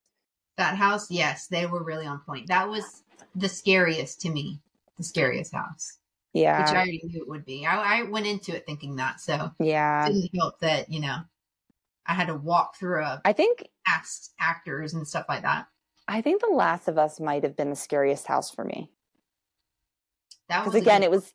That 0.57 0.77
house, 0.77 1.09
yes, 1.11 1.47
they 1.47 1.65
were 1.65 1.83
really 1.83 2.05
on 2.07 2.21
point. 2.21 2.47
That 2.47 2.69
was 2.69 3.02
the 3.35 3.49
scariest 3.49 4.21
to 4.21 4.29
me, 4.29 4.61
the 4.97 5.03
scariest 5.03 5.53
house, 5.53 5.97
Yeah. 6.33 6.61
which 6.61 6.69
I 6.69 6.75
already 6.75 7.01
knew 7.03 7.21
it 7.21 7.27
would 7.27 7.45
be. 7.45 7.65
I, 7.65 7.99
I 7.99 8.03
went 8.03 8.25
into 8.27 8.55
it 8.55 8.65
thinking 8.65 8.95
that, 8.97 9.19
so 9.19 9.51
yeah. 9.59 10.05
it 10.07 10.13
didn't 10.13 10.35
help 10.35 10.59
that 10.59 10.91
you 10.91 11.01
know 11.01 11.17
I 12.05 12.13
had 12.13 12.27
to 12.27 12.35
walk 12.35 12.75
through 12.75 13.01
a 13.03 13.21
I 13.25 13.33
think 13.33 13.67
past 13.85 14.33
actors 14.39 14.93
and 14.93 15.07
stuff 15.07 15.25
like 15.29 15.43
that. 15.43 15.67
I 16.07 16.21
think 16.21 16.41
The 16.41 16.53
Last 16.53 16.87
of 16.87 16.97
Us 16.97 17.19
might 17.19 17.43
have 17.43 17.55
been 17.55 17.69
the 17.69 17.75
scariest 17.77 18.27
house 18.27 18.51
for 18.51 18.65
me 18.65 18.91
That 20.49 20.59
because 20.59 20.73
was 20.73 20.81
again, 20.81 21.01
it 21.03 21.11
was 21.11 21.33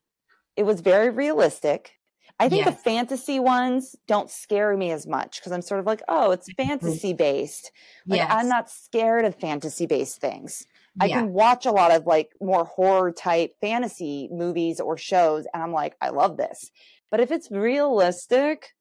it 0.57 0.65
was 0.65 0.81
very 0.81 1.11
realistic. 1.11 1.93
I 2.41 2.49
think 2.49 2.67
the 2.67 2.73
fantasy 2.73 3.41
ones 3.41 3.97
don't 4.07 4.31
scare 4.31 4.77
me 4.77 4.93
as 4.93 5.09
much 5.09 5.41
because 5.41 5.51
I'm 5.51 5.63
sort 5.63 5.81
of 5.81 5.87
like, 5.87 6.03
oh, 6.09 6.31
it's 6.31 6.53
fantasy 6.57 7.13
based. 7.13 7.73
Like 8.07 8.19
yes, 8.19 8.31
I'm 8.33 8.49
not 8.49 8.71
scared 8.71 9.25
of 9.25 9.35
fantasy 9.35 9.87
based 9.87 10.21
things. 10.21 10.65
I 11.01 11.09
can 11.09 11.33
watch 11.33 11.67
a 11.67 11.71
lot 11.71 11.91
of 11.91 12.07
like 12.07 12.31
more 12.41 12.65
horror 12.65 13.13
type 13.13 13.53
fantasy 13.61 14.29
movies 14.31 14.81
or 14.81 14.97
shows 14.97 15.47
and 15.53 15.63
I'm 15.63 15.73
like, 15.73 15.97
I 16.01 16.11
love 16.11 16.37
this. 16.37 16.71
But 17.11 17.21
if 17.21 17.31
it's 17.31 17.51
realistic, 17.51 18.75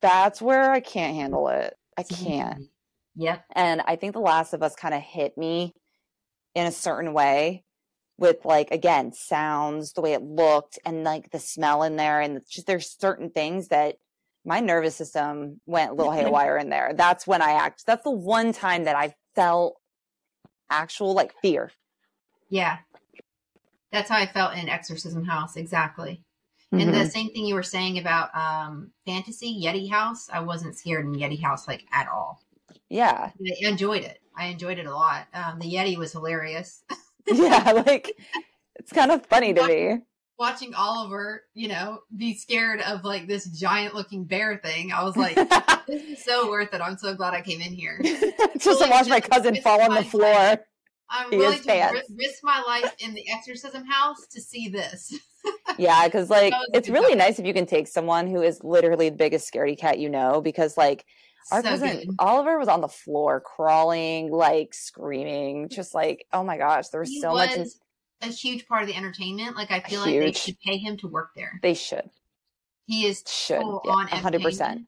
that's 0.00 0.40
where 0.40 0.70
I 0.70 0.80
can't 0.80 1.14
handle 1.14 1.48
it. 1.48 1.74
I 1.96 2.02
can't. 2.02 2.64
Yep. 3.16 3.44
And 3.54 3.80
I 3.86 3.96
think 3.96 4.12
The 4.12 4.20
Last 4.20 4.52
of 4.52 4.62
Us 4.62 4.74
kind 4.74 4.94
of 4.94 5.00
hit 5.00 5.38
me 5.38 5.72
in 6.54 6.66
a 6.66 6.72
certain 6.72 7.12
way 7.12 7.64
with 8.18 8.44
like 8.44 8.70
again, 8.70 9.12
sounds, 9.12 9.92
the 9.92 10.00
way 10.00 10.12
it 10.12 10.22
looked 10.22 10.78
and 10.84 11.04
like 11.04 11.30
the 11.30 11.38
smell 11.38 11.82
in 11.82 11.96
there 11.96 12.20
and 12.20 12.40
just 12.48 12.66
there's 12.66 12.96
certain 12.98 13.30
things 13.30 13.68
that 13.68 13.96
my 14.44 14.60
nervous 14.60 14.96
system 14.96 15.60
went 15.66 15.90
a 15.90 15.94
little 15.94 16.12
haywire 16.12 16.56
in 16.58 16.68
there. 16.68 16.92
That's 16.94 17.26
when 17.26 17.42
I 17.42 17.52
act 17.52 17.84
that's 17.86 18.04
the 18.04 18.10
one 18.10 18.52
time 18.52 18.84
that 18.84 18.96
I 18.96 19.14
felt 19.34 19.76
actual 20.70 21.14
like 21.14 21.34
fear. 21.42 21.70
Yeah. 22.48 22.78
That's 23.92 24.08
how 24.10 24.16
I 24.18 24.26
felt 24.26 24.56
in 24.56 24.68
Exorcism 24.68 25.24
House, 25.24 25.56
exactly. 25.56 26.22
And 26.72 26.80
Mhm. 26.90 26.92
the 26.92 27.10
same 27.10 27.30
thing 27.30 27.46
you 27.46 27.54
were 27.54 27.62
saying 27.62 27.98
about 27.98 28.34
um 28.36 28.92
fantasy 29.06 29.62
Yeti 29.62 29.88
House, 29.90 30.28
I 30.32 30.40
wasn't 30.40 30.76
scared 30.76 31.06
in 31.06 31.12
Yeti 31.14 31.40
House 31.42 31.68
like 31.68 31.84
at 31.92 32.08
all. 32.08 32.40
yeah. 32.88 33.30
I 33.62 33.68
enjoyed 33.68 34.02
it. 34.02 34.18
I 34.36 34.46
enjoyed 34.46 34.78
it 34.78 34.86
a 34.86 34.94
lot. 34.94 35.28
Um, 35.32 35.58
the 35.60 35.72
Yeti 35.72 35.96
was 35.96 36.10
hilarious. 36.12 36.82
yeah, 37.26 37.70
like 37.86 38.16
it's 38.76 38.92
kind 38.92 39.12
of 39.12 39.24
funny 39.26 39.54
to 39.54 39.66
me. 39.68 40.02
Watching 40.38 40.74
Oliver, 40.74 41.42
you 41.54 41.68
know, 41.68 42.00
be 42.16 42.34
scared 42.36 42.80
of 42.80 43.04
like 43.04 43.28
this 43.28 43.46
giant 43.46 43.94
looking 43.94 44.24
bear 44.24 44.58
thing, 44.58 44.92
I 44.92 45.04
was 45.04 45.16
like, 45.16 45.36
this 45.86 46.02
is 46.02 46.24
so 46.24 46.48
worth 46.50 46.74
it. 46.74 46.80
I'm 46.80 46.98
so 46.98 47.14
glad 47.14 47.34
I 47.34 47.40
came 47.40 47.60
in 47.60 47.72
here. 47.72 48.00
Just 48.58 48.82
to 48.82 48.88
watch 48.90 49.08
my 49.08 49.20
cousin 49.20 49.56
fall 49.62 49.80
on 49.82 49.94
the 49.94 50.02
floor. 50.02 50.56
I'm 51.10 51.30
He 51.30 51.36
willing 51.36 51.58
to 51.58 51.64
fans. 51.64 52.00
risk 52.16 52.40
my 52.42 52.60
life 52.66 52.92
in 52.98 53.14
the 53.14 53.24
exorcism 53.30 53.84
house 53.84 54.26
to 54.32 54.40
see 54.40 54.68
this. 54.68 55.14
Yeah, 55.76 56.06
because 56.06 56.30
like 56.30 56.52
That 56.52 56.58
was 56.60 56.68
a 56.72 56.76
it's 56.78 56.88
really 56.88 57.14
nice 57.14 57.38
if 57.38 57.44
you 57.44 57.52
can 57.52 57.66
take 57.66 57.86
someone 57.86 58.26
who 58.28 58.40
is 58.40 58.64
literally 58.64 59.10
the 59.10 59.16
biggest 59.16 59.52
scaredy 59.52 59.76
cat 59.78 59.98
you 59.98 60.08
know, 60.08 60.40
because 60.40 60.78
like 60.78 61.04
our 61.52 61.62
so 61.62 61.68
cousin 61.68 61.88
good. 61.98 62.08
Oliver 62.18 62.58
was 62.58 62.68
on 62.68 62.80
the 62.80 62.88
floor 62.88 63.40
crawling, 63.42 64.30
like 64.32 64.72
screaming, 64.72 65.68
just 65.68 65.92
like 65.94 66.26
oh 66.32 66.42
my 66.44 66.56
gosh, 66.56 66.88
there 66.88 67.00
was 67.00 67.10
He 67.10 67.20
so 67.20 67.32
was 67.32 67.56
much. 67.58 67.66
A 68.24 68.30
huge 68.30 68.66
part 68.66 68.82
of 68.82 68.88
the 68.88 68.94
entertainment. 68.96 69.56
Like 69.56 69.70
I 69.70 69.80
feel 69.80 70.00
like 70.00 70.10
they 70.18 70.32
should 70.32 70.58
pay 70.60 70.78
him 70.78 70.96
to 70.98 71.08
work 71.08 71.30
there. 71.36 71.58
they 71.62 71.74
should 71.74 72.10
He 72.86 73.06
is 73.06 73.22
should 73.28 73.60
full 73.60 73.82
yeah, 73.84 73.92
on 73.92 74.06
hundred 74.08 74.42
percent. 74.42 74.86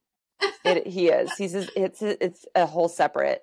he 0.65 1.09
is. 1.09 1.33
He's 1.37 1.55
it's 1.55 2.03
it's 2.03 2.45
a 2.55 2.67
whole 2.67 2.89
separate 2.89 3.43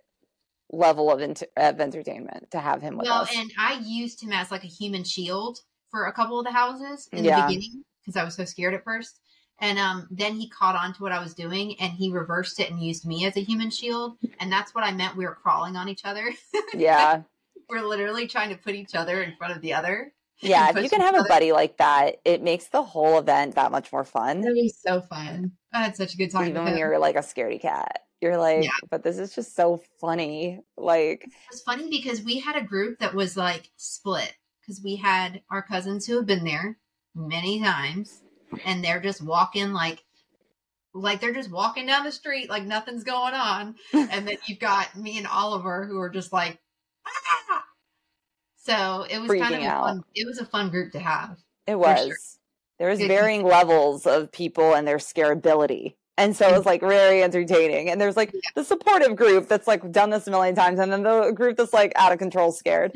level 0.71 1.11
of 1.11 1.21
ent- 1.21 1.43
of 1.57 1.79
entertainment 1.79 2.49
to 2.51 2.59
have 2.59 2.81
him 2.81 2.97
with 2.97 3.07
Well, 3.07 3.21
us. 3.23 3.31
and 3.35 3.51
I 3.59 3.79
used 3.83 4.21
him 4.23 4.31
as 4.31 4.49
like 4.51 4.63
a 4.63 4.67
human 4.67 5.03
shield 5.03 5.59
for 5.91 6.05
a 6.07 6.13
couple 6.13 6.39
of 6.39 6.45
the 6.45 6.51
houses 6.51 7.07
in 7.11 7.23
Yeah. 7.23 7.41
the 7.41 7.47
beginning 7.47 7.83
because 8.01 8.15
I 8.19 8.23
was 8.23 8.35
so 8.35 8.45
scared 8.45 8.73
at 8.73 8.83
first. 8.83 9.19
And 9.59 9.77
um, 9.77 10.07
then 10.09 10.33
he 10.35 10.49
caught 10.49 10.75
on 10.75 10.93
to 10.95 11.03
what 11.03 11.11
I 11.11 11.19
was 11.21 11.35
doing 11.35 11.79
and 11.79 11.93
he 11.93 12.11
reversed 12.11 12.59
it 12.59 12.71
and 12.71 12.79
used 12.81 13.05
me 13.05 13.25
as 13.27 13.37
a 13.37 13.41
human 13.41 13.69
shield. 13.69 14.17
And 14.39 14.51
that's 14.51 14.73
what 14.73 14.83
I 14.83 14.91
meant. 14.91 15.15
We 15.15 15.25
were 15.25 15.35
crawling 15.35 15.75
on 15.75 15.87
each 15.89 16.01
other. 16.03 16.31
yeah, 16.73 17.21
we're 17.69 17.81
literally 17.81 18.27
trying 18.27 18.49
to 18.49 18.55
put 18.57 18.75
each 18.75 18.95
other 18.95 19.21
in 19.21 19.35
front 19.37 19.55
of 19.55 19.61
the 19.61 19.73
other. 19.73 20.13
yeah. 20.39 20.69
If 20.69 20.83
you 20.83 20.89
can 20.89 21.01
have 21.01 21.15
a 21.15 21.23
buddy 21.23 21.51
like 21.51 21.77
that, 21.77 22.17
it 22.25 22.41
makes 22.41 22.67
the 22.67 22.83
whole 22.83 23.17
event 23.19 23.55
that 23.55 23.71
much 23.71 23.91
more 23.91 24.03
fun. 24.03 24.41
That 24.41 24.53
be 24.53 24.69
so 24.69 25.01
fun. 25.01 25.51
I 25.73 25.83
had 25.83 25.95
such 25.95 26.13
a 26.13 26.17
good 26.17 26.31
time. 26.31 26.49
even 26.49 26.63
when 26.63 26.77
you're 26.77 26.99
like 26.99 27.15
a 27.15 27.19
scaredy 27.19 27.61
cat 27.61 27.99
you're 28.23 28.37
like 28.37 28.63
Yeah. 28.63 28.69
but 28.89 29.03
this 29.03 29.19
is 29.19 29.35
just 29.35 29.53
so 29.55 29.81
funny 29.99 30.61
like 30.77 31.25
It 31.25 31.31
was 31.51 31.61
funny 31.61 31.89
because 31.89 32.21
we 32.21 32.39
had 32.39 32.55
a 32.55 32.61
group 32.63 32.99
that 32.99 33.13
was 33.13 33.35
like 33.35 33.69
split 33.75 34.33
because 34.61 34.81
we 34.81 34.95
had 34.95 35.41
our 35.51 35.61
cousins 35.61 36.05
who 36.07 36.15
have 36.15 36.25
been 36.25 36.45
there 36.45 36.77
many 37.13 37.61
times 37.61 38.21
and 38.65 38.81
they're 38.83 39.01
just 39.01 39.21
walking 39.21 39.73
like 39.73 40.03
like 40.93 41.19
they're 41.19 41.33
just 41.33 41.51
walking 41.51 41.85
down 41.85 42.05
the 42.05 42.11
street 42.13 42.49
like 42.49 42.63
nothing's 42.63 43.03
going 43.03 43.33
on 43.33 43.75
and 43.93 44.25
then 44.27 44.37
you've 44.45 44.59
got 44.59 44.95
me 44.95 45.17
and 45.17 45.27
Oliver 45.27 45.85
who 45.85 45.99
are 45.99 46.09
just 46.09 46.31
like 46.31 46.59
ah! 47.05 47.63
so 48.55 49.05
it 49.09 49.19
was 49.19 49.29
kind 49.29 49.55
of 49.55 49.61
a 49.61 49.65
out. 49.67 49.83
fun 49.83 50.03
it 50.15 50.25
was 50.27 50.37
a 50.39 50.45
fun 50.45 50.69
group 50.69 50.91
to 50.91 50.99
have 50.99 51.37
it 51.67 51.75
was 51.77 52.07
sure. 52.07 52.15
there 52.79 52.89
was 52.89 52.99
Good. 52.99 53.07
varying 53.07 53.43
levels 53.43 54.05
of 54.05 54.31
people 54.31 54.73
and 54.73 54.87
their 54.87 54.97
scarability. 54.97 55.95
and 56.17 56.35
so 56.35 56.47
it 56.47 56.55
was 56.55 56.65
like 56.65 56.81
very 56.81 57.23
entertaining 57.23 57.89
and 57.89 57.99
there's 57.99 58.15
like 58.17 58.33
the 58.55 58.63
supportive 58.63 59.15
group 59.15 59.47
that's 59.47 59.67
like 59.67 59.91
done 59.91 60.09
this 60.09 60.27
a 60.27 60.31
million 60.31 60.55
times 60.55 60.79
and 60.79 60.91
then 60.91 61.03
the 61.03 61.31
group 61.31 61.57
that's 61.57 61.73
like 61.73 61.91
out 61.95 62.11
of 62.11 62.19
control 62.19 62.51
scared 62.51 62.91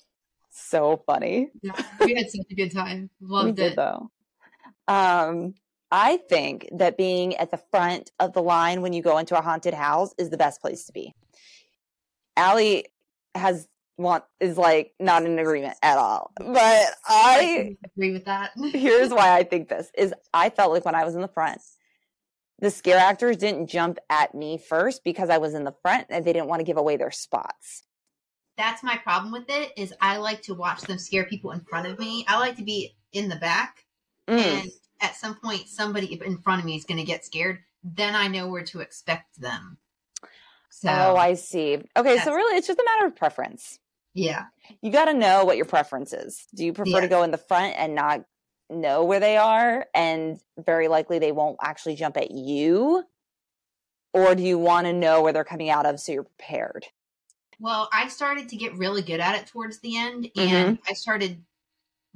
so 0.50 1.02
funny 1.06 1.48
Yeah, 1.62 1.72
we 2.00 2.14
had 2.14 2.28
such 2.30 2.46
a 2.50 2.54
good 2.54 2.72
time 2.72 3.10
loved 3.20 3.56
did 3.56 3.72
it 3.72 3.76
though 3.76 4.10
um 4.88 5.54
i 5.90 6.16
think 6.28 6.68
that 6.72 6.96
being 6.96 7.36
at 7.36 7.50
the 7.50 7.60
front 7.70 8.10
of 8.18 8.32
the 8.32 8.42
line 8.42 8.82
when 8.82 8.92
you 8.92 9.02
go 9.02 9.18
into 9.18 9.38
a 9.38 9.42
haunted 9.42 9.74
house 9.74 10.12
is 10.18 10.30
the 10.30 10.36
best 10.36 10.60
place 10.60 10.84
to 10.84 10.92
be 10.92 11.14
Allie 12.36 12.86
has 13.38 13.66
want 13.96 14.22
is 14.38 14.56
like 14.56 14.92
not 15.00 15.24
in 15.24 15.38
agreement 15.38 15.76
at 15.82 15.98
all. 15.98 16.30
But 16.38 16.86
I 17.06 17.76
agree 17.84 18.12
with 18.12 18.26
that 18.26 18.52
here's 18.72 19.10
why 19.10 19.36
I 19.36 19.42
think 19.42 19.68
this 19.68 19.90
is 19.96 20.14
I 20.32 20.50
felt 20.50 20.72
like 20.72 20.84
when 20.84 20.94
I 20.94 21.04
was 21.04 21.14
in 21.14 21.20
the 21.20 21.28
front, 21.28 21.60
the 22.60 22.70
scare 22.70 22.98
actors 22.98 23.36
didn't 23.36 23.68
jump 23.68 23.98
at 24.08 24.34
me 24.34 24.58
first 24.58 25.02
because 25.04 25.30
I 25.30 25.38
was 25.38 25.54
in 25.54 25.64
the 25.64 25.74
front 25.82 26.06
and 26.10 26.24
they 26.24 26.32
didn't 26.32 26.48
want 26.48 26.60
to 26.60 26.64
give 26.64 26.76
away 26.76 26.96
their 26.96 27.10
spots. 27.10 27.82
that's 28.56 28.82
my 28.82 28.96
problem 28.96 29.32
with 29.32 29.48
it 29.48 29.72
is 29.76 29.92
I 30.00 30.16
like 30.18 30.42
to 30.42 30.54
watch 30.54 30.80
them 30.82 30.98
scare 30.98 31.24
people 31.24 31.50
in 31.52 31.60
front 31.60 31.86
of 31.86 31.98
me. 31.98 32.24
I 32.28 32.38
like 32.38 32.56
to 32.56 32.64
be 32.64 32.96
in 33.12 33.28
the 33.28 33.36
back 33.36 33.84
Mm. 34.28 34.38
and 34.40 34.70
at 35.00 35.16
some 35.16 35.36
point 35.36 35.68
somebody 35.68 36.20
in 36.22 36.36
front 36.38 36.60
of 36.60 36.66
me 36.66 36.76
is 36.76 36.84
going 36.84 36.98
to 36.98 37.04
get 37.04 37.24
scared. 37.24 37.60
Then 37.82 38.14
I 38.14 38.28
know 38.28 38.48
where 38.48 38.64
to 38.64 38.80
expect 38.80 39.40
them. 39.40 39.78
So 40.70 40.88
oh, 40.90 41.16
I 41.16 41.34
see. 41.34 41.78
Okay, 41.96 42.18
so 42.18 42.32
really 42.34 42.56
it's 42.56 42.66
just 42.66 42.78
a 42.78 42.84
matter 42.84 43.06
of 43.06 43.16
preference. 43.16 43.78
yeah, 44.14 44.44
You 44.82 44.90
got 44.92 45.06
to 45.06 45.14
know 45.14 45.44
what 45.44 45.56
your 45.56 45.66
preference 45.66 46.12
is. 46.12 46.46
Do 46.54 46.64
you 46.64 46.72
prefer 46.72 47.00
to 47.00 47.08
go 47.08 47.22
in 47.22 47.30
the 47.30 47.38
front 47.38 47.74
and 47.78 47.94
not 47.94 48.22
know 48.70 49.04
where 49.04 49.20
they 49.20 49.36
are 49.38 49.86
and 49.94 50.38
very 50.58 50.88
likely 50.88 51.18
they 51.18 51.32
won't 51.32 51.56
actually 51.62 51.96
jump 51.96 52.16
at 52.16 52.30
you? 52.30 53.02
Or 54.14 54.34
do 54.34 54.42
you 54.42 54.58
want 54.58 54.86
to 54.86 54.92
know 54.92 55.22
where 55.22 55.32
they're 55.32 55.44
coming 55.44 55.70
out 55.70 55.86
of 55.86 56.00
so 56.00 56.12
you're 56.12 56.24
prepared? 56.24 56.84
well, 57.60 57.88
I 57.92 58.06
started 58.06 58.50
to 58.50 58.56
get 58.56 58.76
really 58.78 59.02
good 59.02 59.18
at 59.18 59.34
it 59.34 59.48
towards 59.48 59.80
the 59.80 59.96
end, 59.98 60.28
Mm-hmm. 60.36 60.54
and 60.54 60.78
I 60.88 60.92
started 60.92 61.42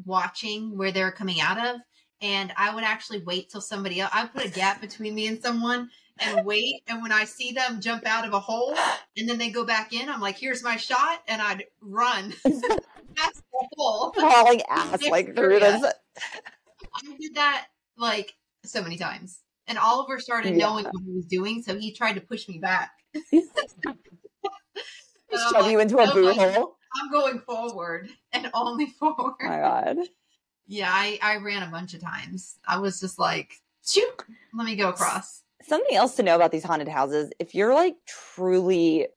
watching 0.04 0.76
where 0.78 0.92
they're 0.92 1.10
coming 1.12 1.40
out 1.40 1.58
of. 1.58 1.80
And 2.20 2.52
I 2.56 2.72
would 2.74 2.84
actually 2.84 3.22
wait 3.24 3.50
till 3.50 3.60
somebody 3.60 4.00
else. 4.00 4.12
I 4.14 4.26
put 4.26 4.44
a 4.44 4.48
gap 4.48 4.80
between 4.80 5.14
me 5.16 5.26
and 5.26 5.42
someone, 5.42 5.90
and 6.20 6.44
wait. 6.46 6.82
And 6.86 7.02
when 7.02 7.12
I 7.12 7.24
see 7.24 7.52
them 7.52 7.80
jump 7.80 8.06
out 8.06 8.26
of 8.26 8.32
a 8.32 8.40
hole 8.40 8.74
and 9.16 9.28
then 9.28 9.38
they 9.38 9.50
go 9.50 9.64
back 9.64 9.92
in, 9.92 10.08
I'm 10.08 10.20
like, 10.20 10.38
here's 10.38 10.62
my 10.62 10.76
shot. 10.76 11.22
And 11.28 11.40
I'd 11.42 11.64
run. 11.80 12.34
That's 12.44 13.42
the 13.52 13.68
hole. 13.76 14.14
Hauling 14.18 14.62
ass 14.70 15.02
like 15.08 15.34
through 15.36 15.60
this. 15.60 15.84
I 15.84 17.16
did 17.20 17.34
that 17.34 17.66
like 17.96 18.34
so 18.64 18.82
many 18.82 18.96
times. 18.96 19.40
And 19.66 19.78
Oliver 19.78 20.18
started 20.18 20.56
Yeah. 20.56 20.66
knowing 20.66 20.84
what 20.86 21.02
he 21.04 21.12
was 21.12 21.26
doing, 21.26 21.62
so 21.62 21.78
he 21.78 21.92
tried 21.92 22.14
to 22.14 22.20
push 22.20 22.48
me 22.48 22.58
back. 22.58 22.90
Shove 25.32 25.62
like, 25.62 25.70
you 25.70 25.80
into 25.80 25.98
a 25.98 26.06
"No, 26.06 26.32
hole. 26.34 26.76
I'm 26.94 27.10
going 27.10 27.38
forward 27.38 28.10
and 28.32 28.50
only 28.54 28.86
forward. 28.86 29.34
Oh 29.40 29.48
my 29.48 29.58
god. 29.58 29.98
Yeah, 30.66 30.90
I, 30.92 31.18
I 31.22 31.36
ran 31.36 31.62
a 31.62 31.70
bunch 31.70 31.94
of 31.94 32.00
times. 32.00 32.58
I 32.66 32.78
was 32.78 33.00
just 33.00 33.18
like, 33.18 33.54
shoot, 33.84 34.24
let 34.52 34.64
me 34.64 34.76
go 34.76 34.88
across. 34.90 35.41
Something 35.66 35.96
else 35.96 36.16
to 36.16 36.22
know 36.22 36.36
about 36.36 36.52
these 36.52 36.64
haunted 36.64 36.88
houses, 36.88 37.30
if 37.38 37.54
you're 37.54 37.74
like 37.74 37.94
truly 38.06 39.08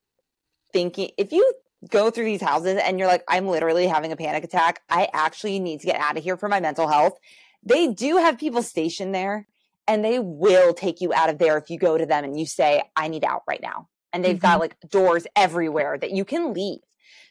thinking 0.73 1.11
if 1.17 1.31
you 1.31 1.53
go 1.89 2.09
through 2.09 2.25
these 2.25 2.41
houses 2.41 2.79
and 2.83 2.99
you're 2.99 3.07
like, 3.07 3.23
I'm 3.27 3.47
literally 3.47 3.87
having 3.87 4.11
a 4.11 4.17
panic 4.17 4.43
attack, 4.43 4.81
I 4.89 5.07
actually 5.13 5.59
need 5.59 5.81
to 5.81 5.87
get 5.87 5.99
out 5.99 6.17
of 6.17 6.23
here 6.23 6.37
for 6.37 6.49
my 6.49 6.59
mental 6.59 6.87
health. 6.87 7.17
They 7.63 7.93
do 7.93 8.17
have 8.17 8.37
people 8.37 8.61
stationed 8.61 9.13
there 9.13 9.47
and 9.87 10.03
they 10.03 10.19
will 10.19 10.73
take 10.73 11.01
you 11.01 11.13
out 11.13 11.29
of 11.29 11.37
there 11.37 11.57
if 11.57 11.69
you 11.69 11.77
go 11.77 11.97
to 11.97 12.05
them 12.05 12.23
and 12.23 12.39
you 12.39 12.45
say, 12.45 12.83
I 12.95 13.07
need 13.07 13.23
out 13.23 13.43
right 13.47 13.61
now. 13.61 13.87
And 14.13 14.23
they've 14.23 14.39
got 14.39 14.53
mm-hmm. 14.53 14.61
like 14.61 14.79
doors 14.89 15.27
everywhere 15.35 15.97
that 15.97 16.11
you 16.11 16.25
can 16.25 16.53
leave. 16.53 16.79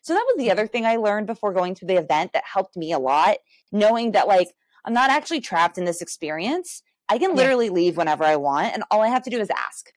So 0.02 0.12
that 0.12 0.24
was 0.26 0.36
the 0.36 0.50
other 0.50 0.66
thing 0.66 0.84
I 0.84 0.96
learned 0.96 1.26
before 1.26 1.52
going 1.52 1.74
to 1.76 1.86
the 1.86 1.96
event 1.96 2.32
that 2.34 2.44
helped 2.44 2.76
me 2.76 2.92
a 2.92 2.98
lot, 2.98 3.38
knowing 3.72 4.12
that 4.12 4.28
like 4.28 4.48
I'm 4.84 4.92
not 4.92 5.10
actually 5.10 5.40
trapped 5.40 5.78
in 5.78 5.86
this 5.86 6.02
experience. 6.02 6.82
I 7.14 7.18
can 7.18 7.30
Yeah. 7.30 7.36
literally 7.36 7.70
leave 7.70 7.96
whenever 7.96 8.24
I 8.24 8.34
want, 8.34 8.74
and 8.74 8.82
all 8.90 9.00
I 9.00 9.06
have 9.06 9.22
to 9.22 9.30
do 9.30 9.38
is 9.38 9.48
ask, 9.50 9.92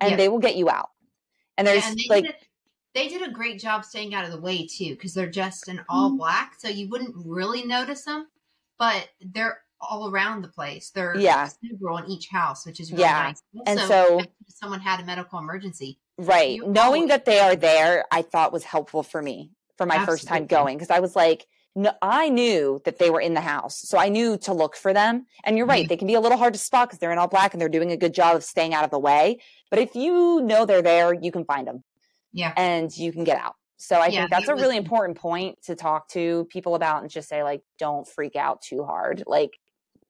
and 0.00 0.10
Yeah. 0.10 0.16
they 0.16 0.28
will 0.28 0.40
get 0.40 0.56
you 0.56 0.68
out. 0.68 0.90
And 1.56 1.64
there's 1.64 1.86
and 1.86 1.96
they 1.96 2.06
like, 2.08 2.24
did 2.24 2.34
a, 2.34 2.38
they 2.94 3.08
did 3.08 3.22
a 3.22 3.30
great 3.30 3.60
job 3.60 3.84
staying 3.84 4.12
out 4.12 4.24
of 4.24 4.32
the 4.32 4.40
way 4.40 4.66
too, 4.66 4.90
because 4.90 5.14
they're 5.14 5.30
just 5.30 5.68
in 5.68 5.84
all 5.88 6.10
Mhm. 6.10 6.18
black, 6.18 6.54
so 6.58 6.66
you 6.66 6.88
wouldn't 6.88 7.14
really 7.14 7.64
notice 7.64 8.04
them. 8.04 8.26
But 8.76 9.08
they're 9.20 9.60
all 9.80 10.10
around 10.10 10.42
the 10.42 10.48
place. 10.48 10.90
They're 10.90 11.16
Yeah. 11.16 11.48
several 11.70 11.98
in 11.98 12.10
each 12.10 12.28
house, 12.28 12.66
which 12.66 12.80
is 12.80 12.90
really 12.90 13.04
Yeah. 13.04 13.22
nice. 13.22 13.42
And 13.64 13.78
so- 13.78 14.18
if 14.18 14.26
someone 14.48 14.80
had 14.80 14.98
a 14.98 15.04
medical 15.04 15.38
emergency. 15.38 16.00
right, 16.20 16.58
knowing 16.60 17.02
always- 17.02 17.08
that 17.10 17.24
they 17.24 17.38
are 17.38 17.54
there, 17.54 18.04
I 18.10 18.22
thought 18.22 18.52
was 18.52 18.64
helpful 18.64 19.04
for 19.04 19.22
me 19.22 19.52
for 19.76 19.86
my 19.86 20.04
first 20.04 20.26
time 20.26 20.46
going 20.46 20.76
because 20.76 20.90
I 20.90 20.98
was 20.98 21.14
like, 21.14 21.46
no, 21.82 21.92
I 22.02 22.28
knew 22.28 22.80
that 22.84 22.98
they 22.98 23.10
were 23.10 23.20
in 23.20 23.34
the 23.34 23.40
house, 23.40 23.78
so 23.78 23.98
I 23.98 24.08
knew 24.08 24.36
to 24.38 24.52
look 24.52 24.74
for 24.76 24.92
them. 24.92 25.26
And 25.44 25.56
you're 25.56 25.66
right; 25.66 25.84
Mhm. 25.84 25.88
they 25.88 25.96
can 25.96 26.06
be 26.08 26.14
a 26.14 26.20
little 26.20 26.38
hard 26.38 26.52
to 26.54 26.58
spot 26.58 26.88
because 26.88 26.98
they're 26.98 27.12
in 27.12 27.18
all 27.18 27.28
black 27.28 27.54
and 27.54 27.60
they're 27.60 27.68
doing 27.68 27.90
a 27.92 27.96
good 27.96 28.14
job 28.14 28.36
of 28.36 28.44
staying 28.44 28.74
out 28.74 28.84
of 28.84 28.90
the 28.90 28.98
way. 28.98 29.40
But 29.70 29.78
if 29.78 29.94
you 29.94 30.40
know 30.42 30.66
they're 30.66 30.82
there, 30.82 31.14
you 31.14 31.30
can 31.32 31.44
find 31.44 31.66
them. 31.66 31.84
Yeah. 32.32 32.52
and 32.56 32.94
you 32.96 33.10
can 33.10 33.24
get 33.24 33.38
out. 33.38 33.54
So 33.78 33.96
I 33.96 34.08
Yeah, 34.08 34.20
think 34.20 34.30
that's 34.32 34.46
that 34.46 34.52
a 34.52 34.54
was- 34.54 34.62
really 34.62 34.76
important 34.76 35.16
point 35.18 35.62
to 35.62 35.74
talk 35.74 36.08
to 36.10 36.44
people 36.50 36.74
about 36.74 37.00
and 37.02 37.10
just 37.10 37.28
say 37.28 37.42
like 37.42 37.62
don't 37.78 38.06
freak 38.06 38.36
out 38.36 38.60
too 38.60 38.84
hard. 38.84 39.24
Like 39.26 39.58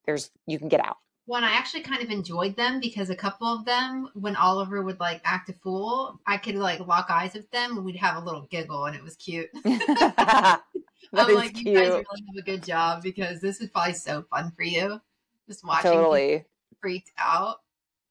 there's 0.05 0.29
you 0.45 0.59
can 0.59 0.67
get 0.67 0.81
out. 0.85 0.97
Well, 1.27 1.37
and 1.37 1.45
I 1.45 1.51
actually 1.53 1.83
kind 1.83 2.01
of 2.01 2.09
enjoyed 2.09 2.55
them 2.55 2.79
because 2.81 3.11
a 3.11 3.15
couple 3.15 3.47
of 3.47 3.63
them, 3.63 4.09
when 4.15 4.35
Oliver 4.35 4.81
would 4.81 4.99
like 4.99 5.21
act 5.23 5.47
a 5.49 5.53
fool, 5.53 6.19
I 6.25 6.37
could 6.37 6.55
like 6.55 6.79
lock 6.79 7.07
eyes 7.11 7.33
with 7.35 7.49
them 7.51 7.77
and 7.77 7.85
we'd 7.85 7.95
have 7.97 8.17
a 8.21 8.25
little 8.25 8.47
giggle 8.49 8.85
and 8.85 8.95
it 8.95 9.03
was 9.03 9.15
cute. 9.15 9.49
I'm 11.13 11.35
like, 11.35 11.57
you 11.57 11.73
guys 11.73 11.89
really 11.89 12.03
have 12.03 12.37
a 12.37 12.41
good 12.41 12.63
job 12.63 13.01
because 13.01 13.41
this 13.41 13.61
is 13.61 13.69
probably 13.69 13.93
so 13.93 14.23
fun 14.29 14.51
for 14.55 14.63
you. 14.63 15.01
Just 15.47 15.65
watching 15.65 15.91
Totally. 15.91 16.45
freaked 16.79 17.11
out. 17.17 17.57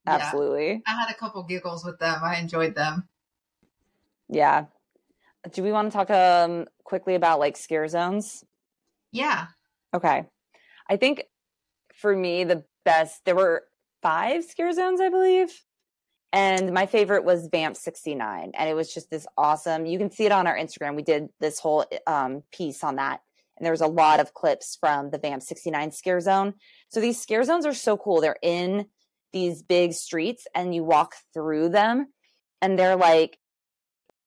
Yeah. 0.06 0.14
Absolutely. 0.14 0.82
I 0.86 0.90
had 0.90 1.10
a 1.10 1.14
couple 1.14 1.42
giggles 1.44 1.84
with 1.84 1.98
them. 1.98 2.20
I 2.24 2.36
enjoyed 2.36 2.74
them. 2.74 3.08
Yeah. 4.28 4.66
Do 5.52 5.62
we 5.62 5.72
want 5.72 5.90
to 5.90 5.96
talk 5.96 6.10
um 6.10 6.66
quickly 6.84 7.14
about 7.14 7.38
like 7.38 7.56
scare 7.56 7.86
zones? 7.88 8.44
Yeah. 9.12 9.46
Okay. 9.94 10.24
I 10.88 10.96
think 10.96 11.24
for 11.94 12.14
me 12.14 12.44
the 12.44 12.64
best 12.84 13.24
there 13.24 13.36
were 13.36 13.64
five 14.02 14.44
scare 14.44 14.72
zones, 14.72 15.00
I 15.00 15.08
believe. 15.08 15.52
And 16.32 16.72
my 16.72 16.86
favorite 16.86 17.24
was 17.24 17.48
Vamp 17.50 17.76
69. 17.76 18.52
And 18.54 18.68
it 18.68 18.74
was 18.74 18.92
just 18.92 19.10
this 19.10 19.26
awesome. 19.36 19.86
You 19.86 19.98
can 19.98 20.10
see 20.10 20.26
it 20.26 20.32
on 20.32 20.46
our 20.46 20.56
Instagram. 20.56 20.94
We 20.94 21.02
did 21.02 21.28
this 21.40 21.58
whole 21.58 21.86
um, 22.06 22.42
piece 22.52 22.84
on 22.84 22.96
that. 22.96 23.20
And 23.56 23.64
there 23.64 23.72
was 23.72 23.80
a 23.80 23.86
lot 23.86 24.20
of 24.20 24.34
clips 24.34 24.76
from 24.78 25.10
the 25.10 25.18
Vamp 25.18 25.42
69 25.42 25.90
scare 25.90 26.20
zone. 26.20 26.54
So 26.90 27.00
these 27.00 27.20
scare 27.20 27.44
zones 27.44 27.66
are 27.66 27.74
so 27.74 27.96
cool. 27.96 28.20
They're 28.20 28.36
in 28.42 28.86
these 29.32 29.62
big 29.62 29.94
streets 29.94 30.46
and 30.54 30.74
you 30.74 30.84
walk 30.84 31.14
through 31.34 31.70
them. 31.70 32.08
And 32.60 32.78
they're 32.78 32.96
like, 32.96 33.38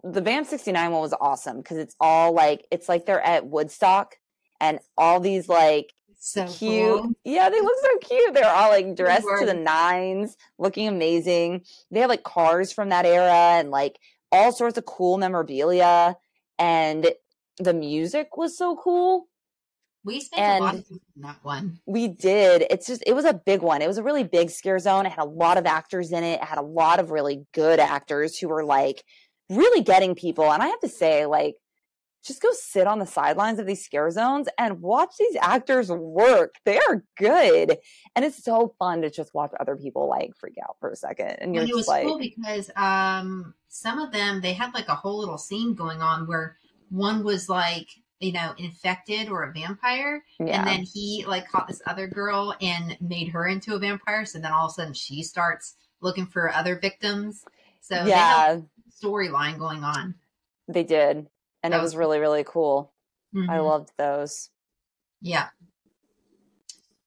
the 0.04 0.22
Vamp 0.22 0.48
69 0.48 0.92
one 0.92 1.02
was 1.02 1.14
awesome 1.22 1.58
because 1.58 1.78
it's 1.78 1.96
all 2.00 2.34
like, 2.34 2.66
it's 2.72 2.90
like 2.90 3.06
they're 3.06 3.22
at 3.22 3.46
Woodstock 3.46 4.16
and 4.60 4.80
all 4.98 5.20
these 5.20 5.48
like 5.48 5.94
So 6.24 6.46
cute. 6.46 7.02
cool. 7.02 7.14
Yeah, 7.26 7.50
they 7.50 7.60
look 7.60 7.78
so 7.82 7.98
cute. 8.08 8.36
They're 8.36 8.46
all 8.46 8.70
like 8.70 8.96
dressed 8.96 9.26
to 9.40 9.46
the 9.46 9.56
nines, 9.56 10.38
looking 10.60 10.88
amazing. 10.88 11.64
They 11.90 12.00
have 12.02 12.12
like 12.12 12.22
cars 12.22 12.72
from 12.72 12.90
that 12.90 13.08
era 13.08 13.58
and 13.60 13.72
like 13.72 13.98
all 14.32 14.52
sorts 14.52 14.78
of 14.78 14.86
cool 14.86 15.18
memorabilia. 15.18 16.16
And 16.60 17.08
the 17.58 17.74
music 17.74 18.38
was 18.38 18.56
so 18.56 18.76
cool. 18.76 19.30
We 20.04 20.20
spent 20.20 20.62
a 20.62 20.64
lot 20.64 20.76
of 20.76 20.88
time 20.88 21.00
on 21.16 21.22
that 21.24 21.38
one. 21.42 21.80
We 21.88 22.08
did. 22.08 22.68
It's 22.70 22.86
just, 22.86 23.04
it 23.08 23.14
was 23.14 23.26
a 23.26 23.34
big 23.34 23.64
one. 23.64 23.82
It 23.82 23.88
was 23.88 23.98
a 23.98 24.04
really 24.04 24.24
big 24.24 24.52
scare 24.52 24.78
zone. 24.78 25.08
It 25.08 25.14
had 25.14 25.24
a 25.24 25.26
lot 25.26 25.58
of 25.58 25.66
actors 25.66 26.12
in 26.12 26.24
it. 26.24 26.40
It 26.40 26.44
had 26.44 26.60
a 26.60 26.64
lot 26.64 27.00
of 27.00 27.10
really 27.10 27.48
good 27.52 27.80
actors 27.80 28.38
who 28.38 28.48
were 28.48 28.64
like 28.64 29.04
really 29.50 29.82
getting 29.82 30.14
people. 30.14 30.52
And 30.52 30.62
I 30.62 30.68
have 30.68 30.80
to 30.82 30.88
say, 30.88 31.26
like, 31.26 31.56
just 32.24 32.42
go 32.42 32.50
sit 32.54 32.88
on 32.88 33.00
the 33.00 33.06
sidelines 33.06 33.60
of 33.60 33.66
these 33.66 33.84
scare 33.84 34.10
zones 34.12 34.48
and 34.58 34.82
watch 34.82 35.12
these 35.18 35.36
actors 35.42 35.90
work. 35.90 36.56
They 36.66 36.78
are 36.78 37.04
good. 37.18 37.78
And 38.16 38.24
it's 38.24 38.44
so 38.44 38.76
fun 38.78 39.02
to 39.02 39.10
just 39.10 39.34
watch 39.34 39.52
other 39.60 39.76
people 39.76 40.08
like 40.08 40.32
freak 40.40 40.56
out 40.64 40.78
for 40.80 40.92
a 40.92 40.96
second. 40.96 41.38
And 41.40 41.54
you're 41.54 41.64
And 41.64 41.72
it 41.72 41.76
was 41.76 41.88
like, 41.88 42.06
cool 42.06 42.20
because 42.20 42.70
um, 42.76 43.54
some 43.70 44.00
of 44.00 44.12
them 44.12 44.42
they 44.42 44.54
had 44.54 44.74
like 44.74 44.88
a 44.88 44.96
whole 44.96 45.20
little 45.20 45.38
scene 45.38 45.74
going 45.74 46.02
on 46.02 46.28
where 46.28 46.58
one 46.90 47.24
was 47.24 47.50
like 47.50 47.88
you 48.20 48.34
know 48.34 48.54
infected 48.58 49.30
or 49.30 49.44
a 49.44 49.52
vampire, 49.52 50.24
yeah. 50.40 50.60
and 50.60 50.68
then 50.68 50.84
he 50.84 51.26
like 51.28 51.50
caught 51.50 51.68
this 51.68 51.82
other 51.88 52.08
girl 52.08 52.54
and 52.62 52.96
made 53.02 53.30
her 53.30 53.48
into 53.48 53.74
a 53.74 53.80
vampire. 53.80 54.26
So 54.26 54.40
then 54.40 54.52
all 54.52 54.68
of 54.68 54.72
a 54.72 54.74
sudden 54.74 54.94
she 54.94 55.24
starts 55.24 55.76
looking 56.02 56.28
for 56.28 56.54
other 56.54 56.78
victims. 56.78 57.44
So 57.82 58.06
yeah, 58.06 58.60
storyline 59.04 59.58
going 59.58 59.84
on. 59.84 60.16
they 60.68 60.84
did. 60.84 61.28
And 61.64 61.74
That 61.74 61.80
it 61.80 61.82
was 61.82 61.92
was- 61.94 61.98
really, 61.98 62.20
really 62.20 62.44
cool. 62.44 62.92
I 63.34 63.38
Mhm. 63.38 63.66
loved 63.66 63.92
those. 63.98 64.50
Yeah. 65.22 65.50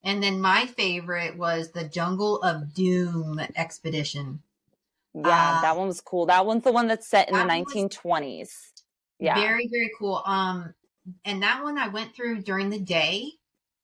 And 0.03 0.23
then 0.23 0.41
my 0.41 0.67
favorite 0.67 1.37
was 1.37 1.73
the 1.73 1.89
Jungle 1.89 2.41
of 2.43 2.75
Doom 2.75 3.41
expedition. 3.57 4.43
Yeah, 5.15 5.59
Uh, 5.59 5.63
that 5.63 5.77
one 5.77 5.87
was 5.89 6.01
cool. 6.01 6.27
That 6.27 6.45
one's 6.45 6.65
the 6.65 6.73
one 6.73 6.89
that's 6.89 7.07
set 7.07 7.29
in 7.29 7.35
the 7.35 7.39
that 7.39 7.45
was 7.45 7.49
1920s. 7.75 8.73
Yeah. 9.19 9.35
Very, 9.37 9.69
very 9.69 9.91
cool. 9.99 10.23
Um, 10.27 10.75
and 11.25 11.43
that 11.43 11.63
one 11.63 11.79
I 11.79 11.89
went 11.89 12.15
through 12.15 12.43
during 12.43 12.71
the 12.71 12.81
day, 12.81 13.33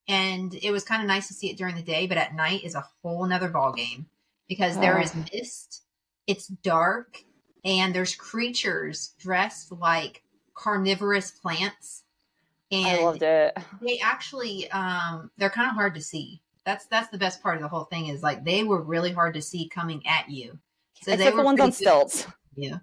and 0.08 0.52
it 0.54 0.70
was 0.72 0.84
kind 0.84 1.02
of 1.02 1.08
nice 1.08 1.28
to 1.28 1.34
see 1.34 1.50
it 1.50 1.56
during 1.56 1.76
the 1.76 1.82
day, 1.82 2.06
but 2.06 2.18
at 2.18 2.34
night 2.34 2.64
is 2.64 2.74
a 2.74 2.86
whole 3.02 3.24
nother 3.26 3.48
ball 3.48 3.72
game 3.72 4.08
because 4.48 4.76
there 4.78 4.98
Oh. 4.98 5.02
is 5.02 5.14
mist, 5.14 5.84
it's 6.26 6.48
dark, 6.48 7.24
and 7.64 7.94
there's 7.94 8.14
creatures 8.16 9.14
dressed 9.18 9.70
like 9.72 10.22
carnivorous 10.62 11.30
plants. 11.30 12.04
And 12.72 12.86
I 12.86 13.02
loved 13.04 13.22
it. 13.22 13.56
they 13.80 13.98
actually 14.00 14.70
um 14.70 15.30
they're 15.38 15.50
kind 15.50 15.68
of 15.68 15.74
hard 15.74 15.94
to 15.94 16.02
see. 16.02 16.42
That's 16.64 16.86
that's 16.86 17.08
the 17.08 17.18
best 17.18 17.42
part 17.42 17.56
of 17.56 17.62
the 17.62 17.68
whole 17.68 17.84
thing 17.84 18.06
is 18.08 18.22
like 18.22 18.44
they 18.44 18.62
were 18.64 18.82
really 18.82 19.12
hard 19.12 19.34
to 19.34 19.42
see 19.42 19.68
coming 19.68 20.06
at 20.06 20.28
you. 20.30 20.58
So 21.02 21.16
they 21.16 21.16
Except 21.16 21.36
were 21.36 21.42
for 21.42 21.44
ones 21.44 21.60
on 21.60 21.70
good. 21.70 21.74
stilts. 21.74 22.26
Yeah. 22.56 22.78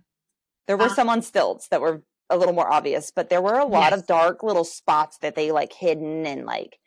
There 0.68 0.78
were 0.78 0.90
Uh, 0.90 0.90
some 0.90 1.10
on 1.10 1.22
stilts 1.22 1.68
that 1.70 1.82
were 1.82 2.04
a 2.30 2.38
little 2.38 2.54
more 2.54 2.72
obvious, 2.72 3.12
but 3.12 3.30
there 3.30 3.42
were 3.42 3.58
a 3.60 3.66
lot 3.66 3.92
Yes. 3.92 4.02
of 4.02 4.06
dark 4.08 4.44
little 4.44 4.66
spots 4.66 5.18
that 5.20 5.36
they 5.36 5.52
like 5.52 5.74
hidden 5.74 6.26
and 6.26 6.46
like 6.46 6.80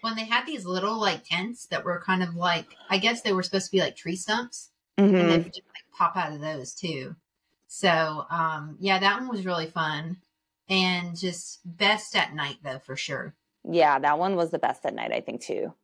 when 0.00 0.16
they 0.16 0.24
had 0.24 0.46
these 0.46 0.64
little 0.64 1.00
like 1.00 1.24
tents 1.24 1.66
that 1.66 1.84
were 1.84 2.02
kind 2.04 2.22
of 2.22 2.34
like 2.34 2.76
I 2.90 2.98
guess 2.98 3.22
they 3.22 3.32
were 3.32 3.42
supposed 3.42 3.66
to 3.66 3.72
be 3.72 3.80
like 3.80 3.96
tree 3.96 4.16
stumps 4.16 4.70
and 4.98 5.28
they 5.28 5.38
mhm. 5.38 5.44
would 5.44 5.54
just 5.54 5.66
like 5.68 5.84
pop 5.92 6.16
out 6.16 6.32
of 6.32 6.40
those 6.40 6.74
too. 6.74 7.16
So 7.68 8.26
um 8.30 8.76
yeah, 8.80 8.98
that 8.98 9.20
one 9.20 9.28
was 9.28 9.46
really 9.46 9.66
fun 9.70 10.18
and 10.68 11.18
just 11.18 11.60
best 11.64 12.16
at 12.16 12.34
night 12.34 12.58
though 12.62 12.78
for 12.78 12.96
sure. 12.96 13.34
yeah, 13.68 13.98
that 13.98 14.18
one 14.18 14.36
was 14.36 14.50
the 14.50 14.58
best 14.58 14.84
at 14.84 14.94
night, 14.94 15.12
I 15.12 15.20
think 15.20 15.42
too. 15.42 15.74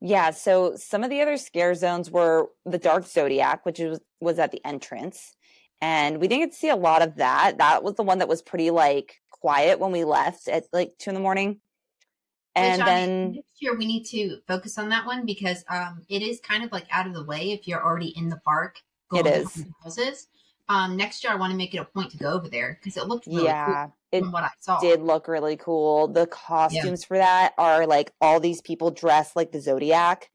Yeah, 0.00 0.30
so 0.30 0.76
some 0.76 1.02
of 1.02 1.10
the 1.10 1.22
other 1.22 1.36
scare 1.36 1.74
zones 1.74 2.10
were 2.10 2.50
the 2.66 2.78
Dark 2.78 3.06
Zodiac, 3.06 3.64
which 3.64 3.78
was 3.78 4.00
was 4.20 4.38
at 4.38 4.52
the 4.52 4.64
entrance. 4.64 5.34
And 5.80 6.20
we 6.20 6.28
didn't 6.28 6.44
get 6.44 6.52
to 6.52 6.58
see 6.58 6.68
a 6.70 6.76
lot 6.76 7.02
of 7.02 7.16
that. 7.16 7.58
That 7.58 7.82
was 7.82 7.94
the 7.94 8.02
one 8.02 8.18
that 8.18 8.28
was 8.28 8.42
pretty 8.42 8.70
like 8.70 9.20
quiet 9.30 9.78
when 9.78 9.92
we 9.92 10.04
left 10.04 10.48
at 10.48 10.64
like 10.72 10.94
two 10.98 11.10
in 11.10 11.14
the 11.14 11.20
morning. 11.20 11.60
And 12.54 12.80
Which, 12.80 12.86
I 12.86 13.00
mean, 13.00 13.08
then 13.08 13.32
next 13.32 13.62
year 13.62 13.76
we 13.76 13.86
need 13.86 14.04
to 14.06 14.38
focus 14.46 14.78
on 14.78 14.90
that 14.90 15.06
one 15.06 15.26
because 15.26 15.64
um, 15.68 16.02
it 16.08 16.22
is 16.22 16.40
kind 16.40 16.64
of 16.64 16.70
like 16.70 16.86
out 16.90 17.06
of 17.06 17.14
the 17.14 17.24
way 17.24 17.52
if 17.52 17.66
you're 17.66 17.82
already 17.82 18.12
in 18.16 18.28
the 18.28 18.40
park. 18.44 18.76
It 19.12 19.24
to 19.24 19.64
Houses. 19.82 20.28
Um, 20.68 20.96
next 20.96 21.22
year 21.22 21.32
I 21.32 21.36
want 21.36 21.50
to 21.50 21.56
make 21.56 21.74
it 21.74 21.78
a 21.78 21.84
point 21.84 22.10
to 22.12 22.16
go 22.16 22.32
over 22.32 22.48
there 22.48 22.78
because 22.80 22.96
it 22.96 23.06
looked 23.06 23.26
really 23.26 23.44
yeah, 23.44 23.86
cool 23.86 23.96
it 24.12 24.20
from 24.20 24.32
what 24.32 24.44
I 24.44 24.50
saw. 24.60 24.80
did 24.80 25.02
look 25.02 25.28
really 25.28 25.56
cool. 25.56 26.08
The 26.08 26.26
costumes 26.26 27.04
for 27.04 27.18
that 27.18 27.52
are 27.58 27.86
like 27.86 28.12
all 28.20 28.40
these 28.40 28.62
people 28.62 28.90
dressed 28.90 29.36
like 29.36 29.52
the 29.52 29.60
Zodiac, 29.60 30.30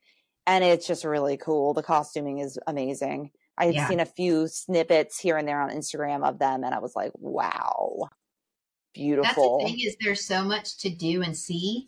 and 0.45 0.63
it's 0.63 0.85
just 0.85 1.03
really 1.03 1.37
cool. 1.37 1.73
The 1.73 1.83
costuming 1.83 2.39
is 2.39 2.59
amazing. 2.67 3.31
I 3.57 3.65
had 3.65 3.75
Yeah. 3.75 3.87
seen 3.87 3.99
a 3.99 4.05
few 4.05 4.47
snippets 4.47 5.19
here 5.19 5.35
and 5.37 5.47
there 5.47 5.61
on 5.61 5.69
Instagram 5.71 6.23
of 6.23 6.37
them, 6.39 6.63
and 6.63 6.73
I 6.75 6.79
was 6.79 6.95
like, 6.95 7.11
wow, 7.15 8.09
beautiful. 8.93 9.57
That's 9.57 9.63
the 9.63 9.71
thing 9.77 9.87
is 9.87 9.97
there's 9.99 10.25
so 10.25 10.43
much 10.43 10.77
to 10.79 10.89
do 10.89 11.21
and 11.23 11.35
see 11.35 11.87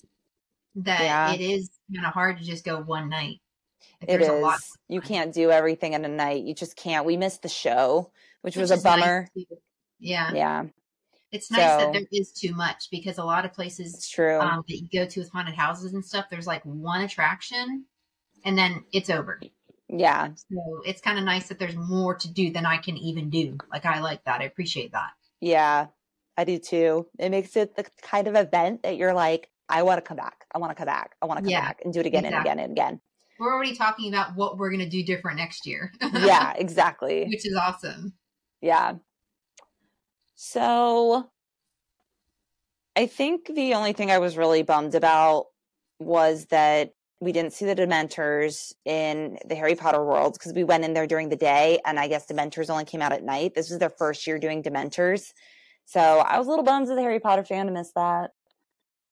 that 0.76 1.02
Yeah. 1.02 1.34
it 1.34 1.42
is 1.42 1.70
kind 1.94 2.06
of 2.08 2.14
hard 2.14 2.40
to 2.40 2.44
just 2.44 2.64
go 2.66 2.82
one 2.82 3.10
night. 3.10 3.40
It 4.02 4.08
there's 4.08 4.28
a 4.28 4.34
lot. 4.34 4.60
You 4.88 5.02
can't 5.02 5.34
do 5.34 5.52
everything 5.52 5.94
in 5.94 6.04
a 6.06 6.08
night. 6.08 6.44
You 6.44 6.54
just 6.54 6.76
can't. 6.76 7.06
We 7.06 7.18
missed 7.18 7.42
the 7.42 7.50
show, 7.50 8.12
which, 8.42 8.56
was 8.56 8.72
a 8.72 8.76
is 8.76 8.84
nice 8.84 9.00
bummer. 9.00 9.28
yeah. 10.00 10.32
Yeah, 10.34 10.64
It's 11.32 11.50
nice 11.52 11.60
So- 11.72 11.78
that 11.86 11.94
there 11.94 12.02
is 12.12 12.32
too 12.32 12.54
much 12.54 12.90
because 12.92 13.18
a 13.18 13.24
lot 13.24 13.46
of 13.46 13.54
places 13.54 14.10
true. 14.10 14.40
um, 14.40 14.64
that 14.68 14.76
you 14.78 14.88
go 14.92 15.06
to 15.06 15.20
with 15.20 15.30
haunted 15.32 15.56
houses 15.56 15.94
and 15.94 16.04
stuff, 16.04 16.26
there's 16.30 16.48
like 16.48 16.64
one 16.66 17.02
attraction 17.02 17.86
and 18.44 18.58
then 18.58 18.84
it's 18.92 19.10
over. 19.10 19.40
yeah, 19.88 20.30
So 20.36 20.82
it's 20.86 21.02
kind 21.02 21.20
of 21.20 21.26
nice 21.26 21.48
that 21.50 21.60
there's 21.60 21.76
more 21.76 22.16
to 22.16 22.32
do 22.32 22.52
than 22.52 22.66
I 22.66 22.78
can 22.78 22.98
even 22.98 23.30
do. 23.30 23.58
Like 23.72 23.86
I 23.86 24.00
like 24.02 24.24
that. 24.26 24.42
I 24.42 24.46
appreciate 24.46 24.92
that. 24.94 25.12
yeah, 25.40 25.88
I 26.38 26.44
do 26.46 26.58
too. 26.58 27.08
It 27.20 27.30
makes 27.30 27.56
it 27.56 27.76
the 27.76 27.86
kind 28.02 28.28
of 28.28 28.36
event 28.36 28.84
that 28.84 28.96
you're 28.98 29.14
like, 29.14 29.50
I 29.70 29.84
want 29.84 29.98
to 30.00 30.02
come 30.02 30.18
back. 30.18 30.46
I 30.54 30.58
want 30.60 30.72
to 30.72 30.76
come 30.76 30.86
back. 30.88 31.16
I 31.22 31.26
want 31.28 31.38
to 31.38 31.44
come 31.44 31.50
Yeah, 31.52 31.62
back 31.62 31.82
and 31.84 31.94
do 31.94 32.00
it 32.00 32.06
again 32.06 32.26
and 32.26 32.36
again 32.36 32.58
and 32.60 32.72
again. 32.72 33.00
We're 33.42 33.52
already 33.52 33.76
talking 33.76 34.08
about 34.08 34.36
what 34.36 34.60
we're 34.60 34.70
going 34.70 34.84
to 34.84 34.90
do 34.90 35.04
different 35.04 35.40
next 35.40 35.66
year. 35.66 35.92
Yeah, 36.14 36.54
exactly. 36.56 37.26
Which 37.26 37.48
is 37.48 37.56
awesome. 37.56 38.14
Yeah. 38.62 38.98
So 40.36 41.28
I 42.96 43.08
think 43.08 43.48
the 43.48 43.74
only 43.74 43.94
thing 43.94 44.12
I 44.12 44.20
was 44.20 44.38
really 44.38 44.62
bummed 44.62 44.94
about 44.94 45.48
was 45.98 46.46
that 46.52 46.92
we 47.20 47.32
didn't 47.32 47.54
see 47.54 47.66
the 47.66 47.76
Dementors 47.76 48.74
in 48.86 49.40
the 49.48 49.56
Harry 49.56 49.74
Potter 49.74 50.06
world 50.06 50.34
because 50.34 50.54
we 50.54 50.64
went 50.64 50.86
in 50.86 50.94
there 50.94 51.08
during 51.08 51.30
the 51.30 51.36
day 51.36 51.80
and 51.84 52.00
I 52.00 52.08
guess 52.08 52.28
Dementors 52.28 52.70
only 52.70 52.86
came 52.86 53.02
out 53.02 53.12
at 53.12 53.24
night. 53.24 53.56
This 53.56 53.72
was 53.72 53.80
their 53.80 53.90
first 53.90 54.28
year 54.28 54.38
doing 54.38 54.62
Dementors. 54.62 55.34
So 55.86 56.00
I 56.00 56.38
was 56.38 56.46
a 56.46 56.50
little 56.52 56.66
bummed 56.66 56.90
as 56.90 56.96
a 56.96 57.02
Harry 57.02 57.20
Potter 57.20 57.44
fan 57.44 57.66
to 57.66 57.72
miss 57.72 57.92
that. 57.96 58.34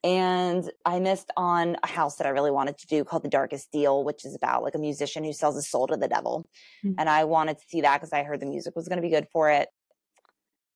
And 0.04 0.70
I 0.86 1.00
missed 1.00 1.30
on 1.36 1.76
a 1.84 1.88
house 1.88 2.16
that 2.18 2.28
I 2.28 2.30
really 2.30 2.52
wanted 2.52 2.78
to 2.78 2.88
do 2.88 3.04
called 3.04 3.24
The 3.24 3.30
Darkest 3.30 3.70
Deal, 3.72 4.04
which 4.06 4.24
is 4.26 4.34
about 4.34 4.64
like 4.64 4.76
a 4.76 4.80
musician 4.80 5.24
who 5.26 5.34
sells 5.34 5.56
his 5.56 5.70
soul 5.70 5.88
to 5.88 5.98
the 5.98 6.08
devil. 6.08 6.48
Hmm. 6.82 6.94
And 6.98 7.10
I 7.10 7.26
wanted 7.26 7.58
to 7.60 7.64
see 7.68 7.82
that 7.82 7.98
because 8.00 8.14
I 8.14 8.24
heard 8.24 8.40
the 8.40 8.46
music 8.46 8.76
was 8.76 8.88
going 8.88 8.98
to 8.98 9.02
be 9.02 9.10
good 9.10 9.28
for 9.32 9.50
it. 9.50 9.68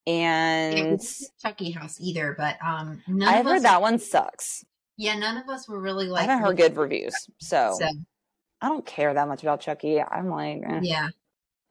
And 0.06 1.00
Chucky 1.42 1.72
House 1.72 1.98
either, 2.02 2.36
but 2.38 2.58
um, 2.62 3.02
none 3.08 3.30
I've 3.30 3.42
of 3.42 3.46
us, 3.48 3.52
heard 3.54 3.62
that 3.64 3.82
one 3.82 4.00
sucks. 4.00 4.66
Yeah, 4.98 5.18
none 5.18 5.38
of 5.38 5.48
us 5.48 5.70
were 5.70 5.80
really 5.80 6.08
like. 6.08 6.28
I 6.28 6.32
haven't 6.34 6.46
heard 6.46 6.58
good 6.58 6.76
reviews. 6.76 7.14
So, 7.40 7.76
So 7.80 7.88
I 8.62 8.68
don't 8.68 8.86
care 8.86 9.14
that 9.14 9.28
much 9.30 9.44
about 9.44 9.62
Chucky. 9.62 10.02
I'm 10.02 10.28
like, 10.30 10.62
eh, 10.68 10.80
yeah, 10.84 11.08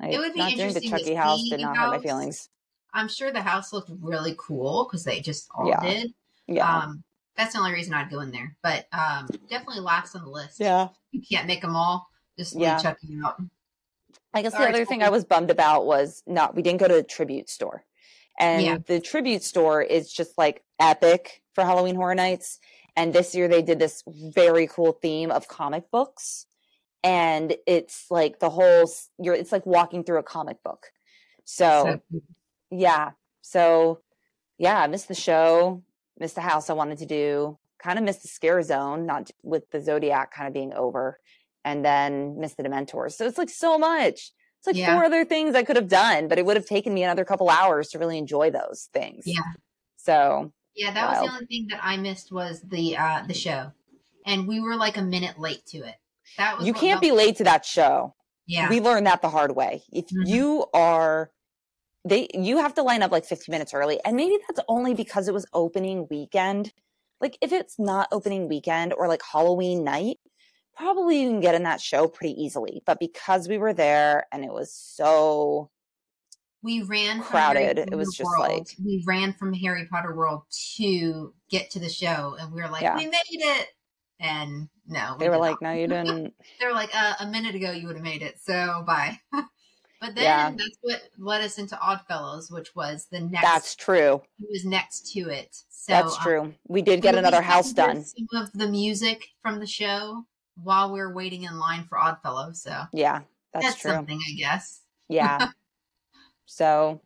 like, 0.00 0.14
It 0.14 0.18
would 0.18 0.32
be 0.32 0.38
not 0.38 0.46
doing 0.54 0.56
the 0.56 0.64
interesting 0.64 0.90
to 0.90 0.98
Chucky 0.98 1.14
house 1.14 1.40
see 1.40 1.50
did 1.50 1.60
not 1.60 1.76
hurt 1.76 1.90
my 1.90 1.98
feelings. 1.98 2.48
I'm 2.94 3.08
sure 3.08 3.30
the 3.30 3.42
house 3.42 3.72
looked 3.72 3.90
really 4.00 4.34
cool 4.38 4.86
because 4.88 5.04
they 5.04 5.20
just 5.20 5.48
all 5.54 5.68
Yeah. 5.68 5.80
did. 5.80 6.14
Yeah. 6.46 6.78
Um, 6.78 7.04
that's 7.36 7.52
the 7.54 7.58
only 7.58 7.72
reason 7.72 7.94
I'd 7.94 8.10
go 8.10 8.20
in 8.20 8.30
there, 8.30 8.56
but 8.62 8.86
um, 8.92 9.28
definitely 9.48 9.80
last 9.80 10.14
on 10.14 10.24
the 10.24 10.30
list. 10.30 10.60
yeah. 10.60 10.88
you 11.10 11.22
can't 11.30 11.46
make 11.46 11.62
them 11.62 11.76
all. 11.76 12.08
Just 12.38 12.54
Yeah. 12.58 12.74
leave 12.74 12.82
Chucky 12.82 13.18
out. 13.24 13.40
I 14.34 14.42
guess 14.42 14.52
the 14.52 14.58
Sorry, 14.58 14.70
other 14.70 14.84
thing 14.84 15.00
Chucky. 15.00 15.08
I 15.08 15.10
was 15.10 15.24
bummed 15.24 15.50
about 15.50 15.84
was 15.86 16.22
not 16.26 16.54
we 16.54 16.62
didn't 16.62 16.80
go 16.80 16.88
to 16.88 16.94
the 16.94 17.02
tribute 17.02 17.48
store. 17.50 17.84
And 18.38 18.62
Yeah. 18.62 18.78
the 18.86 19.00
tribute 19.00 19.42
store 19.42 19.82
is 19.82 20.10
just 20.12 20.38
like 20.38 20.62
epic 20.80 21.42
for 21.54 21.64
Halloween 21.64 21.96
Horror 21.96 22.14
Nights. 22.14 22.58
And 22.96 23.12
this 23.12 23.34
year 23.34 23.48
they 23.48 23.62
did 23.62 23.78
this 23.78 24.02
very 24.06 24.66
cool 24.66 24.92
theme 24.92 25.30
of 25.30 25.48
comic 25.48 25.90
books. 25.90 26.46
And 27.04 27.56
it's 27.66 28.06
like 28.10 28.38
the 28.38 28.50
whole 28.50 28.90
you're 29.18 29.34
it's 29.34 29.52
like 29.52 29.66
walking 29.66 30.04
through 30.04 30.18
a 30.18 30.22
comic 30.22 30.62
book. 30.62 30.86
So, 31.44 32.00
So, 32.10 32.20
yeah. 32.70 33.10
So 33.42 34.00
yeah, 34.58 34.80
I 34.80 34.86
missed 34.86 35.08
the 35.08 35.14
show, 35.14 35.82
missed 36.22 36.36
the 36.36 36.40
house 36.40 36.70
I 36.70 36.72
wanted 36.72 36.98
to 36.98 37.06
do, 37.06 37.58
kind 37.82 37.98
of 37.98 38.04
missed 38.04 38.22
the 38.22 38.28
scare 38.28 38.62
zone, 38.62 39.04
not 39.04 39.30
with 39.42 39.68
the 39.70 39.80
Zodiac 39.80 40.32
kind 40.32 40.46
of 40.48 40.54
being 40.54 40.72
over, 40.72 41.18
and 41.64 41.84
then 41.84 42.38
missed 42.40 42.56
the 42.56 42.62
Dementors. 42.62 43.12
So 43.12 43.26
it's 43.26 43.36
like 43.38 43.50
so 43.50 43.76
much. 43.76 44.30
It's 44.58 44.66
like 44.68 44.76
Yeah. 44.76 44.94
four 44.94 45.04
other 45.04 45.24
things 45.24 45.54
I 45.54 45.64
could 45.64 45.76
have 45.76 45.88
done, 45.88 46.28
but 46.28 46.38
it 46.38 46.46
would 46.46 46.56
have 46.56 46.66
taken 46.66 46.94
me 46.94 47.02
another 47.02 47.24
couple 47.24 47.50
hours 47.50 47.88
to 47.90 47.98
really 47.98 48.16
enjoy 48.16 48.50
those 48.50 48.88
things. 48.94 49.24
Yeah. 49.26 49.40
So 49.96 50.52
yeah, 50.74 50.92
that 50.94 51.10
was 51.10 51.28
the 51.28 51.34
only 51.34 51.46
thing 51.46 51.66
that 51.70 51.80
I 51.82 51.96
missed 51.96 52.32
was 52.32 52.62
the 52.62 52.96
uh, 52.96 53.24
the 53.26 53.34
show, 53.34 53.72
and 54.24 54.46
we 54.48 54.60
were 54.60 54.76
like 54.76 54.96
a 54.96 55.02
minute 55.02 55.38
late 55.38 55.66
to 55.66 55.78
it. 55.78 55.96
That 56.38 56.56
was 56.56 56.66
you 56.66 56.72
can't 56.72 57.00
be 57.00 57.10
late 57.10 57.36
to 57.36 57.44
that 57.44 57.64
show. 57.66 58.14
Yeah, 58.46 58.68
We 58.68 58.80
learned 58.80 59.06
that 59.06 59.22
the 59.22 59.28
hard 59.30 59.54
way. 59.54 59.82
If 59.92 60.06
Mhm. 60.06 60.26
you 60.26 60.66
are 60.74 61.30
they 62.04 62.28
you 62.34 62.58
have 62.58 62.74
to 62.74 62.82
line 62.82 63.02
up 63.02 63.12
like 63.12 63.24
15 63.24 63.52
minutes 63.52 63.72
early 63.74 64.00
and 64.04 64.16
maybe 64.16 64.36
that's 64.48 64.60
only 64.68 64.94
because 64.94 65.28
it 65.28 65.34
was 65.34 65.46
opening 65.52 66.06
weekend. 66.10 66.72
Like 67.20 67.38
if 67.40 67.52
it's 67.52 67.78
not 67.78 68.08
opening 68.10 68.48
weekend 68.48 68.92
or 68.92 69.06
like 69.08 69.22
Halloween 69.22 69.84
night, 69.84 70.18
probably 70.76 71.22
you 71.22 71.28
can 71.30 71.40
get 71.40 71.54
in 71.54 71.62
that 71.62 71.80
show 71.80 72.08
pretty 72.08 72.34
easily. 72.42 72.82
But 72.84 72.98
because 72.98 73.48
we 73.48 73.58
were 73.58 73.72
there 73.72 74.26
and 74.32 74.44
it 74.44 74.52
was 74.52 74.74
so 74.74 75.70
we 76.64 76.82
ran 76.82 77.20
crowded, 77.22 77.78
it 77.78 77.94
was 77.96 78.14
just 78.16 78.28
World. 78.30 78.48
like- 78.58 78.76
we 78.84 79.02
ran 79.06 79.32
from 79.32 79.52
Harry 79.52 79.86
Potter 79.90 80.14
World 80.14 80.42
to 80.76 81.34
get 81.50 81.70
to 81.70 81.80
the 81.80 81.88
show, 81.88 82.36
and 82.38 82.52
we 82.52 82.62
were 82.62 82.68
like, 82.68 82.82
Yeah. 82.82 82.96
we 82.96 83.06
made 83.06 83.14
it. 83.30 83.66
And 84.20 84.68
no, 84.86 85.16
we 85.18 85.24
they 85.24 85.28
were 85.28 85.38
like, 85.38 85.60
not. 85.60 85.70
no, 85.70 85.72
you 85.80 85.86
didn't. 85.88 86.34
they 86.60 86.66
were 86.66 86.72
like, 86.72 86.90
uh, 86.94 87.14
a 87.18 87.26
minute 87.26 87.56
ago 87.56 87.72
you 87.72 87.88
would 87.88 87.96
have 87.96 88.04
made 88.04 88.22
it, 88.22 88.36
so 88.40 88.84
bye. 88.86 89.18
but 90.02 90.16
then 90.16 90.24
Yeah. 90.24 90.50
that's 90.50 90.78
what 90.80 91.00
led 91.16 91.42
us 91.42 91.58
into 91.58 91.78
Oddfellows, 91.78 92.50
which 92.50 92.74
was 92.74 93.06
the 93.06 93.20
next. 93.20 93.44
That's 93.44 93.76
true. 93.76 94.20
It 94.40 94.48
was 94.50 94.64
next 94.64 95.12
to 95.12 95.30
it. 95.30 95.54
So 95.70 95.92
That's 95.92 96.16
um, 96.16 96.22
true. 96.22 96.54
We 96.66 96.82
did 96.82 97.02
get 97.02 97.14
another 97.14 97.40
house 97.40 97.72
done. 97.72 98.04
Some 98.04 98.26
of 98.34 98.52
the 98.52 98.66
music 98.66 99.28
from 99.42 99.60
the 99.60 99.66
show 99.66 100.26
while 100.60 100.92
we 100.92 100.98
were 100.98 101.14
waiting 101.14 101.44
in 101.44 101.56
line 101.60 101.84
for 101.84 101.98
Oddfellows. 101.98 102.60
So 102.62 102.82
Yeah, 102.92 103.20
that's, 103.54 103.66
that's, 103.66 103.80
true. 103.80 103.92
something, 103.92 104.18
I 104.18 104.34
guess. 104.34 104.80
Yeah. 105.08 105.50
so 106.46 107.00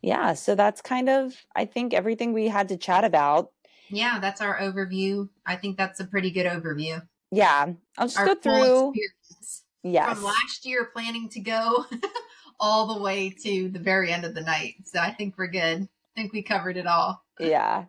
yeah, 0.00 0.32
so 0.32 0.54
that's 0.54 0.80
kind 0.80 1.10
of 1.10 1.36
I 1.54 1.66
think 1.66 1.92
everything 1.92 2.32
we 2.32 2.48
had 2.48 2.70
to 2.70 2.78
chat 2.78 3.04
about. 3.04 3.50
Yeah, 3.90 4.20
that's 4.20 4.40
our 4.40 4.58
overview. 4.58 5.28
I 5.44 5.56
think 5.56 5.76
that's 5.76 6.00
a 6.00 6.06
pretty 6.06 6.30
good 6.30 6.46
overview. 6.46 7.06
Yeah. 7.30 7.74
I'll 7.98 8.06
just 8.06 8.18
Our 8.18 8.26
go 8.26 8.34
through 8.36 8.92
experience 8.94 9.61
yes. 9.82 10.14
from 10.14 10.24
last 10.24 10.64
year 10.64 10.90
planning 10.92 11.28
to 11.30 11.40
go 11.40 11.86
all 12.60 12.94
the 12.94 13.02
way 13.02 13.30
to 13.30 13.68
the 13.68 13.78
very 13.78 14.12
end 14.12 14.24
of 14.24 14.34
the 14.34 14.40
night. 14.40 14.74
So 14.84 14.98
I 14.98 15.12
think 15.12 15.36
we're 15.36 15.48
good. 15.48 15.82
I 15.82 16.20
think 16.20 16.32
we 16.32 16.42
covered 16.42 16.76
it 16.76 16.86
all. 16.86 17.24
Yeah. 17.40 17.86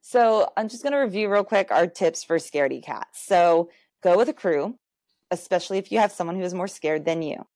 So 0.00 0.52
I'm 0.56 0.68
just 0.68 0.82
going 0.82 0.92
to 0.92 0.98
review 0.98 1.30
real 1.30 1.44
quick 1.44 1.70
our 1.70 1.86
tips 1.86 2.24
for 2.24 2.36
scaredy 2.38 2.82
cats. 2.82 3.26
So 3.26 3.70
go 4.02 4.16
with 4.16 4.28
a 4.28 4.32
crew, 4.32 4.78
especially 5.30 5.78
if 5.78 5.90
you 5.90 5.98
have 5.98 6.12
someone 6.12 6.36
who 6.36 6.42
is 6.42 6.54
more 6.54 6.68
scared 6.68 7.04
than 7.04 7.22
you. 7.22 7.46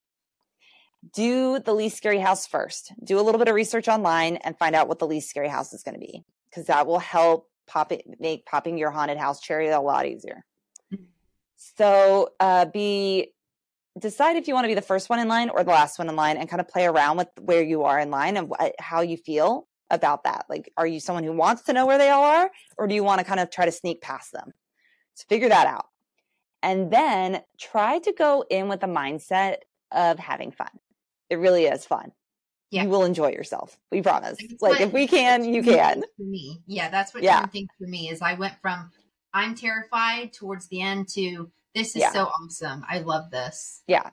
Do 1.13 1.59
the 1.59 1.73
least 1.73 1.97
scary 1.97 2.19
house 2.19 2.45
first. 2.45 2.93
Do 3.03 3.19
a 3.19 3.23
little 3.23 3.39
bit 3.39 3.47
of 3.47 3.55
research 3.55 3.87
online 3.87 4.35
and 4.37 4.57
find 4.57 4.75
out 4.75 4.87
what 4.87 4.99
the 4.99 5.07
least 5.07 5.29
scary 5.29 5.47
house 5.47 5.73
is 5.73 5.81
going 5.81 5.95
to 5.95 5.99
be 5.99 6.23
because 6.49 6.67
that 6.67 6.85
will 6.85 6.99
help 6.99 7.49
pop 7.67 7.91
it, 7.91 8.03
make 8.19 8.45
popping 8.45 8.77
your 8.77 8.91
haunted 8.91 9.17
house 9.17 9.39
cherry 9.39 9.69
a 9.69 9.79
lot 9.79 10.05
easier. 10.05 10.45
Mhm. 10.93 11.05
So 11.55 12.29
uh, 12.39 12.65
be 12.65 13.33
decide 13.99 14.35
if 14.37 14.47
you 14.47 14.53
want 14.53 14.63
to 14.65 14.69
be 14.69 14.73
the 14.75 14.81
first 14.81 15.09
one 15.09 15.19
in 15.19 15.27
line 15.27 15.49
or 15.49 15.63
the 15.63 15.71
last 15.71 15.99
one 15.99 16.09
in 16.09 16.15
line 16.15 16.37
and 16.37 16.49
kind 16.49 16.61
of 16.61 16.67
play 16.67 16.85
around 16.85 17.17
with 17.17 17.27
where 17.39 17.61
you 17.63 17.83
are 17.83 17.99
in 17.99 18.09
line 18.09 18.37
and 18.37 18.49
wh- 18.49 18.69
how 18.79 19.01
you 19.01 19.17
feel 19.17 19.67
about 19.89 20.23
that. 20.23 20.45
Like, 20.49 20.71
are 20.77 20.87
you 20.87 20.99
someone 20.99 21.23
who 21.23 21.33
wants 21.33 21.63
to 21.63 21.73
know 21.73 21.85
where 21.85 21.97
they 21.97 22.09
all 22.09 22.23
are, 22.23 22.49
or 22.77 22.87
do 22.87 22.95
you 22.95 23.03
want 23.03 23.19
to 23.19 23.25
kind 23.25 23.39
of 23.39 23.49
try 23.51 23.65
to 23.65 23.71
sneak 23.71 24.01
past 24.01 24.31
them? 24.31 24.53
So 25.15 25.25
figure 25.27 25.49
that 25.49 25.67
out. 25.67 25.87
And 26.63 26.91
then 26.91 27.41
try 27.59 27.99
to 27.99 28.13
go 28.13 28.45
in 28.49 28.69
with 28.69 28.83
a 28.83 28.87
mindset 28.87 29.57
of 29.91 30.19
having 30.19 30.51
fun. 30.51 30.69
It 31.29 31.37
really 31.39 31.65
is 31.65 31.85
fun. 31.85 32.11
Yeah. 32.69 32.83
You 32.83 32.89
will 32.89 33.03
enjoy 33.03 33.31
yourself. 33.31 33.77
We 33.91 34.01
promise. 34.01 34.37
That's 34.39 34.61
Like, 34.61 34.79
if 34.79 34.93
we 34.93 35.07
can, 35.07 35.43
you 35.43 35.61
can. 35.61 36.03
For 36.15 36.23
me, 36.23 36.61
yeah, 36.67 36.89
that's 36.89 37.13
what 37.13 37.23
Yeah. 37.23 37.45
things 37.47 37.67
for 37.77 37.87
me. 37.87 38.09
Is 38.09 38.21
I 38.21 38.35
went 38.35 38.53
from 38.61 38.91
I'm 39.33 39.55
terrified 39.55 40.31
towards 40.33 40.67
the 40.67 40.81
end 40.81 41.09
to 41.09 41.51
this 41.75 41.89
is 41.95 42.01
Yeah. 42.01 42.11
so 42.11 42.25
awesome. 42.25 42.83
I 42.89 42.99
love 42.99 43.31
this. 43.31 43.81
Yeah. 43.87 44.09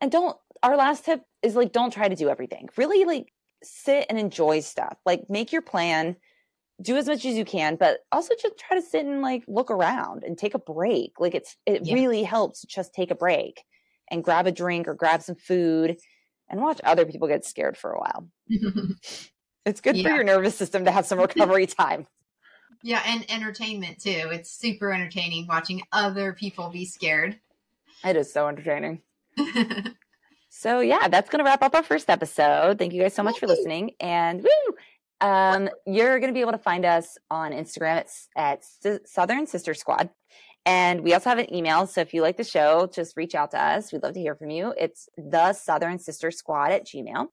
And 0.00 0.10
don't, 0.10 0.36
our 0.62 0.76
last 0.76 1.04
tip 1.04 1.22
is 1.42 1.54
like, 1.54 1.72
don't 1.72 1.92
try 1.92 2.08
to 2.08 2.16
do 2.16 2.28
everything. 2.28 2.68
Really, 2.76 3.04
like, 3.04 3.32
sit 3.62 4.06
and 4.08 4.18
enjoy 4.18 4.60
stuff. 4.60 4.98
Like, 5.06 5.28
make 5.28 5.52
your 5.52 5.62
plan, 5.62 6.16
do 6.82 6.96
as 6.96 7.06
much 7.06 7.24
as 7.24 7.34
you 7.36 7.44
can, 7.46 7.76
but 7.76 8.00
also 8.12 8.34
just 8.40 8.58
try 8.58 8.76
to 8.78 8.82
sit 8.86 9.06
and 9.06 9.22
like 9.22 9.42
look 9.48 9.70
around 9.70 10.24
and 10.24 10.36
take 10.36 10.52
a 10.52 10.58
break. 10.58 11.12
Like 11.18 11.34
it's 11.34 11.56
it 11.64 11.86
Yeah. 11.86 11.94
really 11.94 12.22
helps 12.22 12.60
to 12.60 12.66
just 12.66 12.92
take 12.92 13.10
a 13.10 13.14
break 13.14 13.62
and 14.10 14.22
grab 14.22 14.46
a 14.46 14.52
drink 14.52 14.86
or 14.86 14.92
grab 14.92 15.22
some 15.22 15.36
food 15.36 15.96
and 16.50 16.60
watch 16.60 16.78
other 16.84 17.06
people 17.06 17.28
get 17.28 17.46
scared 17.46 17.78
for 17.78 17.92
a 17.92 17.98
while. 18.00 18.28
It's 19.64 19.80
good 19.80 19.94
for 20.00 20.10
your 20.10 20.22
nervous 20.22 20.54
system 20.54 20.84
to 20.84 20.92
have 20.92 21.06
some 21.06 21.18
recovery 21.26 21.66
time. 21.66 22.06
Yeah, 22.86 23.02
and 23.04 23.30
entertainment 23.30 24.00
too. 24.00 24.28
It's 24.30 24.50
super 24.50 24.92
entertaining 24.92 25.46
watching 25.46 25.82
other 25.92 26.32
people 26.32 26.70
be 26.70 26.84
scared. 26.84 27.38
It 28.04 28.16
is 28.16 28.32
so 28.32 28.48
entertaining. 28.48 29.02
So 30.58 30.80
yeah, 30.80 31.08
that's 31.08 31.28
gonna 31.28 31.44
wrap 31.44 31.62
up 31.62 31.74
our 31.74 31.82
first 31.82 32.08
episode. 32.08 32.78
Thank 32.78 32.94
you 32.94 33.02
guys 33.02 33.12
so 33.12 33.22
much 33.22 33.38
for 33.38 33.46
listening. 33.46 33.90
And 34.00 34.42
woo! 34.42 34.74
Um, 35.20 35.68
you're 35.86 36.18
gonna 36.18 36.32
be 36.32 36.40
able 36.40 36.52
to 36.52 36.58
find 36.58 36.86
us 36.86 37.18
on 37.30 37.52
Instagram 37.52 38.06
at, 38.34 38.64
at 38.82 39.06
Southern 39.06 39.46
Sister 39.46 39.74
Squad. 39.74 40.08
And 40.64 41.02
we 41.02 41.12
also 41.12 41.28
have 41.28 41.38
an 41.38 41.54
email. 41.54 41.86
So 41.86 42.00
if 42.00 42.14
you 42.14 42.22
like 42.22 42.38
the 42.38 42.42
show, 42.42 42.88
just 42.90 43.18
reach 43.18 43.34
out 43.34 43.50
to 43.50 43.62
us. 43.62 43.92
We'd 43.92 44.02
love 44.02 44.14
to 44.14 44.20
hear 44.20 44.34
from 44.34 44.48
you. 44.48 44.72
It's 44.78 45.10
the 45.18 45.52
Southern 45.52 45.98
Sister 45.98 46.30
Squad 46.30 46.72
at 46.72 46.86
Gmail. 46.86 47.26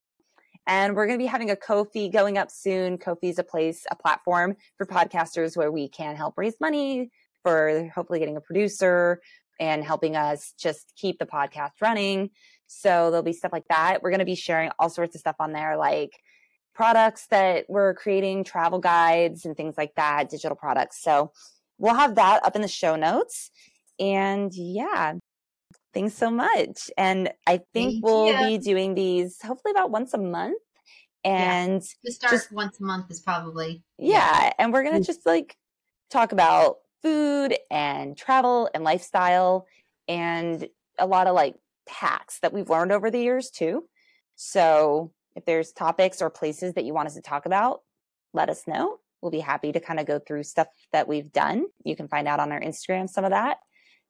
And 0.66 0.96
we're 0.96 1.06
going 1.06 1.18
to 1.18 1.22
be 1.22 1.28
having 1.28 1.50
a 1.50 1.56
Ko-fi 1.56 2.08
going 2.08 2.38
up 2.38 2.50
soon. 2.50 2.96
Ko-fi 2.98 3.28
is 3.28 3.38
a 3.38 3.44
place, 3.44 3.86
a 3.90 3.96
platform 3.96 4.56
for 4.78 4.86
podcasters 4.86 5.56
where 5.56 5.70
we 5.70 5.88
can 5.88 6.16
help 6.16 6.34
raise 6.38 6.54
money 6.60 7.10
for 7.42 7.90
hopefully 7.94 8.18
getting 8.18 8.36
a 8.36 8.40
producer 8.40 9.20
and 9.60 9.84
helping 9.84 10.16
us 10.16 10.54
just 10.58 10.92
keep 10.96 11.18
the 11.18 11.26
podcast 11.26 11.72
running. 11.80 12.30
So 12.66 13.10
there'll 13.10 13.22
be 13.22 13.34
stuff 13.34 13.52
like 13.52 13.68
that. 13.68 14.02
We're 14.02 14.10
going 14.10 14.20
to 14.20 14.24
be 14.24 14.34
sharing 14.34 14.70
all 14.78 14.88
sorts 14.88 15.14
of 15.14 15.20
stuff 15.20 15.36
on 15.38 15.52
there, 15.52 15.76
like 15.76 16.12
products 16.74 17.26
that 17.28 17.66
we're 17.68 17.94
creating, 17.94 18.44
travel 18.44 18.78
guides, 18.78 19.44
and 19.44 19.56
things 19.56 19.74
like 19.76 19.94
that, 19.96 20.30
digital 20.30 20.56
products. 20.56 21.02
So 21.02 21.30
we'll 21.78 21.94
have 21.94 22.14
that 22.16 22.44
up 22.44 22.56
in 22.56 22.62
the 22.62 22.68
show 22.68 22.96
notes. 22.96 23.50
And 24.00 24.52
yeah, 24.54 25.14
thanks 25.94 26.14
so 26.14 26.30
much. 26.30 26.90
And 26.98 27.32
I 27.46 27.58
think 27.72 27.92
Thank 27.92 28.04
we'll 28.04 28.26
you. 28.50 28.58
be 28.58 28.58
doing 28.58 28.94
these 28.94 29.40
hopefully 29.40 29.70
about 29.72 29.90
once 29.90 30.12
a 30.14 30.18
month. 30.18 30.60
And 31.24 31.80
to 32.04 32.12
start 32.12 32.32
Just- 32.32 32.52
once 32.52 32.80
a 32.80 32.84
month 32.84 33.10
is 33.10 33.20
probably 33.20 33.82
yeah, 33.96 34.52
and 34.58 34.72
we're 34.72 34.82
going 34.82 34.96
Mm. 34.96 35.00
to 35.00 35.04
just 35.06 35.24
like 35.24 35.56
talk 36.10 36.32
about 36.32 36.78
food 37.02 37.56
and 37.70 38.16
travel 38.16 38.68
and 38.74 38.84
lifestyle 38.84 39.66
and 40.06 40.68
a 40.98 41.06
lot 41.06 41.26
of 41.26 41.34
like 41.34 41.54
hacks 41.88 42.38
that 42.40 42.52
we've 42.52 42.68
learned 42.68 42.92
over 42.92 43.10
the 43.10 43.20
years 43.20 43.50
too. 43.50 43.88
So 44.34 45.12
if 45.34 45.44
there's 45.46 45.72
topics 45.72 46.20
or 46.20 46.28
places 46.30 46.74
that 46.74 46.84
you 46.84 46.92
want 46.92 47.06
us 47.08 47.14
to 47.14 47.22
talk 47.22 47.46
about, 47.46 47.80
let 48.34 48.50
us 48.50 48.66
know. 48.66 48.98
We'll 49.22 49.30
be 49.30 49.40
happy 49.40 49.72
to 49.72 49.80
kind 49.80 49.98
of 49.98 50.06
go 50.06 50.18
through 50.18 50.42
stuff 50.44 50.68
that 50.92 51.08
we've 51.08 51.32
done. 51.32 51.66
You 51.84 51.96
can 51.96 52.08
find 52.08 52.28
out 52.28 52.40
on 52.40 52.52
our 52.52 52.60
Instagram 52.60 53.08
some 53.08 53.24
of 53.24 53.30
that. 53.30 53.58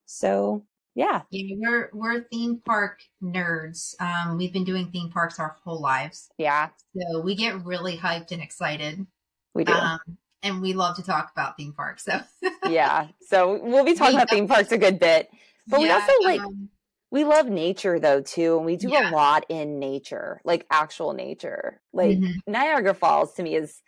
So 0.07 0.67
yeah, 0.95 1.23
Yeah, 1.31 1.57
we're 1.59 1.91
we're 1.93 2.25
theme 2.25 2.61
park 2.65 3.03
nerds. 3.23 3.95
Um, 4.01 4.37
we've 4.39 4.53
been 4.53 4.65
doing 4.65 4.91
theme 4.91 5.11
parks 5.11 5.39
our 5.41 5.57
whole 5.65 5.81
lives, 5.81 6.31
yeah, 6.39 6.71
so 6.97 7.21
we 7.21 7.35
get 7.35 7.65
really 7.65 7.97
hyped 7.97 8.33
and 8.33 8.43
excited. 8.43 9.07
we 9.55 9.65
do. 9.65 9.73
Um, 9.73 9.99
and 10.43 10.61
we 10.63 10.75
love 10.75 10.97
to 10.97 11.03
talk 11.03 11.31
about 11.33 11.57
theme 11.57 11.73
parks. 11.75 12.05
So 12.05 12.21
yeah. 12.65 13.09
So 13.29 13.61
we'll 13.63 13.85
be 13.85 13.95
talking 13.95 14.15
We 14.17 14.19
about 14.19 14.31
theme 14.31 14.49
parks 14.49 14.73
a 14.73 14.79
good 14.79 14.99
bit. 14.99 15.29
But 15.67 15.81
we 15.81 15.91
also 15.91 16.13
like 16.23 16.41
um, 16.41 16.69
we 17.11 17.25
love 17.25 17.47
nature 17.49 17.99
though 18.01 18.21
too 18.23 18.57
and 18.57 18.67
we 18.67 18.77
do 18.77 18.91
Yeah. 18.91 19.11
a 19.11 19.15
lot 19.15 19.45
in 19.49 19.79
nature 19.79 20.41
like 20.45 20.67
actual 20.71 21.13
nature 21.15 21.81
like 21.93 22.19
mhm, 22.19 22.35
niagara 22.47 22.95
falls 22.95 23.35
to 23.35 23.43
me 23.43 23.55
is 23.57 23.83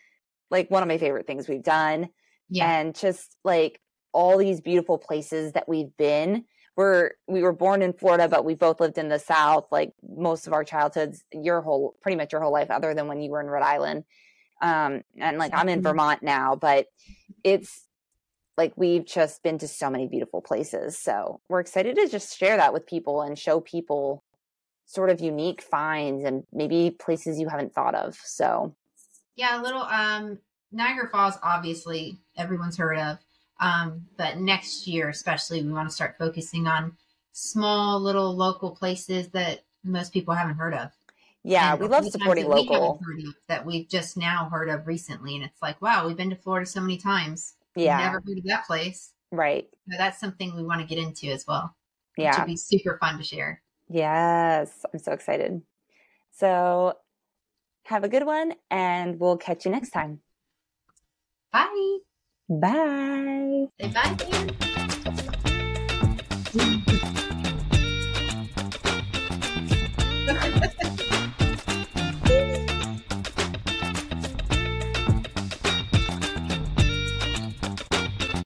like 0.50 0.70
one 0.70 0.82
of 0.82 0.88
my 0.88 0.98
favorite 0.98 1.26
things 1.26 1.48
we've 1.48 1.62
done 1.62 2.08
yeah, 2.48 2.66
and 2.66 2.94
just 2.94 3.36
like 3.44 3.80
all 4.12 4.38
these 4.38 4.60
beautiful 4.60 4.98
places 4.98 5.52
that 5.52 5.68
we've 5.68 5.96
been 5.98 6.44
we're 6.76 7.12
we 7.26 7.42
were 7.42 7.52
born 7.52 7.82
in 7.82 7.92
florida 7.92 8.28
but 8.28 8.44
we 8.44 8.54
both 8.54 8.80
lived 8.80 8.98
in 8.98 9.08
the 9.08 9.18
south 9.18 9.66
like 9.70 9.92
most 10.06 10.46
of 10.46 10.52
our 10.52 10.64
childhoods 10.64 11.24
your 11.32 11.60
whole 11.60 11.96
pretty 12.02 12.16
much 12.16 12.32
your 12.32 12.40
whole 12.40 12.52
life 12.52 12.70
other 12.70 12.94
than 12.94 13.08
when 13.08 13.20
you 13.20 13.30
were 13.30 13.40
in 13.40 13.46
rhode 13.46 13.62
island 13.62 14.04
um 14.62 15.02
and 15.18 15.38
like 15.38 15.52
i'm 15.54 15.68
in 15.68 15.82
vermont 15.82 16.22
now 16.22 16.54
but 16.54 16.86
it's 17.44 17.84
like 18.56 18.72
we've 18.76 19.04
just 19.04 19.42
been 19.42 19.58
to 19.58 19.68
so 19.68 19.90
many 19.90 20.06
beautiful 20.06 20.40
places 20.40 20.98
so 20.98 21.40
we're 21.48 21.60
excited 21.60 21.96
to 21.96 22.08
just 22.08 22.36
share 22.36 22.56
that 22.56 22.72
with 22.72 22.86
people 22.86 23.22
and 23.22 23.38
show 23.38 23.60
people 23.60 24.22
sort 24.86 25.10
of 25.10 25.20
unique 25.20 25.62
finds 25.62 26.24
and 26.24 26.44
maybe 26.52 26.90
places 26.90 27.38
you 27.38 27.48
haven't 27.48 27.74
thought 27.74 27.94
of 27.94 28.16
so 28.24 28.74
yeah. 29.36 29.60
A 29.60 29.62
little 29.62 29.82
um, 29.82 30.38
Niagara 30.72 31.08
Falls, 31.08 31.34
obviously 31.42 32.18
everyone's 32.36 32.78
heard 32.78 32.98
of. 32.98 33.18
Um, 33.58 34.06
but 34.16 34.38
next 34.38 34.86
year, 34.86 35.08
especially, 35.08 35.62
we 35.62 35.72
want 35.72 35.88
to 35.88 35.94
start 35.94 36.16
focusing 36.18 36.66
on 36.66 36.96
small 37.32 38.00
little 38.00 38.34
local 38.34 38.70
places 38.70 39.28
that 39.28 39.64
most 39.84 40.12
people 40.12 40.34
haven't 40.34 40.56
heard 40.56 40.74
of. 40.74 40.90
yeah 41.42 41.72
And 41.72 41.80
we 41.80 41.86
love 41.88 42.06
supporting 42.06 42.48
that 42.48 42.54
we 42.54 42.60
local 42.62 43.00
heard 43.04 43.20
of 43.20 43.34
that 43.48 43.64
we've 43.64 43.88
just 43.88 44.16
now 44.16 44.48
heard 44.50 44.68
of 44.68 44.86
recently, 44.86 45.36
and 45.36 45.44
it's 45.44 45.62
like, 45.62 45.80
wow, 45.80 46.06
we've 46.06 46.16
been 46.16 46.30
to 46.30 46.36
Florida 46.36 46.66
so 46.66 46.80
many 46.80 46.98
times. 46.98 47.54
yeah 47.74 47.98
never 47.98 48.22
heard 48.26 48.38
of 48.38 48.44
that 48.44 48.66
place. 48.66 49.12
right 49.32 49.68
So 49.90 49.96
that's 49.98 50.18
something 50.18 50.54
we 50.54 50.64
want 50.64 50.80
to 50.80 50.86
get 50.86 50.98
into 51.02 51.28
as 51.28 51.46
well. 51.46 51.74
Which 52.16 52.24
yeah 52.24 52.38
would 52.38 52.46
be 52.46 52.56
super 52.56 52.98
fun 52.98 53.18
to 53.18 53.24
share. 53.24 53.62
Yes, 53.88 54.84
I'm 54.92 54.98
so 54.98 55.12
excited. 55.12 55.62
So 56.32 56.94
have 57.84 58.02
a 58.02 58.08
good 58.08 58.26
one, 58.26 58.54
and 58.70 59.20
we'll 59.20 59.36
catch 59.36 59.64
you 59.64 59.70
next 59.70 59.90
time. 59.90 60.20
Bye. 61.52 61.98
Bye. 62.48 63.66
Say 63.80 63.88
bye. 63.88 64.16
Ian. 64.32 65.16